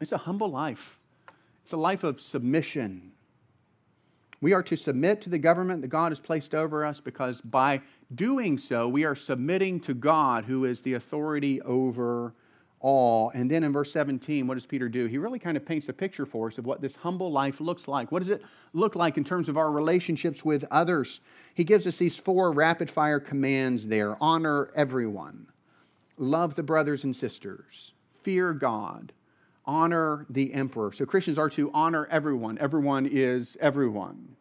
It's 0.00 0.12
a 0.12 0.18
humble 0.18 0.48
life, 0.48 0.98
it's 1.64 1.72
a 1.72 1.76
life 1.76 2.04
of 2.04 2.20
submission. 2.20 3.12
We 4.40 4.52
are 4.52 4.62
to 4.64 4.76
submit 4.76 5.22
to 5.22 5.30
the 5.30 5.38
government 5.38 5.80
that 5.80 5.88
God 5.88 6.12
has 6.12 6.20
placed 6.20 6.54
over 6.54 6.84
us 6.84 7.00
because 7.00 7.40
by 7.40 7.80
doing 8.14 8.58
so, 8.58 8.86
we 8.86 9.04
are 9.04 9.14
submitting 9.14 9.80
to 9.80 9.94
God, 9.94 10.44
who 10.44 10.66
is 10.66 10.82
the 10.82 10.92
authority 10.92 11.60
over 11.62 12.34
all. 12.80 13.30
And 13.30 13.50
then 13.50 13.64
in 13.64 13.72
verse 13.72 13.92
17, 13.92 14.46
what 14.46 14.54
does 14.54 14.66
Peter 14.66 14.88
do? 14.88 15.06
He 15.06 15.18
really 15.18 15.38
kind 15.38 15.56
of 15.56 15.64
paints 15.64 15.88
a 15.88 15.92
picture 15.92 16.26
for 16.26 16.48
us 16.48 16.58
of 16.58 16.66
what 16.66 16.80
this 16.80 16.96
humble 16.96 17.32
life 17.32 17.60
looks 17.60 17.88
like. 17.88 18.12
What 18.12 18.20
does 18.20 18.28
it 18.28 18.42
look 18.72 18.94
like 18.94 19.16
in 19.16 19.24
terms 19.24 19.48
of 19.48 19.56
our 19.56 19.70
relationships 19.70 20.44
with 20.44 20.64
others? 20.70 21.20
He 21.54 21.64
gives 21.64 21.86
us 21.86 21.96
these 21.96 22.16
four 22.16 22.52
rapid 22.52 22.90
fire 22.90 23.20
commands 23.20 23.86
there 23.86 24.16
honor 24.20 24.70
everyone, 24.74 25.46
love 26.18 26.54
the 26.54 26.62
brothers 26.62 27.04
and 27.04 27.16
sisters, 27.16 27.92
fear 28.22 28.52
God, 28.52 29.12
honor 29.64 30.26
the 30.28 30.52
emperor. 30.52 30.92
So 30.92 31.06
Christians 31.06 31.38
are 31.38 31.50
to 31.50 31.70
honor 31.72 32.06
everyone. 32.10 32.58
Everyone 32.58 33.06
is 33.06 33.56
everyone. 33.60 34.36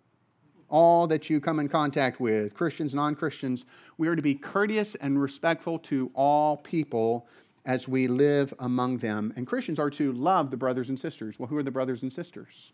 All 0.67 1.08
that 1.08 1.30
you 1.30 1.39
come 1.39 1.60
in 1.60 1.69
contact 1.69 2.19
with, 2.19 2.54
Christians, 2.54 2.93
non 2.93 3.15
Christians, 3.15 3.65
we 3.98 4.08
are 4.08 4.15
to 4.15 4.21
be 4.21 4.36
courteous 4.36 4.96
and 4.96 5.21
respectful 5.21 5.79
to 5.79 6.12
all 6.13 6.58
people 6.58 7.27
as 7.66 7.88
we 7.88 8.08
live 8.08 8.54
among 8.60 8.98
them. 8.98 9.34
And 9.36 9.48
Christians 9.48 9.80
are 9.80 9.90
to 9.92 10.13
love 10.13 10.52
the 10.52 10.58
brothers 10.58 10.90
and 10.90 11.00
sisters. 11.00 11.40
Well, 11.40 11.48
who 11.48 11.58
are 11.58 11.63
the 11.63 11.72
brothers 11.72 12.04
and 12.04 12.13
sisters? 12.13 12.72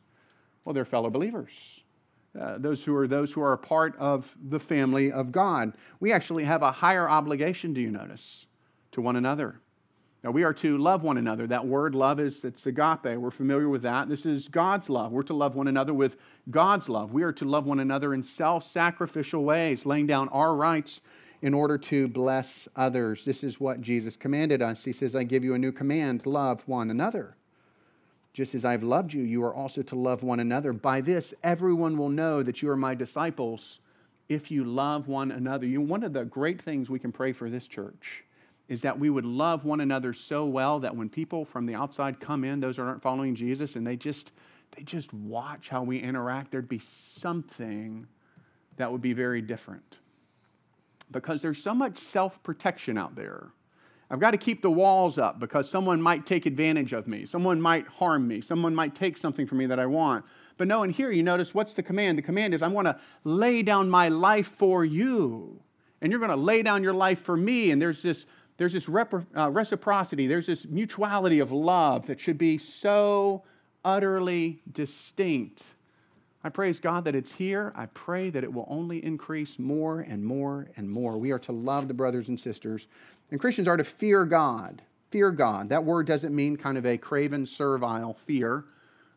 Well, 0.64 0.74
they're 0.74 0.86
fellow 0.86 1.10
believers. 1.10 1.82
Uh, 2.40 2.58
those 2.58 2.84
who 2.84 2.96
are 2.96 3.08
those 3.08 3.34
who 3.34 3.42
are 3.42 3.54
a 3.54 3.58
part 3.58 3.96
of 3.98 4.36
the 4.42 4.60
family 4.60 5.12
of 5.12 5.32
God. 5.32 5.74
We 6.00 6.14
actually 6.14 6.46
have 6.46 6.62
a 6.62 6.72
higher 6.72 7.10
obligation, 7.10 7.74
do 7.74 7.82
you 7.82 7.92
notice, 7.92 8.46
to 8.92 9.02
one 9.02 9.18
another. 9.18 9.60
Now, 10.24 10.30
we 10.30 10.44
are 10.44 10.54
to 10.54 10.78
love 10.78 11.02
one 11.02 11.18
another. 11.18 11.48
That 11.48 11.66
word 11.66 11.96
love 11.96 12.20
is 12.20 12.44
it's 12.46 12.68
agape. 12.68 13.18
We're 13.18 13.32
familiar 13.32 13.68
with 13.68 13.82
that. 13.82 14.08
This 14.08 14.26
is 14.26 14.48
God's 14.48 14.88
love. 14.88 15.12
We're 15.12 15.24
to 15.24 15.34
love 15.34 15.56
one 15.56 15.68
another 15.68 15.96
with 15.96 16.16
God's 16.50 16.90
love. 16.90 17.12
We 17.12 17.24
are 17.24 17.34
to 17.34 17.46
love 17.46 17.66
one 17.66 17.80
another 17.80 18.14
in 18.14 18.22
self 18.22 18.66
sacrificial 18.66 19.44
ways, 19.44 19.86
laying 19.86 20.06
down 20.06 20.30
our 20.30 20.56
rights 20.56 21.02
in 21.42 21.54
order 21.54 21.78
to 21.78 22.08
bless 22.08 22.68
others. 22.76 23.26
This 23.26 23.44
is 23.44 23.60
what 23.60 23.82
Jesus 23.82 24.16
commanded 24.16 24.62
us. 24.62 24.84
He 24.84 24.94
says, 24.94 25.16
I 25.16 25.24
give 25.24 25.44
you 25.44 25.54
a 25.54 25.60
new 25.60 25.72
command 25.72 26.26
love 26.26 26.68
one 26.68 26.92
another. 26.92 27.36
Just 28.34 28.56
as 28.56 28.64
I've 28.64 28.84
loved 28.84 29.14
you, 29.14 29.24
you 29.24 29.44
are 29.44 29.54
also 29.54 29.82
to 29.82 29.96
love 29.96 30.24
one 30.24 30.40
another. 30.40 30.72
By 30.72 31.02
this, 31.02 31.34
everyone 31.44 31.98
will 31.98 32.10
know 32.10 32.44
that 32.44 32.62
you 32.62 32.70
are 32.70 32.78
my 32.78 32.96
disciples 32.96 33.80
if 34.30 34.50
you 34.50 34.64
love 34.64 35.08
one 35.08 35.32
another. 35.32 35.66
You, 35.66 35.82
one 35.82 36.04
of 36.04 36.14
the 36.14 36.24
great 36.24 36.62
things 36.62 36.90
we 36.90 37.00
can 37.00 37.12
pray 37.12 37.34
for 37.34 37.50
this 37.50 37.68
church 37.68 38.24
is 38.70 38.82
that 38.82 38.98
we 38.98 39.10
would 39.10 39.26
love 39.26 39.66
one 39.66 39.82
another 39.82 40.14
so 40.14 40.46
well 40.46 40.80
that 40.80 40.96
when 40.96 41.10
people 41.10 41.44
from 41.44 41.66
the 41.66 41.76
outside 41.76 42.22
come 42.22 42.46
in, 42.46 42.62
those 42.62 42.78
that 42.78 42.84
aren't 42.84 43.02
following 43.02 43.36
Jesus, 43.36 43.76
and 43.76 43.86
they 43.86 43.98
just 43.98 44.32
they 44.78 44.84
just 44.84 45.14
watch 45.14 45.68
how 45.68 45.84
we 45.84 46.00
interact, 46.00 46.52
there'd 46.52 46.70
be 46.70 46.80
something 46.80 48.08
that 48.78 48.90
would 48.90 49.02
be 49.02 49.12
very 49.12 49.42
different. 49.42 49.98
Because 51.12 51.42
there's 51.42 51.62
so 51.62 51.74
much 51.74 51.98
self-protection 51.98 52.98
out 52.98 53.16
there. 53.16 53.50
I've 54.10 54.20
got 54.20 54.32
to 54.32 54.38
keep 54.38 54.62
the 54.62 54.72
walls 54.72 55.18
up 55.18 55.40
because 55.40 55.70
someone 55.70 56.02
might 56.02 56.26
take 56.26 56.46
advantage 56.46 56.92
of 56.92 57.08
me. 57.08 57.26
Someone 57.26 57.62
might 57.62 57.88
harm 57.88 58.28
me. 58.28 58.42
Someone 58.42 58.76
might 58.76 58.94
take 58.94 59.18
something 59.18 59.48
from 59.48 59.58
me 59.60 59.66
that 59.68 59.80
I 59.80 59.86
want. 59.86 60.26
But 60.58 60.68
no, 60.68 60.84
and 60.84 60.92
here 60.92 61.12
you 61.12 61.24
notice 61.24 61.54
what's 61.54 61.74
the 61.74 61.84
command? 61.84 62.18
The 62.18 62.22
command 62.22 62.54
is, 62.54 62.62
I 62.62 62.68
want 62.68 62.88
to 62.88 63.00
lay 63.24 63.64
down 63.64 63.90
my 63.90 64.10
life 64.10 64.48
for 64.48 64.84
you. 64.84 65.62
And 66.02 66.12
you're 66.12 66.20
going 66.20 66.32
to 66.32 66.36
lay 66.36 66.62
down 66.62 66.84
your 66.84 66.94
life 66.94 67.22
for 67.22 67.38
me. 67.38 67.72
And 67.72 67.82
there's 67.82 68.02
this 68.02 68.26
there's 68.62 68.74
this 68.74 68.88
uh, 68.88 69.50
reciprocity, 69.50 70.28
there's 70.28 70.46
this 70.46 70.68
mutuality 70.68 71.40
of 71.40 71.52
love 71.52 72.06
that 72.06 72.20
should 72.20 72.38
be 72.38 72.60
so 72.60 73.44
utterly 73.84 74.62
distinct. 74.72 75.64
I 76.44 76.50
praise 76.50 76.80
God 76.80 77.06
that 77.06 77.16
it's 77.16 77.34
here. 77.34 77.72
I 77.76 77.86
pray 77.88 78.30
that 78.32 78.44
it 78.44 78.52
will 78.52 78.66
only 78.68 79.04
increase 79.04 79.60
more 79.60 80.00
and 80.00 80.26
more 80.26 80.70
and 80.76 80.90
more. 80.90 81.18
We 81.18 81.32
are 81.32 81.40
to 81.40 81.52
love 81.52 81.88
the 81.88 81.94
brothers 81.94 82.30
and 82.30 82.40
sisters, 82.40 82.88
and 83.30 83.40
Christians 83.40 83.68
are 83.68 83.78
to 83.78 83.84
fear 83.84 84.26
God. 84.26 84.82
Fear 85.12 85.32
God. 85.32 85.70
That 85.70 85.84
word 85.84 86.08
doesn't 86.08 86.36
mean 86.36 86.58
kind 86.58 86.78
of 86.78 86.86
a 86.86 86.98
craven, 86.98 87.46
servile 87.46 88.14
fear, 88.14 88.66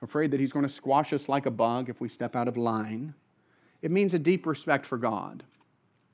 afraid 0.03 0.33
that 0.33 0.41
He's 0.41 0.53
going 0.53 0.65
to 0.65 0.73
squash 0.73 1.13
us 1.13 1.29
like 1.29 1.47
a 1.47 1.51
bug 1.51 1.89
if 1.89 2.01
we 2.01 2.09
step 2.09 2.37
out 2.37 2.49
of 2.49 2.57
line. 2.57 3.15
It 3.81 3.91
means 3.91 4.13
a 4.13 4.19
deep 4.19 4.45
respect 4.45 4.85
for 4.85 4.99
God. 4.99 5.45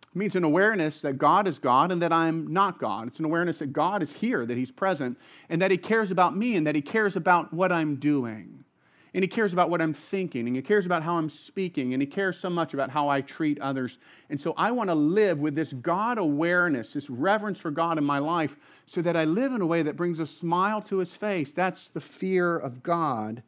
It 0.02 0.16
means 0.16 0.36
an 0.36 0.44
awareness 0.44 1.00
that 1.02 1.18
God 1.18 1.48
is 1.48 1.58
God 1.58 1.90
and 1.90 2.02
that 2.02 2.12
I'm 2.12 2.52
not 2.52 2.78
God. 2.78 3.08
It's 3.08 3.20
an 3.20 3.24
awareness 3.24 3.60
that 3.60 3.72
God 3.72 4.02
is 4.02 4.12
here, 4.12 4.44
that 4.44 4.56
He's 4.56 4.70
present, 4.70 5.18
and 5.48 5.62
that 5.62 5.70
He 5.70 5.76
cares 5.76 6.10
about 6.10 6.36
me 6.36 6.56
and 6.56 6.66
that 6.66 6.74
He 6.74 6.82
cares 6.82 7.16
about 7.16 7.52
what 7.52 7.72
I'm 7.72 7.96
doing. 7.96 8.64
And 9.12 9.24
He 9.24 9.28
cares 9.28 9.52
about 9.52 9.70
what 9.70 9.82
I'm 9.82 9.92
thinking, 9.92 10.46
and 10.46 10.54
He 10.54 10.62
cares 10.62 10.86
about 10.86 11.02
how 11.02 11.16
I'm 11.16 11.30
speaking, 11.30 11.92
and 11.92 12.02
He 12.02 12.06
cares 12.06 12.38
so 12.38 12.48
much 12.48 12.74
about 12.74 12.90
how 12.90 13.08
I 13.08 13.20
treat 13.20 13.60
others. 13.60 13.98
And 14.28 14.40
so 14.40 14.54
I 14.56 14.70
want 14.70 14.88
to 14.90 14.94
live 14.94 15.38
with 15.40 15.54
this 15.54 15.72
God 15.72 16.18
awareness, 16.18 16.92
this 16.92 17.10
reverence 17.10 17.58
for 17.58 17.70
God 17.70 17.98
in 17.98 18.04
my 18.04 18.18
life, 18.18 18.56
so 18.86 19.02
that 19.02 19.16
I 19.16 19.24
live 19.24 19.52
in 19.52 19.60
a 19.60 19.66
way 19.66 19.82
that 19.82 19.96
brings 19.96 20.20
a 20.20 20.26
smile 20.26 20.80
to 20.82 20.98
His 20.98 21.14
face. 21.14 21.52
That's 21.52 21.88
the 21.88 22.00
fear 22.00 22.56
of 22.56 22.82
God. 22.82 23.42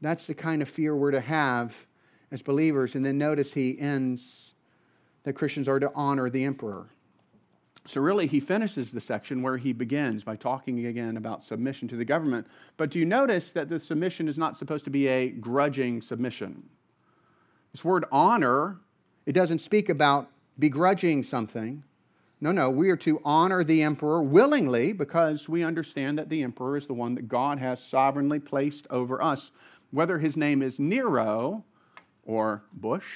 That's 0.00 0.26
the 0.26 0.34
kind 0.34 0.62
of 0.62 0.68
fear 0.68 0.96
we're 0.96 1.10
to 1.10 1.20
have 1.20 1.74
as 2.30 2.42
believers. 2.42 2.94
And 2.94 3.04
then 3.04 3.18
notice 3.18 3.52
He 3.52 3.78
ends 3.78 4.54
that 5.24 5.34
Christians 5.34 5.68
are 5.68 5.80
to 5.80 5.90
honor 5.94 6.30
the 6.30 6.44
emperor. 6.44 6.88
So, 7.86 8.00
really, 8.00 8.26
he 8.26 8.40
finishes 8.40 8.92
the 8.92 9.00
section 9.00 9.42
where 9.42 9.56
he 9.56 9.72
begins 9.72 10.22
by 10.22 10.36
talking 10.36 10.84
again 10.84 11.16
about 11.16 11.44
submission 11.44 11.88
to 11.88 11.96
the 11.96 12.04
government. 12.04 12.46
But 12.76 12.90
do 12.90 12.98
you 12.98 13.06
notice 13.06 13.52
that 13.52 13.68
the 13.68 13.80
submission 13.80 14.28
is 14.28 14.36
not 14.36 14.58
supposed 14.58 14.84
to 14.84 14.90
be 14.90 15.08
a 15.08 15.30
grudging 15.30 16.02
submission? 16.02 16.68
This 17.72 17.84
word 17.84 18.04
honor, 18.12 18.78
it 19.24 19.32
doesn't 19.32 19.60
speak 19.60 19.88
about 19.88 20.30
begrudging 20.58 21.22
something. 21.22 21.82
No, 22.40 22.52
no, 22.52 22.70
we 22.70 22.90
are 22.90 22.96
to 22.98 23.20
honor 23.24 23.64
the 23.64 23.82
emperor 23.82 24.22
willingly 24.22 24.92
because 24.92 25.48
we 25.48 25.62
understand 25.62 26.18
that 26.18 26.28
the 26.28 26.42
emperor 26.42 26.76
is 26.76 26.86
the 26.86 26.94
one 26.94 27.14
that 27.14 27.28
God 27.28 27.58
has 27.58 27.82
sovereignly 27.82 28.40
placed 28.40 28.86
over 28.88 29.22
us. 29.22 29.50
Whether 29.90 30.18
his 30.18 30.36
name 30.36 30.62
is 30.62 30.78
Nero 30.78 31.64
or 32.24 32.62
Bush 32.72 33.06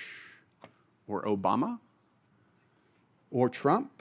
or 1.06 1.24
Obama 1.24 1.78
or 3.30 3.48
Trump 3.48 3.93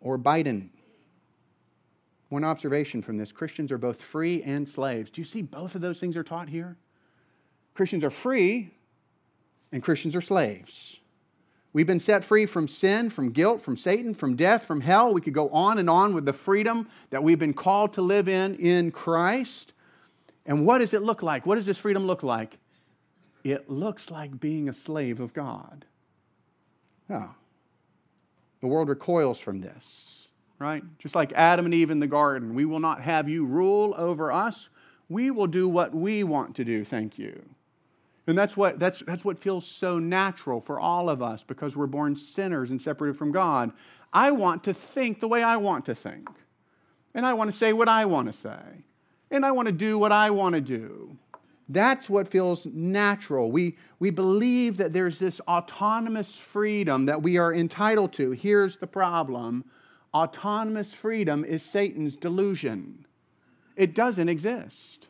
or 0.00 0.18
Biden. 0.18 0.70
One 2.28 2.44
observation 2.44 3.02
from 3.02 3.18
this 3.18 3.32
Christians 3.32 3.72
are 3.72 3.78
both 3.78 4.00
free 4.00 4.42
and 4.42 4.68
slaves. 4.68 5.10
Do 5.10 5.20
you 5.20 5.24
see 5.24 5.42
both 5.42 5.74
of 5.74 5.80
those 5.80 5.98
things 5.98 6.16
are 6.16 6.22
taught 6.22 6.48
here? 6.48 6.76
Christians 7.74 8.04
are 8.04 8.10
free 8.10 8.70
and 9.72 9.82
Christians 9.82 10.14
are 10.14 10.20
slaves. 10.20 10.96
We've 11.72 11.86
been 11.86 12.00
set 12.00 12.24
free 12.24 12.46
from 12.46 12.66
sin, 12.66 13.10
from 13.10 13.30
guilt, 13.30 13.60
from 13.60 13.76
Satan, 13.76 14.12
from 14.12 14.34
death, 14.34 14.64
from 14.64 14.80
hell. 14.80 15.12
We 15.12 15.20
could 15.20 15.34
go 15.34 15.48
on 15.50 15.78
and 15.78 15.88
on 15.88 16.14
with 16.14 16.24
the 16.24 16.32
freedom 16.32 16.88
that 17.10 17.22
we've 17.22 17.38
been 17.38 17.54
called 17.54 17.92
to 17.94 18.02
live 18.02 18.28
in 18.28 18.56
in 18.56 18.90
Christ. 18.90 19.72
And 20.46 20.66
what 20.66 20.78
does 20.78 20.94
it 20.94 21.02
look 21.02 21.22
like? 21.22 21.46
What 21.46 21.54
does 21.56 21.66
this 21.66 21.78
freedom 21.78 22.06
look 22.06 22.24
like? 22.24 22.58
It 23.44 23.70
looks 23.70 24.10
like 24.10 24.40
being 24.40 24.68
a 24.68 24.72
slave 24.72 25.20
of 25.20 25.32
God. 25.32 25.84
Oh, 27.08 27.30
the 28.60 28.66
world 28.66 28.88
recoils 28.88 29.40
from 29.40 29.60
this, 29.60 30.28
right? 30.58 30.82
Just 30.98 31.14
like 31.14 31.32
Adam 31.32 31.64
and 31.64 31.74
Eve 31.74 31.90
in 31.90 31.98
the 31.98 32.06
garden, 32.06 32.54
we 32.54 32.64
will 32.64 32.80
not 32.80 33.00
have 33.02 33.28
you 33.28 33.44
rule 33.44 33.94
over 33.96 34.30
us. 34.30 34.68
We 35.08 35.30
will 35.30 35.46
do 35.46 35.68
what 35.68 35.94
we 35.94 36.22
want 36.22 36.54
to 36.56 36.64
do, 36.64 36.84
thank 36.84 37.18
you. 37.18 37.42
And 38.26 38.38
that's 38.38 38.56
what, 38.56 38.78
that's, 38.78 39.02
that's 39.06 39.24
what 39.24 39.38
feels 39.38 39.66
so 39.66 39.98
natural 39.98 40.60
for 40.60 40.78
all 40.78 41.10
of 41.10 41.22
us 41.22 41.42
because 41.42 41.76
we're 41.76 41.86
born 41.86 42.14
sinners 42.14 42.70
and 42.70 42.80
separated 42.80 43.16
from 43.16 43.32
God. 43.32 43.72
I 44.12 44.30
want 44.30 44.62
to 44.64 44.74
think 44.74 45.20
the 45.20 45.28
way 45.28 45.42
I 45.42 45.56
want 45.56 45.86
to 45.86 45.94
think. 45.94 46.28
And 47.14 47.26
I 47.26 47.32
want 47.32 47.50
to 47.50 47.56
say 47.56 47.72
what 47.72 47.88
I 47.88 48.04
want 48.04 48.28
to 48.28 48.32
say. 48.32 48.84
And 49.30 49.44
I 49.44 49.50
want 49.52 49.66
to 49.66 49.72
do 49.72 49.98
what 49.98 50.12
I 50.12 50.30
want 50.30 50.54
to 50.54 50.60
do. 50.60 51.16
That's 51.72 52.10
what 52.10 52.26
feels 52.26 52.66
natural. 52.66 53.52
We, 53.52 53.76
we 54.00 54.10
believe 54.10 54.76
that 54.78 54.92
there's 54.92 55.20
this 55.20 55.40
autonomous 55.42 56.36
freedom 56.36 57.06
that 57.06 57.22
we 57.22 57.38
are 57.38 57.54
entitled 57.54 58.12
to. 58.14 58.32
Here's 58.32 58.76
the 58.76 58.88
problem 58.88 59.64
autonomous 60.12 60.92
freedom 60.92 61.44
is 61.44 61.62
Satan's 61.62 62.16
delusion, 62.16 63.06
it 63.76 63.94
doesn't 63.94 64.28
exist. 64.28 65.06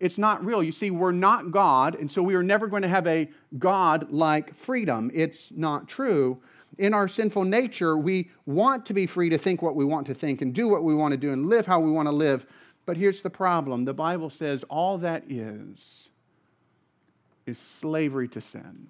It's 0.00 0.18
not 0.18 0.44
real. 0.44 0.64
You 0.64 0.72
see, 0.72 0.90
we're 0.90 1.12
not 1.12 1.52
God, 1.52 1.94
and 1.94 2.10
so 2.10 2.22
we 2.24 2.34
are 2.34 2.42
never 2.42 2.66
going 2.66 2.82
to 2.82 2.88
have 2.88 3.06
a 3.06 3.30
God 3.58 4.10
like 4.10 4.54
freedom. 4.56 5.12
It's 5.14 5.52
not 5.52 5.88
true. 5.88 6.42
In 6.76 6.92
our 6.92 7.06
sinful 7.06 7.44
nature, 7.44 7.96
we 7.96 8.28
want 8.44 8.84
to 8.86 8.94
be 8.94 9.06
free 9.06 9.28
to 9.30 9.38
think 9.38 9.62
what 9.62 9.76
we 9.76 9.84
want 9.84 10.08
to 10.08 10.14
think 10.14 10.42
and 10.42 10.52
do 10.52 10.68
what 10.68 10.82
we 10.82 10.92
want 10.92 11.12
to 11.12 11.16
do 11.16 11.32
and 11.32 11.48
live 11.48 11.66
how 11.66 11.78
we 11.78 11.90
want 11.90 12.08
to 12.08 12.12
live. 12.12 12.44
But 12.84 12.96
here's 12.96 13.22
the 13.22 13.30
problem 13.30 13.84
the 13.84 13.94
Bible 13.94 14.30
says 14.30 14.64
all 14.64 14.98
that 14.98 15.24
is 15.28 16.08
is 17.46 17.58
slavery 17.58 18.28
to 18.28 18.40
sin. 18.40 18.88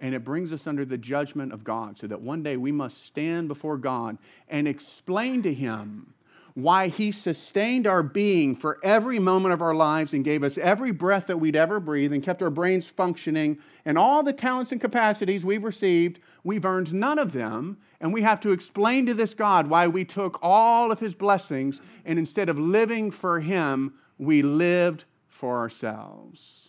And 0.00 0.14
it 0.14 0.24
brings 0.24 0.52
us 0.52 0.66
under 0.66 0.84
the 0.84 0.98
judgment 0.98 1.52
of 1.52 1.62
God 1.62 1.96
so 1.96 2.08
that 2.08 2.20
one 2.20 2.42
day 2.42 2.56
we 2.56 2.72
must 2.72 3.06
stand 3.06 3.48
before 3.48 3.76
God 3.76 4.18
and 4.48 4.66
explain 4.66 5.42
to 5.44 5.54
Him 5.54 6.14
why 6.54 6.88
He 6.88 7.12
sustained 7.12 7.86
our 7.86 8.02
being 8.02 8.56
for 8.56 8.78
every 8.82 9.18
moment 9.18 9.54
of 9.54 9.62
our 9.62 9.74
lives 9.74 10.12
and 10.12 10.24
gave 10.24 10.42
us 10.42 10.58
every 10.58 10.90
breath 10.90 11.28
that 11.28 11.38
we'd 11.38 11.56
ever 11.56 11.80
breathe 11.80 12.12
and 12.12 12.22
kept 12.22 12.42
our 12.42 12.50
brains 12.50 12.88
functioning 12.88 13.58
and 13.84 13.96
all 13.96 14.22
the 14.22 14.32
talents 14.32 14.72
and 14.72 14.80
capacities 14.80 15.44
we've 15.44 15.64
received. 15.64 16.18
We've 16.44 16.64
earned 16.64 16.92
none 16.92 17.18
of 17.18 17.32
them. 17.32 17.78
And 18.02 18.12
we 18.12 18.22
have 18.22 18.40
to 18.40 18.50
explain 18.50 19.06
to 19.06 19.14
this 19.14 19.32
God 19.32 19.68
why 19.68 19.86
we 19.86 20.04
took 20.04 20.40
all 20.42 20.90
of 20.90 20.98
His 20.98 21.14
blessings 21.14 21.80
and 22.04 22.18
instead 22.18 22.48
of 22.48 22.58
living 22.58 23.12
for 23.12 23.38
Him, 23.38 23.94
we 24.18 24.42
lived 24.42 25.04
for 25.28 25.58
ourselves. 25.58 26.68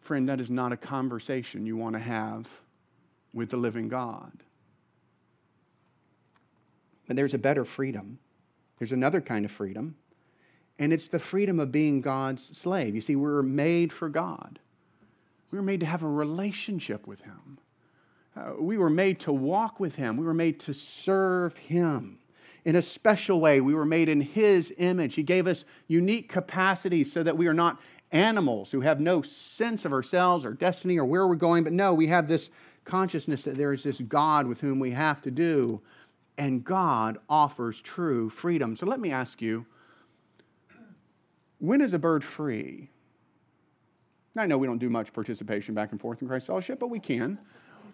Friend, 0.00 0.28
that 0.28 0.40
is 0.40 0.50
not 0.50 0.72
a 0.72 0.76
conversation 0.76 1.64
you 1.64 1.76
want 1.76 1.94
to 1.94 2.00
have 2.00 2.48
with 3.32 3.50
the 3.50 3.56
living 3.56 3.88
God. 3.88 4.32
But 7.06 7.16
there's 7.16 7.34
a 7.34 7.38
better 7.38 7.64
freedom. 7.64 8.18
There's 8.78 8.92
another 8.92 9.20
kind 9.20 9.44
of 9.44 9.52
freedom, 9.52 9.94
and 10.78 10.92
it's 10.92 11.06
the 11.06 11.20
freedom 11.20 11.60
of 11.60 11.70
being 11.70 12.00
God's 12.00 12.56
slave. 12.56 12.94
You 12.96 13.00
see, 13.00 13.14
we 13.14 13.30
were 13.30 13.42
made 13.42 13.92
for 13.92 14.08
God, 14.08 14.58
we 15.52 15.58
were 15.58 15.64
made 15.64 15.80
to 15.80 15.86
have 15.86 16.02
a 16.02 16.08
relationship 16.08 17.06
with 17.06 17.20
Him. 17.20 17.58
Uh, 18.36 18.52
we 18.58 18.76
were 18.76 18.90
made 18.90 19.20
to 19.20 19.32
walk 19.32 19.78
with 19.78 19.96
Him, 19.96 20.16
we 20.16 20.26
were 20.26 20.34
made 20.34 20.60
to 20.60 20.72
serve 20.72 21.56
Him 21.56 22.18
in 22.64 22.76
a 22.76 22.82
special 22.82 23.40
way. 23.40 23.60
We 23.60 23.74
were 23.74 23.84
made 23.84 24.08
in 24.08 24.20
His 24.20 24.72
image. 24.78 25.14
He 25.14 25.22
gave 25.22 25.46
us 25.46 25.64
unique 25.86 26.28
capacities 26.28 27.12
so 27.12 27.22
that 27.22 27.36
we 27.36 27.46
are 27.46 27.54
not 27.54 27.80
animals 28.10 28.70
who 28.70 28.80
have 28.80 29.00
no 29.00 29.22
sense 29.22 29.84
of 29.84 29.92
ourselves 29.92 30.44
or 30.44 30.52
destiny 30.52 30.98
or 30.98 31.04
where 31.04 31.26
we're 31.26 31.34
going, 31.34 31.64
but 31.64 31.72
no, 31.72 31.92
we 31.92 32.06
have 32.06 32.28
this 32.28 32.48
consciousness 32.84 33.44
that 33.44 33.56
there 33.56 33.72
is 33.72 33.82
this 33.82 34.00
God 34.00 34.46
with 34.46 34.60
whom 34.60 34.78
we 34.78 34.92
have 34.92 35.20
to 35.22 35.30
do. 35.30 35.80
and 36.36 36.64
God 36.64 37.18
offers 37.28 37.80
true 37.80 38.28
freedom. 38.28 38.74
So 38.76 38.86
let 38.86 39.00
me 39.00 39.12
ask 39.12 39.40
you 39.40 39.66
when 41.58 41.80
is 41.80 41.94
a 41.94 41.98
bird 41.98 42.24
free? 42.24 42.90
I 44.36 44.46
know 44.46 44.58
we 44.58 44.66
don't 44.66 44.78
do 44.78 44.90
much 44.90 45.12
participation 45.12 45.74
back 45.74 45.92
and 45.92 46.00
forth 46.00 46.20
in 46.20 46.28
Christ 46.28 46.48
Fellowship, 46.48 46.80
but 46.80 46.88
we 46.88 46.98
can. 46.98 47.38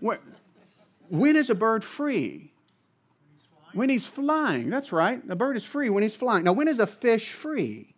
When, 0.00 0.18
when 1.08 1.36
is 1.36 1.50
a 1.50 1.54
bird 1.54 1.84
free? 1.84 2.52
When 3.72 3.88
he's 3.88 4.06
flying. 4.06 4.70
That's 4.70 4.92
right. 4.92 5.22
A 5.28 5.36
bird 5.36 5.56
is 5.56 5.64
free 5.64 5.90
when 5.90 6.02
he's 6.02 6.16
flying. 6.16 6.44
Now, 6.44 6.52
when 6.52 6.68
is 6.68 6.78
a 6.78 6.86
fish 6.86 7.32
free? 7.32 7.94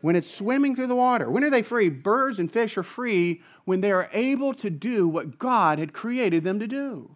When 0.00 0.16
it's 0.16 0.28
swimming 0.28 0.74
through 0.74 0.88
the 0.88 0.96
water. 0.96 1.30
When 1.30 1.44
are 1.44 1.50
they 1.50 1.62
free? 1.62 1.88
Birds 1.88 2.40
and 2.40 2.50
fish 2.50 2.76
are 2.76 2.82
free 2.82 3.42
when 3.64 3.80
they 3.80 3.92
are 3.92 4.10
able 4.12 4.52
to 4.54 4.70
do 4.70 5.06
what 5.06 5.38
God 5.38 5.78
had 5.78 5.92
created 5.92 6.42
them 6.42 6.58
to 6.58 6.66
do. 6.66 7.14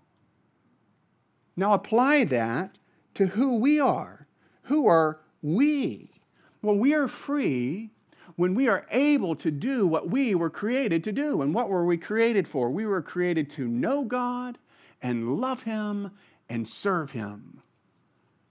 Now, 1.56 1.72
apply 1.72 2.24
that 2.24 2.78
to 3.14 3.26
who 3.26 3.56
we 3.56 3.80
are. 3.80 4.28
Who 4.64 4.86
are 4.86 5.20
we? 5.42 6.10
Well, 6.62 6.76
we 6.76 6.94
are 6.94 7.08
free 7.08 7.90
when 8.36 8.54
we 8.54 8.68
are 8.68 8.86
able 8.90 9.34
to 9.34 9.50
do 9.50 9.86
what 9.86 10.10
we 10.10 10.34
were 10.34 10.50
created 10.50 11.02
to 11.04 11.12
do. 11.12 11.42
And 11.42 11.54
what 11.54 11.68
were 11.68 11.84
we 11.84 11.96
created 11.96 12.46
for? 12.46 12.70
We 12.70 12.86
were 12.86 13.02
created 13.02 13.50
to 13.50 13.66
know 13.66 14.04
God 14.04 14.58
and 15.02 15.40
love 15.40 15.62
Him 15.62 16.12
and 16.48 16.68
serve 16.68 17.12
Him. 17.12 17.62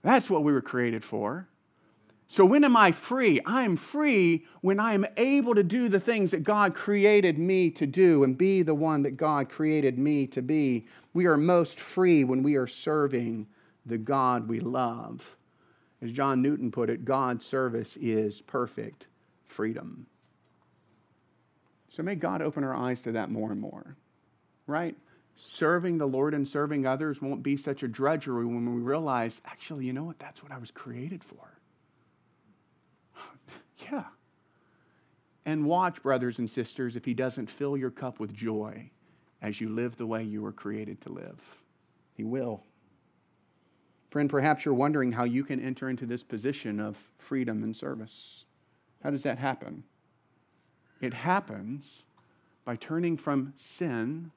That's 0.01 0.29
what 0.29 0.43
we 0.43 0.51
were 0.51 0.61
created 0.61 1.03
for. 1.03 1.47
So, 2.27 2.43
when 2.43 2.63
am 2.63 2.75
I 2.75 2.91
free? 2.91 3.39
I'm 3.45 3.77
free 3.77 4.45
when 4.61 4.79
I 4.79 4.93
am 4.93 5.05
able 5.15 5.53
to 5.53 5.63
do 5.63 5.87
the 5.87 5.99
things 5.99 6.31
that 6.31 6.43
God 6.43 6.73
created 6.73 7.37
me 7.37 7.69
to 7.71 7.85
do 7.85 8.23
and 8.23 8.35
be 8.35 8.63
the 8.63 8.73
one 8.73 9.03
that 9.03 9.15
God 9.15 9.47
created 9.47 9.99
me 9.99 10.25
to 10.27 10.41
be. 10.41 10.87
We 11.13 11.27
are 11.27 11.37
most 11.37 11.79
free 11.79 12.23
when 12.23 12.41
we 12.41 12.55
are 12.55 12.67
serving 12.67 13.45
the 13.85 13.99
God 13.99 14.47
we 14.47 14.59
love. 14.59 15.37
As 16.01 16.11
John 16.11 16.41
Newton 16.41 16.71
put 16.71 16.89
it, 16.89 17.05
God's 17.05 17.45
service 17.45 17.95
is 18.01 18.41
perfect 18.41 19.05
freedom. 19.55 20.05
So 21.89 22.03
may 22.03 22.15
God 22.15 22.41
open 22.41 22.63
our 22.63 22.75
eyes 22.75 22.99
to 23.01 23.13
that 23.13 23.31
more 23.31 23.51
and 23.51 23.61
more, 23.61 23.95
right? 24.67 24.95
Serving 25.37 25.97
the 25.97 26.05
Lord 26.05 26.33
and 26.33 26.47
serving 26.47 26.85
others 26.85 27.21
won't 27.21 27.41
be 27.41 27.55
such 27.55 27.83
a 27.83 27.87
drudgery 27.87 28.45
when 28.45 28.75
we 28.75 28.81
realize, 28.81 29.41
actually, 29.45 29.85
you 29.85 29.93
know 29.93 30.03
what? 30.03 30.19
That's 30.19 30.43
what 30.43 30.51
I 30.51 30.57
was 30.57 30.71
created 30.71 31.23
for. 31.23 31.57
yeah. 33.89 34.05
And 35.45 35.65
watch, 35.65 36.01
brothers 36.01 36.39
and 36.39 36.49
sisters, 36.49 36.95
if 36.95 37.05
He 37.05 37.13
doesn't 37.13 37.49
fill 37.49 37.77
your 37.77 37.91
cup 37.91 38.19
with 38.19 38.33
joy 38.33 38.89
as 39.41 39.61
you 39.61 39.69
live 39.69 39.95
the 39.95 40.07
way 40.07 40.23
you 40.23 40.41
were 40.41 40.51
created 40.51 41.01
to 41.01 41.09
live. 41.09 41.39
He 42.13 42.23
will. 42.23 42.63
Friend, 44.09 44.29
perhaps 44.29 44.65
you're 44.65 44.73
wondering 44.73 45.11
how 45.11 45.25
you 45.25 45.43
can 45.43 45.59
enter 45.59 45.89
into 45.89 46.05
this 46.05 46.23
position 46.23 46.79
of 46.79 46.97
freedom 47.17 47.63
and 47.63 47.75
service. 47.75 48.44
How 49.03 49.11
does 49.11 49.23
that 49.23 49.37
happen? 49.37 49.83
It 51.01 51.13
happens 51.13 52.03
by 52.63 52.75
turning 52.75 53.17
from 53.17 53.53
sin 53.57 54.31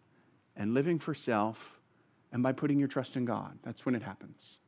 and 0.57 0.75
living 0.75 0.99
for 0.99 1.15
self 1.15 1.81
and 2.33 2.43
by 2.43 2.53
putting 2.53 2.79
your 2.79 2.89
trust 2.89 3.17
in 3.17 3.25
God. 3.25 3.59
That's 3.63 3.87
when 3.87 3.95
it 3.95 4.03
happens. 4.03 4.59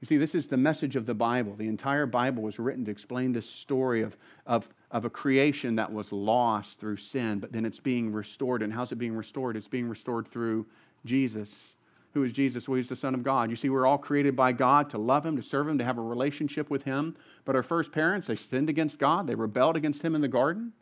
You 0.00 0.06
see, 0.06 0.16
this 0.18 0.34
is 0.34 0.48
the 0.48 0.56
message 0.56 0.96
of 0.96 1.06
the 1.06 1.14
Bible. 1.14 1.54
The 1.56 1.68
entire 1.68 2.04
Bible 2.04 2.42
was 2.42 2.58
written 2.58 2.84
to 2.84 2.90
explain 2.90 3.32
this 3.32 3.48
story 3.48 4.02
of, 4.02 4.16
of, 4.44 4.68
of 4.90 5.04
a 5.04 5.10
creation 5.10 5.76
that 5.76 5.92
was 5.92 6.12
lost 6.12 6.78
through 6.78 6.98
sin, 6.98 7.38
but 7.38 7.52
then 7.52 7.64
it's 7.64 7.80
being 7.80 8.12
restored. 8.12 8.62
And 8.62 8.72
how's 8.72 8.92
it 8.92 8.96
being 8.96 9.16
restored? 9.16 9.56
It's 9.56 9.68
being 9.68 9.88
restored 9.88 10.26
through 10.26 10.66
Jesus. 11.04 11.75
Who 12.16 12.24
is 12.24 12.32
Jesus? 12.32 12.66
Well, 12.66 12.78
he's 12.78 12.88
the 12.88 12.96
Son 12.96 13.12
of 13.12 13.22
God. 13.22 13.50
You 13.50 13.56
see, 13.56 13.68
we're 13.68 13.86
all 13.86 13.98
created 13.98 14.34
by 14.34 14.52
God 14.52 14.88
to 14.88 14.96
love 14.96 15.26
Him, 15.26 15.36
to 15.36 15.42
serve 15.42 15.68
Him, 15.68 15.76
to 15.76 15.84
have 15.84 15.98
a 15.98 16.02
relationship 16.02 16.70
with 16.70 16.84
Him. 16.84 17.14
But 17.44 17.54
our 17.54 17.62
first 17.62 17.92
parents, 17.92 18.26
they 18.26 18.36
sinned 18.36 18.70
against 18.70 18.96
God. 18.96 19.26
They 19.26 19.34
rebelled 19.34 19.76
against 19.76 20.00
Him 20.00 20.14
in 20.14 20.22
the 20.22 20.26
garden. 20.28 20.72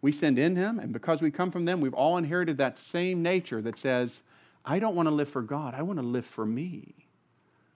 We 0.00 0.12
sinned 0.12 0.38
in 0.38 0.56
Him. 0.56 0.78
And 0.78 0.90
because 0.90 1.20
we 1.20 1.30
come 1.30 1.50
from 1.50 1.66
them, 1.66 1.82
we've 1.82 1.92
all 1.92 2.16
inherited 2.16 2.56
that 2.56 2.78
same 2.78 3.22
nature 3.22 3.60
that 3.60 3.78
says, 3.78 4.22
I 4.64 4.78
don't 4.78 4.94
want 4.94 5.08
to 5.08 5.14
live 5.14 5.28
for 5.28 5.42
God. 5.42 5.74
I 5.74 5.82
want 5.82 5.98
to 5.98 6.02
live 6.02 6.24
for 6.24 6.46
me. 6.46 6.94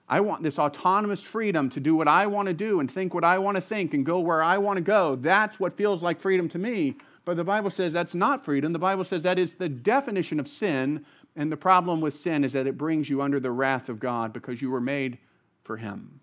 I 0.09 0.19
want 0.21 0.41
this 0.41 0.57
autonomous 0.57 1.21
freedom 1.21 1.69
to 1.69 1.79
do 1.79 1.93
what 1.93 2.07
I 2.07 2.25
want 2.25 2.47
to 2.47 2.53
do 2.55 2.79
and 2.79 2.89
think 2.89 3.13
what 3.13 3.23
I 3.23 3.37
want 3.37 3.57
to 3.57 3.61
think 3.61 3.93
and 3.93 4.03
go 4.03 4.21
where 4.21 4.41
I 4.41 4.57
want 4.57 4.77
to 4.77 4.83
go. 4.83 5.17
That's 5.17 5.59
what 5.59 5.77
feels 5.77 6.01
like 6.01 6.19
freedom 6.19 6.49
to 6.49 6.57
me. 6.57 6.95
But 7.25 7.37
the 7.37 7.43
Bible 7.43 7.69
says 7.69 7.93
that's 7.93 8.15
not 8.15 8.43
freedom. 8.43 8.73
The 8.73 8.79
Bible 8.79 9.03
says 9.03 9.23
that 9.23 9.39
is 9.39 9.53
the 9.53 9.69
definition 9.69 10.39
of 10.39 10.47
sin 10.47 11.05
and 11.35 11.51
the 11.51 11.57
problem 11.57 12.01
with 12.01 12.15
sin 12.15 12.43
is 12.43 12.53
that 12.53 12.67
it 12.67 12.77
brings 12.77 13.09
you 13.09 13.21
under 13.21 13.39
the 13.39 13.51
wrath 13.51 13.89
of 13.89 13.99
God 13.99 14.33
because 14.33 14.61
you 14.61 14.69
were 14.69 14.81
made 14.81 15.17
for 15.63 15.77
Him. 15.77 16.19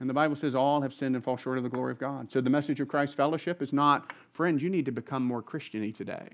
And 0.00 0.08
the 0.08 0.14
Bible 0.14 0.36
says 0.36 0.54
all 0.54 0.82
have 0.82 0.94
sinned 0.94 1.16
and 1.16 1.24
fall 1.24 1.36
short 1.36 1.58
of 1.58 1.64
the 1.64 1.70
glory 1.70 1.92
of 1.92 1.98
God. 1.98 2.30
So 2.30 2.40
the 2.40 2.50
message 2.50 2.78
of 2.80 2.88
Christ's 2.88 3.16
fellowship 3.16 3.62
is 3.62 3.72
not, 3.72 4.12
friends, 4.32 4.62
you 4.62 4.70
need 4.70 4.84
to 4.84 4.92
become 4.92 5.24
more 5.24 5.42
Christiany 5.42 5.94
today. 5.94 6.28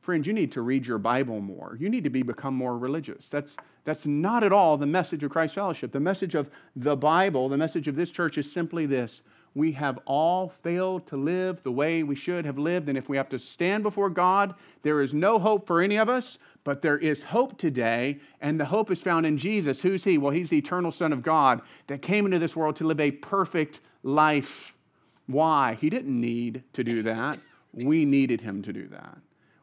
Friends, 0.00 0.26
you 0.26 0.32
need 0.32 0.52
to 0.52 0.62
read 0.62 0.86
your 0.86 0.98
Bible 0.98 1.40
more. 1.40 1.76
You 1.80 1.88
need 1.88 2.04
to 2.04 2.10
be 2.10 2.22
become 2.22 2.54
more 2.54 2.78
religious. 2.78 3.28
That's, 3.28 3.56
that's 3.84 4.06
not 4.06 4.44
at 4.44 4.52
all 4.52 4.76
the 4.76 4.86
message 4.86 5.24
of 5.24 5.30
Christ's 5.30 5.56
fellowship. 5.56 5.92
The 5.92 6.00
message 6.00 6.34
of 6.34 6.48
the 6.76 6.96
Bible, 6.96 7.48
the 7.48 7.58
message 7.58 7.88
of 7.88 7.96
this 7.96 8.10
church 8.10 8.38
is 8.38 8.50
simply 8.50 8.86
this 8.86 9.20
we 9.54 9.72
have 9.72 9.98
all 10.04 10.48
failed 10.48 11.06
to 11.08 11.16
live 11.16 11.62
the 11.62 11.72
way 11.72 12.02
we 12.02 12.14
should 12.14 12.44
have 12.44 12.58
lived. 12.58 12.88
And 12.88 12.96
if 12.96 13.08
we 13.08 13.16
have 13.16 13.28
to 13.30 13.38
stand 13.38 13.82
before 13.82 14.10
God, 14.10 14.54
there 14.82 15.00
is 15.00 15.12
no 15.12 15.38
hope 15.38 15.66
for 15.66 15.80
any 15.80 15.96
of 15.96 16.08
us, 16.08 16.38
but 16.64 16.82
there 16.82 16.98
is 16.98 17.24
hope 17.24 17.58
today. 17.58 18.20
And 18.40 18.60
the 18.60 18.66
hope 18.66 18.90
is 18.90 19.00
found 19.00 19.26
in 19.26 19.38
Jesus. 19.38 19.80
Who's 19.80 20.04
He? 20.04 20.18
Well, 20.18 20.32
He's 20.32 20.50
the 20.50 20.58
eternal 20.58 20.92
Son 20.92 21.12
of 21.12 21.22
God 21.22 21.62
that 21.86 22.02
came 22.02 22.24
into 22.24 22.38
this 22.38 22.54
world 22.54 22.76
to 22.76 22.86
live 22.86 23.00
a 23.00 23.10
perfect 23.10 23.80
life. 24.02 24.74
Why? 25.26 25.76
He 25.80 25.90
didn't 25.90 26.20
need 26.20 26.62
to 26.74 26.84
do 26.84 27.02
that. 27.02 27.38
We 27.72 28.04
needed 28.04 28.40
Him 28.40 28.62
to 28.62 28.72
do 28.72 28.86
that. 28.88 29.18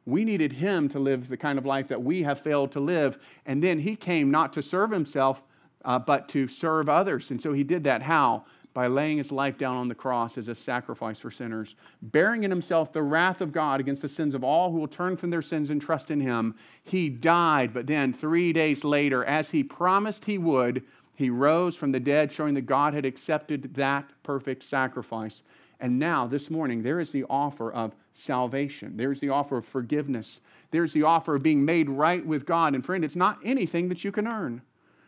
We 0.05 0.23
needed 0.23 0.53
Him 0.53 0.89
to 0.89 0.99
live 0.99 1.29
the 1.29 1.38
kind 1.38 1.57
of 1.57 1.65
life 1.65 1.88
that 1.88 2.03
we 2.03 2.23
have 2.23 2.39
failed 2.39 2.71
to 2.73 2.79
live. 2.79 3.17
And 3.45 3.63
then 3.63 3.79
He 3.79 3.95
came 3.95 4.29
not 4.29 4.53
to 4.53 4.61
serve 4.61 4.91
Himself, 4.91 5.41
uh, 5.83 5.99
but 5.99 6.27
to 6.29 6.47
serve 6.47 6.89
others. 6.89 7.31
And 7.31 7.41
so 7.41 7.53
He 7.53 7.63
did 7.63 7.83
that. 7.86 8.03
How? 8.03 8.45
By 8.76 8.88
laying 8.88 9.17
his 9.17 9.32
life 9.32 9.57
down 9.57 9.78
on 9.78 9.88
the 9.88 9.95
cross 9.95 10.38
as 10.38 10.49
a 10.49 10.53
sacrifice 10.53 11.17
for 11.17 11.32
sinners, 11.32 11.76
bearing 12.01 12.43
in 12.43 12.51
himself 12.51 12.91
the 12.91 13.01
wrath 13.01 13.39
of 13.39 13.53
God 13.53 13.80
against 13.80 14.01
the 14.01 14.09
sins 14.09 14.36
of 14.36 14.43
all 14.43 14.71
who 14.73 14.80
will 14.80 14.88
turn 14.88 15.15
from 15.15 15.30
their 15.30 15.41
sins 15.41 15.69
and 15.69 15.82
trust 15.82 16.11
in 16.11 16.19
him. 16.19 16.53
He 16.84 17.09
died, 17.09 17.73
but 17.73 17.88
then 17.88 18.11
three 18.11 18.51
days 18.51 18.84
later, 18.84 19.23
as 19.23 19.51
he 19.51 19.63
promised 19.63 20.26
he 20.26 20.38
would, 20.38 20.84
he 21.15 21.30
rose 21.30 21.78
from 21.78 21.93
the 21.93 22.01
dead, 22.01 22.34
showing 22.34 22.53
that 22.55 22.65
God 22.65 22.93
had 22.93 23.05
accepted 23.05 23.76
that 23.76 24.11
perfect 24.23 24.65
sacrifice. 24.65 25.41
And 25.80 25.97
now, 25.97 26.28
this 26.28 26.49
morning, 26.49 26.84
there 26.84 26.99
is 26.99 27.11
the 27.11 27.23
offer 27.30 27.71
of 27.71 27.95
salvation. 28.13 28.97
There's 28.97 29.21
the 29.21 29.30
offer 29.30 29.55
of 29.55 29.65
forgiveness. 29.65 30.41
There's 30.71 30.91
the 30.91 31.03
offer 31.03 31.36
of 31.36 31.43
being 31.43 31.63
made 31.63 31.89
right 31.89 32.26
with 32.26 32.45
God. 32.45 32.76
And 32.76 32.86
friend, 32.86 33.05
it's 33.05 33.15
not 33.15 33.39
anything 33.41 33.88
that 33.88 34.03
you 34.03 34.11
can 34.11 34.28
earn. 34.28 34.63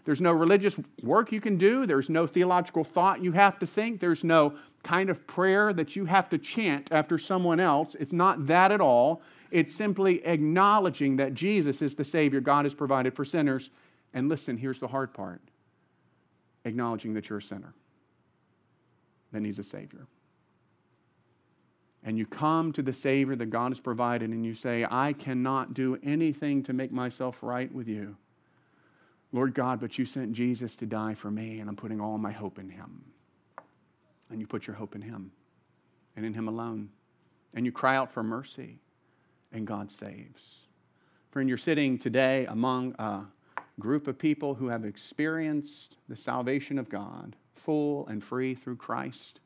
There's 0.07 0.21
no 0.21 0.31
religious 0.31 0.77
work 1.03 1.33
you 1.33 1.41
can 1.41 1.57
do. 1.57 1.85
There's 1.85 2.09
no 2.09 2.27
theological 2.27 2.85
thought 2.85 3.21
you 3.21 3.33
have 3.33 3.59
to 3.59 3.67
think. 3.67 3.99
There's 3.99 4.23
no 4.23 4.53
kind 4.81 5.09
of 5.09 5.27
prayer 5.27 5.73
that 5.73 5.97
you 5.97 6.05
have 6.05 6.29
to 6.29 6.37
chant 6.37 6.87
after 6.93 7.17
someone 7.17 7.59
else. 7.59 7.93
It's 7.99 8.13
not 8.13 8.47
that 8.47 8.71
at 8.71 8.79
all. 8.79 9.21
It's 9.51 9.75
simply 9.75 10.25
acknowledging 10.25 11.17
that 11.17 11.33
Jesus 11.33 11.81
is 11.81 11.95
the 11.95 12.05
Savior 12.05 12.39
God 12.39 12.63
has 12.63 12.73
provided 12.73 13.17
for 13.17 13.25
sinners. 13.25 13.69
And 14.13 14.29
listen, 14.29 14.55
here's 14.55 14.79
the 14.79 14.87
hard 14.87 15.13
part 15.13 15.41
acknowledging 16.63 17.13
that 17.15 17.27
you're 17.27 17.39
a 17.39 17.41
sinner, 17.41 17.73
that 19.33 19.41
needs 19.41 19.59
a 19.59 19.63
Savior. 19.63 20.07
And 22.05 22.17
you 22.17 22.25
come 22.25 22.71
to 22.71 22.81
the 22.81 22.93
Savior 22.93 23.35
that 23.35 23.47
God 23.47 23.73
has 23.73 23.81
provided 23.81 24.29
and 24.29 24.45
you 24.45 24.53
say, 24.53 24.87
I 24.89 25.11
cannot 25.11 25.73
do 25.73 25.99
anything 26.01 26.63
to 26.63 26.71
make 26.71 26.93
myself 26.93 27.39
right 27.41 27.69
with 27.73 27.89
you. 27.89 28.15
Lord 29.37 29.53
God, 29.53 29.79
but 29.79 29.99
you 29.99 30.05
sent 30.05 30.33
Jesus 30.33 30.75
to 30.77 30.87
die 30.87 31.13
for 31.13 31.29
me, 31.29 31.59
and 31.59 31.69
I'm 31.69 31.75
putting 31.75 32.01
all 32.01 32.17
my 32.17 32.31
hope 32.31 32.57
in 32.57 32.69
him. 32.69 33.03
And 34.31 34.41
you 34.41 34.47
put 34.47 34.65
your 34.65 34.75
hope 34.75 34.95
in 34.95 35.01
him 35.03 35.31
and 36.15 36.25
in 36.25 36.33
him 36.33 36.47
alone. 36.47 36.89
And 37.53 37.63
you 37.63 37.71
cry 37.71 37.95
out 37.95 38.09
for 38.09 38.23
mercy, 38.23 38.79
and 39.53 39.67
God 39.67 39.91
saves. 39.91 40.61
Friend, 41.29 41.47
you're 41.47 41.55
sitting 41.55 41.99
today 41.99 42.47
among 42.47 42.95
a 42.97 43.25
group 43.79 44.07
of 44.07 44.17
people 44.17 44.55
who 44.55 44.69
have 44.69 44.83
experienced 44.83 45.97
the 46.09 46.15
salvation 46.15 46.79
of 46.79 46.89
God, 46.89 47.35
full 47.53 48.07
and 48.07 48.23
free 48.23 48.55
through 48.55 48.77
Christ. 48.77 49.39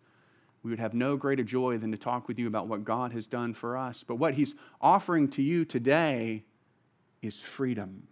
We 0.63 0.69
would 0.69 0.79
have 0.79 0.93
no 0.93 1.17
greater 1.17 1.43
joy 1.43 1.77
than 1.79 1.91
to 1.91 1.97
talk 1.97 2.29
with 2.29 2.39
you 2.39 2.47
about 2.47 2.67
what 2.67 2.85
God 2.85 3.11
has 3.11 3.25
done 3.25 3.53
for 3.53 3.75
us. 3.75 4.05
But 4.07 4.15
what 4.15 4.35
He's 4.35 4.55
offering 4.79 5.27
to 5.31 5.41
you 5.41 5.65
today 5.65 6.45
is 7.21 7.35
freedom 7.41 8.07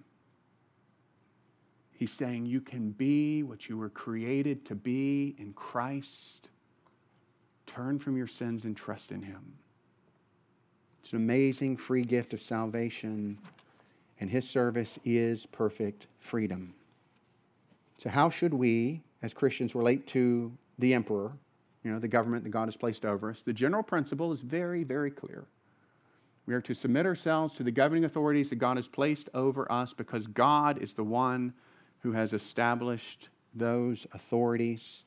He's 2.00 2.14
saying 2.14 2.46
you 2.46 2.62
can 2.62 2.92
be 2.92 3.44
what 3.44 3.68
you 3.68 3.76
were 3.76 3.90
created 3.90 4.66
to 4.68 4.74
be 4.74 5.36
in 5.38 5.52
Christ. 5.52 6.48
Turn 7.68 8.00
from 8.00 8.16
your 8.16 8.26
sins 8.26 8.64
and 8.64 8.76
trust 8.76 9.12
in 9.12 9.22
Him. 9.22 9.56
It's 11.02 11.12
an 11.12 11.18
amazing 11.18 11.76
free 11.76 12.04
gift 12.04 12.32
of 12.32 12.42
salvation, 12.42 13.38
and 14.22 14.30
His 14.30 14.50
service 14.50 14.98
is 15.04 15.46
perfect 15.46 16.08
freedom. 16.20 16.74
So, 17.98 18.10
how 18.10 18.30
should 18.30 18.54
we, 18.54 19.02
as 19.22 19.34
Christians, 19.34 19.76
relate 19.76 20.08
to 20.08 20.54
the 20.78 20.94
emperor, 20.94 21.34
you 21.84 21.92
know, 21.92 22.00
the 22.00 22.08
government 22.08 22.46
that 22.46 22.52
God 22.52 22.70
has 22.70 22.78
placed 22.78 23.04
over 23.04 23.30
us? 23.30 23.42
The 23.42 23.52
general 23.52 23.84
principle 23.84 24.32
is 24.32 24.40
very, 24.40 24.86
very 24.86 25.12
clear. 25.12 25.44
We 26.46 26.54
are 26.54 26.62
to 26.62 26.74
submit 26.74 27.06
ourselves 27.06 27.56
to 27.58 27.64
the 27.64 27.72
governing 27.72 28.06
authorities 28.06 28.52
that 28.52 28.56
God 28.56 28.78
has 28.78 28.88
placed 28.88 29.28
over 29.34 29.70
us 29.70 29.92
because 29.92 30.28
God 30.28 30.82
is 30.82 30.94
the 30.94 31.04
one 31.04 31.54
who 32.02 32.12
has 32.14 32.34
established 32.34 33.30
those 33.54 34.08
authorities. 34.14 35.04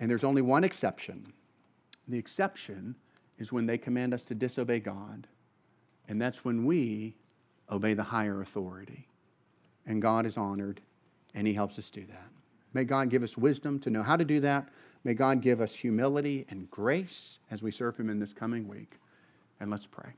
And 0.00 0.10
there's 0.10 0.24
only 0.24 0.42
one 0.42 0.64
exception. 0.64 1.32
The 2.06 2.18
exception 2.18 2.96
is 3.38 3.52
when 3.52 3.66
they 3.66 3.78
command 3.78 4.14
us 4.14 4.22
to 4.24 4.34
disobey 4.34 4.80
God, 4.80 5.26
and 6.08 6.20
that's 6.20 6.44
when 6.44 6.64
we 6.64 7.14
obey 7.70 7.94
the 7.94 8.02
higher 8.02 8.40
authority. 8.40 9.06
And 9.86 10.02
God 10.02 10.26
is 10.26 10.36
honored, 10.36 10.80
and 11.34 11.46
He 11.46 11.54
helps 11.54 11.78
us 11.78 11.90
do 11.90 12.04
that. 12.06 12.28
May 12.74 12.84
God 12.84 13.10
give 13.10 13.22
us 13.22 13.36
wisdom 13.36 13.78
to 13.80 13.90
know 13.90 14.02
how 14.02 14.16
to 14.16 14.24
do 14.24 14.40
that. 14.40 14.68
May 15.04 15.14
God 15.14 15.40
give 15.40 15.60
us 15.60 15.74
humility 15.74 16.46
and 16.50 16.70
grace 16.70 17.38
as 17.50 17.62
we 17.62 17.70
serve 17.70 17.96
Him 17.96 18.10
in 18.10 18.18
this 18.18 18.32
coming 18.32 18.66
week. 18.66 18.98
And 19.60 19.70
let's 19.70 19.86
pray. 19.86 20.10